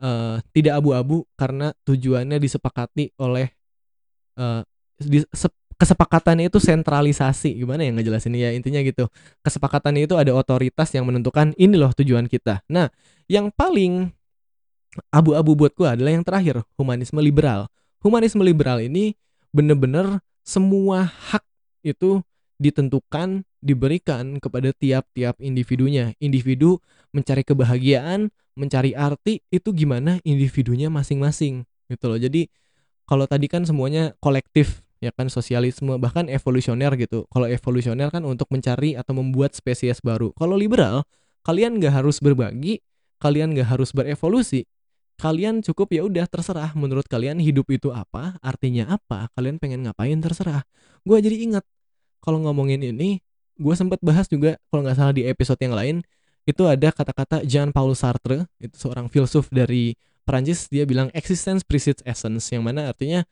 uh, 0.00 0.40
tidak 0.50 0.80
abu-abu 0.80 1.28
karena 1.36 1.70
tujuannya 1.84 2.40
disepakati 2.40 3.14
oleh 3.20 3.52
uh, 4.40 4.64
di, 5.00 5.22
se, 5.30 5.48
kesepakatannya 5.80 6.52
itu 6.52 6.60
sentralisasi. 6.60 7.56
Gimana 7.56 7.88
yang 7.88 7.96
ngejelasin 7.96 8.36
ya 8.36 8.52
intinya 8.52 8.80
gitu. 8.84 9.08
Kesepakatannya 9.40 10.04
itu 10.04 10.16
ada 10.16 10.32
otoritas 10.36 10.92
yang 10.92 11.08
menentukan 11.08 11.56
ini 11.56 11.80
loh 11.80 11.92
tujuan 11.96 12.28
kita. 12.28 12.60
Nah 12.68 12.92
yang 13.30 13.48
paling 13.52 14.12
abu-abu 15.08 15.54
buat 15.54 15.72
gua 15.72 15.94
adalah 15.94 16.12
yang 16.12 16.24
terakhir 16.26 16.60
humanisme 16.76 17.20
liberal. 17.22 17.70
Humanisme 18.00 18.40
liberal 18.44 18.80
ini 18.80 19.16
bener-bener 19.52 20.20
semua 20.44 21.04
hak 21.04 21.44
itu 21.84 22.20
ditentukan 22.60 23.44
diberikan 23.60 24.40
kepada 24.40 24.72
tiap-tiap 24.72 25.36
individunya 25.40 26.16
individu 26.18 26.80
mencari 27.12 27.44
kebahagiaan 27.44 28.32
mencari 28.56 28.92
arti 28.96 29.44
itu 29.52 29.70
gimana 29.72 30.20
individunya 30.24 30.88
masing-masing 30.92 31.64
gitu 31.88 32.04
loh. 32.10 32.18
Jadi 32.20 32.48
kalau 33.08 33.24
tadi 33.24 33.46
kan 33.48 33.64
semuanya 33.64 34.16
kolektif 34.20 34.84
ya 35.00 35.08
kan 35.16 35.32
sosialisme 35.32 35.96
bahkan 35.96 36.28
evolusioner 36.28 36.92
gitu. 37.00 37.24
Kalau 37.32 37.48
evolusioner 37.48 38.12
kan 38.12 38.22
untuk 38.28 38.48
mencari 38.52 38.94
atau 38.94 39.16
membuat 39.16 39.56
spesies 39.56 40.00
baru. 40.04 40.30
Kalau 40.36 40.54
liberal 40.56 41.04
kalian 41.42 41.80
nggak 41.80 42.04
harus 42.04 42.20
berbagi, 42.20 42.84
kalian 43.18 43.56
nggak 43.56 43.76
harus 43.76 43.90
berevolusi. 43.96 44.68
Kalian 45.20 45.60
cukup 45.60 45.92
ya 45.92 46.02
udah 46.08 46.24
terserah 46.24 46.72
menurut 46.72 47.04
kalian 47.04 47.36
hidup 47.44 47.68
itu 47.68 47.92
apa, 47.92 48.40
artinya 48.40 48.96
apa, 48.96 49.28
kalian 49.36 49.60
pengen 49.60 49.84
ngapain 49.84 50.16
terserah. 50.16 50.64
Gue 51.04 51.20
jadi 51.20 51.36
ingat 51.44 51.64
kalau 52.24 52.40
ngomongin 52.40 52.80
ini, 52.80 53.20
gue 53.60 53.74
sempat 53.76 54.00
bahas 54.00 54.24
juga 54.26 54.56
kalau 54.72 54.88
nggak 54.88 54.96
salah 54.96 55.12
di 55.12 55.28
episode 55.28 55.60
yang 55.60 55.76
lain 55.76 55.96
itu 56.48 56.64
ada 56.64 56.88
kata-kata 56.88 57.44
Jean 57.44 57.70
Paul 57.70 57.92
Sartre 57.92 58.48
itu 58.56 58.74
seorang 58.74 59.12
filsuf 59.12 59.52
dari 59.52 59.92
Perancis 60.24 60.72
dia 60.72 60.88
bilang 60.88 61.12
existence 61.12 61.60
precedes 61.60 62.00
essence 62.08 62.48
yang 62.48 62.64
mana 62.64 62.88
artinya 62.88 63.22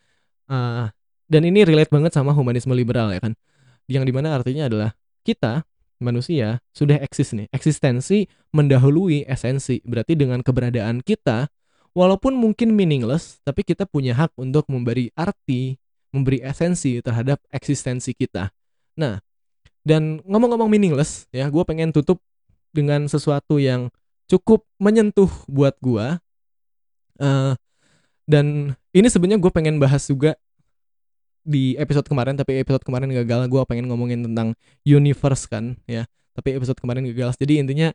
uh, 0.53 0.93
dan 1.29 1.43
ini 1.45 1.65
relate 1.65 1.93
banget 1.93 2.17
sama 2.17 2.33
humanisme 2.33 2.73
liberal 2.73 3.13
ya 3.13 3.21
kan? 3.21 3.37
Yang 3.85 4.05
di 4.09 4.13
mana 4.17 4.37
artinya 4.37 4.65
adalah 4.69 4.91
kita 5.25 5.65
manusia 6.01 6.65
sudah 6.73 6.97
eksis 7.05 7.37
nih. 7.37 7.47
Eksistensi 7.53 8.25
mendahului 8.57 9.29
esensi 9.29 9.85
berarti 9.85 10.17
dengan 10.17 10.41
keberadaan 10.41 11.05
kita 11.05 11.53
walaupun 11.93 12.33
mungkin 12.33 12.73
meaningless 12.73 13.45
tapi 13.45 13.61
kita 13.61 13.85
punya 13.85 14.17
hak 14.17 14.33
untuk 14.41 14.65
memberi 14.73 15.13
arti 15.13 15.77
memberi 16.17 16.41
esensi 16.41 17.05
terhadap 17.05 17.45
eksistensi 17.53 18.17
kita. 18.17 18.49
Nah 18.97 19.21
dan 19.89 20.21
ngomong-ngomong 20.29 20.69
meaningless 20.69 21.25
ya 21.33 21.49
gue 21.49 21.65
pengen 21.65 21.89
tutup 21.97 22.21
dengan 22.77 23.09
sesuatu 23.09 23.57
yang 23.57 23.89
cukup 24.29 24.63
menyentuh 24.77 25.33
buat 25.49 25.75
gua. 25.81 26.21
Uh, 27.19 27.57
dan 28.29 28.77
ini 28.93 29.09
sebenarnya 29.09 29.41
gue 29.41 29.51
pengen 29.51 29.81
bahas 29.81 30.05
juga 30.07 30.37
di 31.49 31.73
episode 31.81 32.05
kemarin 32.05 32.37
tapi 32.37 32.61
episode 32.61 32.85
kemarin 32.85 33.09
gagal. 33.11 33.49
Gue 33.49 33.65
pengen 33.65 33.89
ngomongin 33.89 34.21
tentang 34.29 34.53
universe 34.85 35.49
kan 35.49 35.75
ya. 35.89 36.05
Tapi 36.37 36.55
episode 36.55 36.77
kemarin 36.79 37.09
gagal. 37.09 37.35
Jadi 37.41 37.59
intinya 37.59 37.89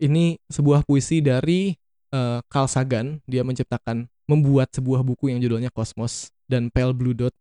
ini 0.00 0.40
sebuah 0.48 0.82
puisi 0.88 1.20
dari 1.20 1.76
uh, 2.10 2.40
Carl 2.48 2.66
Sagan. 2.66 3.20
Dia 3.28 3.44
menciptakan 3.44 4.08
membuat 4.24 4.72
sebuah 4.72 5.04
buku 5.04 5.30
yang 5.30 5.38
judulnya 5.44 5.68
Cosmos 5.68 6.32
dan 6.48 6.72
Pale 6.72 6.96
Blue 6.96 7.12
Dot. 7.12 7.36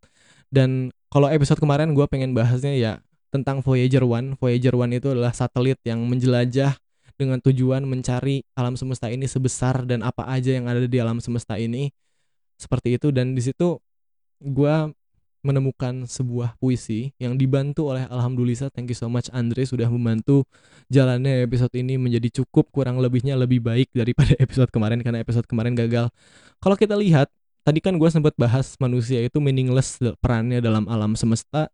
Dan 0.51 0.91
kalau 1.07 1.31
episode 1.31 1.57
kemarin 1.63 1.95
gue 1.95 2.05
pengen 2.11 2.35
bahasnya 2.35 2.75
ya 2.75 2.99
tentang 3.33 3.65
Voyager 3.65 4.05
One. 4.05 4.37
Voyager 4.37 4.77
One 4.77 4.93
itu 4.93 5.09
adalah 5.09 5.33
satelit 5.33 5.81
yang 5.81 6.05
menjelajah 6.05 6.77
dengan 7.17 7.41
tujuan 7.41 7.81
mencari 7.89 8.45
alam 8.53 8.77
semesta 8.77 9.09
ini 9.09 9.25
sebesar 9.25 9.89
dan 9.89 10.05
apa 10.05 10.29
aja 10.29 10.53
yang 10.53 10.69
ada 10.69 10.85
di 10.85 10.97
alam 11.01 11.17
semesta 11.17 11.57
ini. 11.57 11.89
Seperti 12.61 13.01
itu 13.01 13.09
dan 13.09 13.33
di 13.33 13.41
situ 13.41 13.81
gue 14.37 14.75
menemukan 15.43 16.07
sebuah 16.07 16.55
puisi 16.55 17.11
yang 17.19 17.35
dibantu 17.35 17.91
oleh 17.91 18.07
Alhamdulillah 18.07 18.71
thank 18.71 18.87
you 18.87 18.95
so 18.95 19.11
much 19.11 19.27
Andre 19.35 19.67
sudah 19.67 19.91
membantu 19.91 20.47
jalannya 20.87 21.43
episode 21.43 21.75
ini 21.75 21.99
menjadi 21.99 22.31
cukup 22.41 22.71
kurang 22.71 23.03
lebihnya 23.03 23.35
lebih 23.35 23.59
baik 23.59 23.91
daripada 23.91 24.31
episode 24.43 24.71
kemarin 24.71 25.03
karena 25.03 25.19
episode 25.19 25.43
kemarin 25.43 25.75
gagal. 25.75 26.07
Kalau 26.63 26.79
kita 26.79 26.95
lihat 26.95 27.27
tadi 27.67 27.83
kan 27.83 27.99
gue 27.99 28.07
sempat 28.07 28.31
bahas 28.39 28.79
manusia 28.79 29.19
itu 29.19 29.43
meaningless 29.43 29.99
perannya 30.23 30.63
dalam 30.63 30.87
alam 30.87 31.19
semesta. 31.19 31.67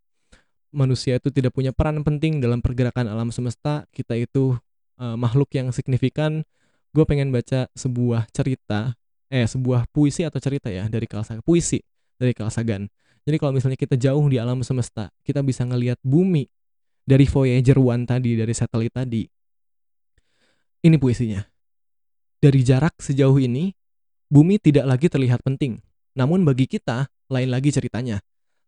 Manusia 0.70 1.18
itu 1.18 1.34
tidak 1.34 1.58
punya 1.58 1.74
peran 1.74 2.02
penting 2.06 2.40
dalam 2.40 2.62
pergerakan 2.62 3.10
alam 3.10 3.34
semesta. 3.34 3.90
Kita 3.90 4.14
itu 4.14 4.54
uh, 5.02 5.16
makhluk 5.18 5.50
yang 5.58 5.74
signifikan. 5.74 6.46
Gue 6.94 7.06
pengen 7.06 7.30
baca 7.30 7.70
sebuah 7.78 8.30
cerita, 8.34 8.98
eh 9.30 9.46
sebuah 9.46 9.90
puisi 9.94 10.26
atau 10.26 10.42
cerita 10.42 10.74
ya 10.74 10.90
dari 10.90 11.06
Sagan. 11.06 11.46
Puisi 11.46 11.82
dari 12.18 12.34
Carl 12.34 12.50
Sagan 12.50 12.90
jadi 13.30 13.38
kalau 13.38 13.54
misalnya 13.54 13.78
kita 13.78 13.94
jauh 13.94 14.26
di 14.26 14.42
alam 14.42 14.66
semesta, 14.66 15.14
kita 15.22 15.46
bisa 15.46 15.62
ngelihat 15.62 16.02
bumi 16.02 16.50
dari 17.06 17.30
Voyager 17.30 17.78
1 17.78 18.10
tadi, 18.10 18.34
dari 18.34 18.54
satelit 18.58 18.90
tadi. 18.90 19.22
Ini 20.82 20.98
puisinya. 20.98 21.38
Dari 22.42 22.66
jarak 22.66 22.98
sejauh 22.98 23.38
ini, 23.38 23.70
bumi 24.34 24.58
tidak 24.58 24.90
lagi 24.90 25.14
terlihat 25.14 25.46
penting. 25.46 25.78
Namun 26.16 26.42
bagi 26.42 26.66
kita, 26.66 27.12
lain 27.30 27.54
lagi 27.54 27.70
ceritanya. 27.70 28.18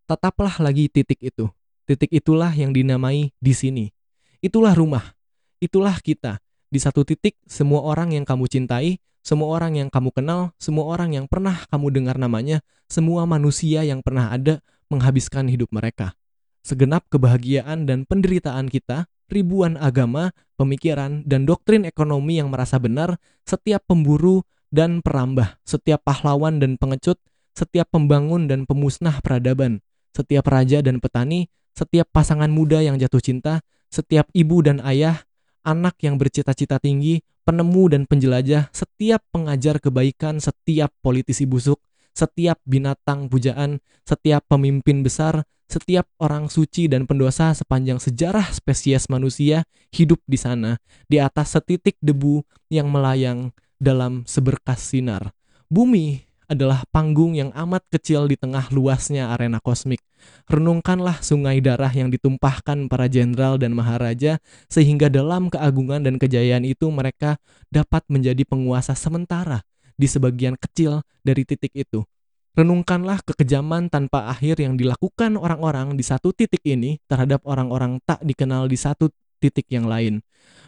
Tetaplah 0.05 0.59
lagi 0.61 0.91
titik 0.93 1.17
itu. 1.23 1.49
Titik 1.91 2.15
itulah 2.15 2.55
yang 2.55 2.71
dinamai 2.71 3.35
di 3.35 3.51
sini. 3.51 3.91
Itulah 4.39 4.71
rumah. 4.71 5.11
Itulah 5.59 5.99
kita. 5.99 6.39
Di 6.71 6.79
satu 6.79 7.03
titik, 7.03 7.35
semua 7.43 7.83
orang 7.83 8.15
yang 8.15 8.23
kamu 8.23 8.47
cintai 8.47 8.95
semua 9.21 9.53
orang 9.53 9.77
yang 9.77 9.89
kamu 9.93 10.09
kenal, 10.17 10.49
semua 10.57 10.89
orang 10.89 11.13
yang 11.13 11.29
pernah 11.29 11.53
kamu 11.69 11.93
dengar 11.93 12.17
namanya, 12.17 12.65
semua 12.89 13.29
manusia 13.29 13.85
yang 13.85 14.01
pernah 14.01 14.33
ada 14.33 14.65
menghabiskan 14.89 15.45
hidup 15.45 15.69
mereka. 15.69 16.17
Segenap 16.65 17.05
kebahagiaan 17.09 17.85
dan 17.85 18.09
penderitaan 18.09 18.65
kita, 18.65 19.05
ribuan 19.29 19.77
agama, 19.77 20.33
pemikiran, 20.57 21.21
dan 21.29 21.45
doktrin 21.45 21.85
ekonomi 21.85 22.41
yang 22.41 22.49
merasa 22.49 22.81
benar, 22.81 23.21
setiap 23.45 23.85
pemburu 23.85 24.41
dan 24.73 25.05
perambah, 25.05 25.61
setiap 25.69 26.01
pahlawan 26.01 26.57
dan 26.57 26.81
pengecut, 26.81 27.21
setiap 27.53 27.93
pembangun 27.93 28.49
dan 28.49 28.65
pemusnah 28.65 29.21
peradaban, 29.21 29.85
setiap 30.17 30.49
raja 30.49 30.81
dan 30.81 30.97
petani, 30.97 31.45
setiap 31.75 32.07
pasangan 32.11 32.49
muda 32.51 32.79
yang 32.83 32.99
jatuh 32.99 33.23
cinta, 33.23 33.63
setiap 33.91 34.27
ibu 34.31 34.63
dan 34.63 34.79
ayah, 34.83 35.23
anak 35.61 35.99
yang 36.01 36.17
bercita-cita 36.17 36.81
tinggi, 36.81 37.21
penemu 37.43 37.83
dan 37.91 38.03
penjelajah, 38.07 38.69
setiap 38.71 39.21
pengajar 39.29 39.81
kebaikan, 39.81 40.39
setiap 40.39 40.93
politisi 41.03 41.43
busuk, 41.45 41.81
setiap 42.11 42.59
binatang 42.67 43.27
pujaan, 43.31 43.79
setiap 44.03 44.45
pemimpin 44.47 45.01
besar, 45.01 45.43
setiap 45.71 46.03
orang 46.19 46.51
suci 46.51 46.91
dan 46.91 47.07
pendosa 47.07 47.55
sepanjang 47.55 47.95
sejarah 47.95 48.51
spesies 48.51 49.07
manusia 49.07 49.63
hidup 49.95 50.19
di 50.27 50.35
sana, 50.35 50.75
di 51.07 51.23
atas 51.23 51.55
setitik 51.55 51.95
debu 52.03 52.43
yang 52.67 52.91
melayang 52.91 53.55
dalam 53.79 54.27
seberkas 54.27 54.83
sinar. 54.83 55.31
Bumi 55.71 56.30
adalah 56.51 56.83
panggung 56.91 57.39
yang 57.39 57.55
amat 57.55 57.87
kecil 57.87 58.27
di 58.27 58.35
tengah 58.35 58.67
luasnya 58.75 59.31
arena 59.31 59.63
kosmik. 59.63 60.03
Renungkanlah 60.51 61.23
sungai 61.23 61.63
darah 61.63 61.89
yang 61.95 62.11
ditumpahkan 62.11 62.91
para 62.91 63.07
jenderal 63.07 63.55
dan 63.55 63.71
maharaja, 63.71 64.43
sehingga 64.67 65.07
dalam 65.07 65.47
keagungan 65.47 66.03
dan 66.03 66.19
kejayaan 66.19 66.67
itu 66.67 66.91
mereka 66.91 67.39
dapat 67.71 68.03
menjadi 68.11 68.43
penguasa 68.43 68.91
sementara 68.91 69.63
di 69.95 70.11
sebagian 70.11 70.59
kecil 70.59 71.07
dari 71.23 71.47
titik 71.47 71.71
itu. 71.71 72.03
Renungkanlah 72.51 73.23
kekejaman 73.23 73.87
tanpa 73.87 74.27
akhir 74.27 74.59
yang 74.59 74.75
dilakukan 74.75 75.39
orang-orang 75.39 75.95
di 75.95 76.03
satu 76.03 76.35
titik 76.35 76.59
ini 76.67 76.99
terhadap 77.07 77.39
orang-orang 77.47 78.03
tak 78.03 78.19
dikenal 78.27 78.67
di 78.67 78.75
satu 78.75 79.07
titik 79.39 79.71
yang 79.71 79.87
lain. 79.87 80.19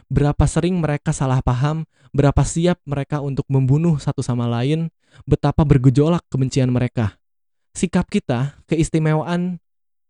Berapa 0.08 0.48
sering 0.48 0.80
mereka 0.80 1.12
salah 1.12 1.44
paham, 1.44 1.84
berapa 2.16 2.40
siap 2.48 2.80
mereka 2.88 3.20
untuk 3.20 3.44
membunuh 3.52 4.00
satu 4.00 4.24
sama 4.24 4.48
lain, 4.48 4.88
betapa 5.24 5.62
bergejolak 5.64 6.26
kebencian 6.28 6.70
mereka. 6.70 7.18
Sikap 7.74 8.06
kita, 8.10 8.58
keistimewaan 8.70 9.58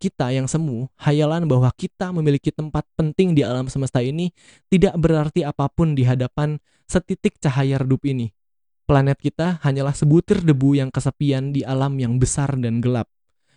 kita 0.03 0.35
yang 0.35 0.51
semu, 0.51 0.91
hayalan 0.99 1.47
bahwa 1.47 1.71
kita 1.71 2.11
memiliki 2.11 2.51
tempat 2.51 2.83
penting 2.99 3.31
di 3.31 3.47
alam 3.47 3.71
semesta 3.71 4.03
ini 4.03 4.35
tidak 4.67 4.99
berarti 4.99 5.47
apa 5.47 5.71
pun 5.71 5.95
di 5.95 6.03
hadapan 6.03 6.59
setitik 6.91 7.39
cahaya 7.39 7.79
redup 7.79 8.03
ini. 8.03 8.35
Planet 8.83 9.15
kita 9.15 9.63
hanyalah 9.63 9.95
sebutir 9.95 10.43
debu 10.43 10.75
yang 10.75 10.91
kesepian 10.91 11.55
di 11.55 11.63
alam 11.63 11.95
yang 11.95 12.19
besar 12.19 12.51
dan 12.59 12.83
gelap. 12.83 13.07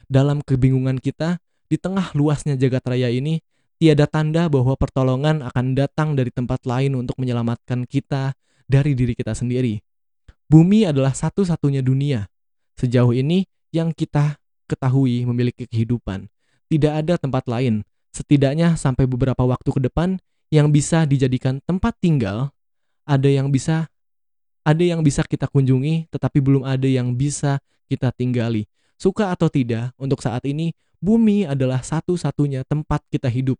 Dalam 0.06 0.38
kebingungan 0.38 1.02
kita, 1.02 1.42
di 1.66 1.74
tengah 1.82 2.14
luasnya 2.14 2.54
jagat 2.54 2.86
raya 2.86 3.10
ini, 3.10 3.42
tiada 3.82 4.06
tanda 4.06 4.46
bahwa 4.46 4.78
pertolongan 4.78 5.42
akan 5.42 5.74
datang 5.74 6.14
dari 6.14 6.30
tempat 6.30 6.62
lain 6.62 6.94
untuk 6.94 7.18
menyelamatkan 7.18 7.90
kita 7.90 8.38
dari 8.70 8.94
diri 8.94 9.18
kita 9.18 9.34
sendiri. 9.34 9.82
Bumi 10.46 10.86
adalah 10.86 11.10
satu-satunya 11.10 11.82
dunia 11.82 12.30
sejauh 12.78 13.10
ini 13.10 13.50
yang 13.74 13.90
kita 13.90 14.38
ketahui 14.70 15.26
memiliki 15.26 15.66
kehidupan. 15.66 16.30
Tidak 16.70 16.92
ada 16.92 17.18
tempat 17.18 17.50
lain, 17.50 17.82
setidaknya 18.14 18.78
sampai 18.78 19.10
beberapa 19.10 19.42
waktu 19.42 19.66
ke 19.74 19.80
depan 19.90 20.22
yang 20.54 20.70
bisa 20.70 21.02
dijadikan 21.02 21.58
tempat 21.66 21.98
tinggal. 21.98 22.54
Ada 23.06 23.26
yang 23.26 23.50
bisa 23.50 23.90
ada 24.66 24.82
yang 24.82 25.02
bisa 25.02 25.22
kita 25.22 25.46
kunjungi, 25.46 26.10
tetapi 26.10 26.38
belum 26.42 26.66
ada 26.66 26.86
yang 26.86 27.14
bisa 27.14 27.62
kita 27.86 28.10
tinggali. 28.10 28.66
Suka 28.98 29.30
atau 29.30 29.46
tidak, 29.46 29.94
untuk 29.94 30.18
saat 30.22 30.42
ini 30.42 30.74
bumi 30.98 31.46
adalah 31.46 31.82
satu-satunya 31.86 32.66
tempat 32.66 33.02
kita 33.10 33.30
hidup. 33.30 33.58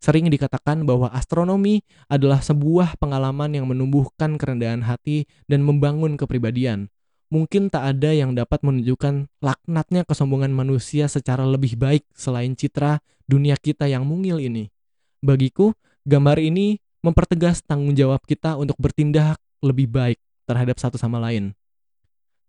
Sering 0.00 0.32
dikatakan 0.32 0.88
bahwa 0.88 1.12
astronomi 1.12 1.84
adalah 2.08 2.40
sebuah 2.40 2.96
pengalaman 2.96 3.52
yang 3.52 3.68
menumbuhkan 3.68 4.40
kerendahan 4.40 4.80
hati 4.80 5.28
dan 5.44 5.60
membangun 5.60 6.16
kepribadian. 6.16 6.88
Mungkin 7.30 7.68
tak 7.70 7.84
ada 7.84 8.10
yang 8.10 8.34
dapat 8.34 8.64
menunjukkan 8.64 9.28
laknatnya 9.38 10.02
kesombongan 10.08 10.50
manusia 10.50 11.06
secara 11.06 11.46
lebih 11.46 11.78
baik 11.78 12.02
selain 12.16 12.56
citra 12.56 12.98
dunia 13.28 13.54
kita 13.54 13.86
yang 13.86 14.02
mungil 14.02 14.40
ini. 14.40 14.72
Bagiku, 15.20 15.76
gambar 16.08 16.40
ini 16.42 16.80
mempertegas 17.04 17.62
tanggung 17.62 17.94
jawab 17.94 18.24
kita 18.26 18.56
untuk 18.58 18.74
bertindak 18.80 19.38
lebih 19.62 19.86
baik 19.86 20.18
terhadap 20.48 20.80
satu 20.80 20.96
sama 20.96 21.20
lain 21.22 21.54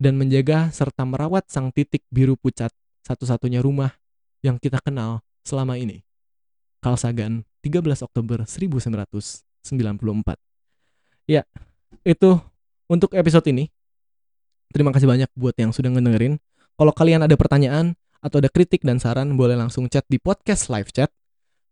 dan 0.01 0.17
menjaga 0.17 0.73
serta 0.73 1.05
merawat 1.05 1.45
sang 1.45 1.69
titik 1.69 2.01
biru 2.09 2.33
pucat 2.33 2.73
satu-satunya 3.05 3.61
rumah 3.61 3.93
yang 4.41 4.57
kita 4.57 4.81
kenal 4.81 5.21
selama 5.45 5.77
ini. 5.77 6.01
Carl 6.81 6.97
Sagan 6.97 7.45
13 7.61 8.01
Oktober 8.01 8.43
1994. 8.49 9.61
Ya, 11.29 11.45
itu 12.01 12.41
untuk 12.89 13.13
episode 13.13 13.45
ini. 13.53 13.69
Terima 14.73 14.89
kasih 14.89 15.05
banyak 15.05 15.29
buat 15.37 15.53
yang 15.55 15.69
sudah 15.69 15.93
ngedengerin. 15.93 16.41
Kalau 16.75 16.91
kalian 16.91 17.21
ada 17.21 17.37
pertanyaan 17.37 17.93
atau 18.19 18.41
ada 18.41 18.49
kritik 18.49 18.81
dan 18.81 18.97
saran, 18.97 19.37
boleh 19.37 19.53
langsung 19.53 19.85
chat 19.87 20.03
di 20.09 20.17
podcast 20.17 20.67
live 20.73 20.89
chat. 20.89 21.13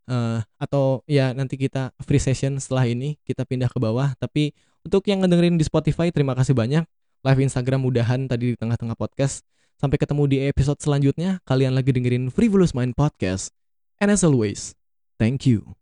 Uh, 0.10 0.42
atau 0.58 1.06
ya 1.06 1.38
nanti 1.38 1.54
kita 1.54 1.94
free 2.02 2.18
session 2.18 2.58
setelah 2.58 2.90
ini 2.90 3.18
kita 3.26 3.44
pindah 3.44 3.70
ke 3.74 3.82
bawah. 3.82 4.14
Tapi 4.22 4.54
untuk 4.86 5.06
yang 5.10 5.26
ngedengerin 5.26 5.58
di 5.58 5.66
Spotify, 5.66 6.14
terima 6.14 6.38
kasih 6.38 6.54
banyak. 6.54 6.86
Live 7.20 7.40
Instagram 7.44 7.84
mudahan 7.84 8.30
tadi 8.30 8.54
di 8.54 8.58
tengah-tengah 8.58 8.96
podcast. 8.96 9.42
Sampai 9.80 10.00
ketemu 10.00 10.24
di 10.28 10.38
episode 10.46 10.80
selanjutnya. 10.80 11.40
Kalian 11.48 11.76
lagi 11.76 11.96
dengerin 11.96 12.32
Frivolous 12.32 12.76
Mind 12.76 12.96
Podcast. 12.96 13.52
And 14.00 14.12
as 14.12 14.24
always, 14.24 14.79
Thank 15.20 15.46
you. 15.46 15.76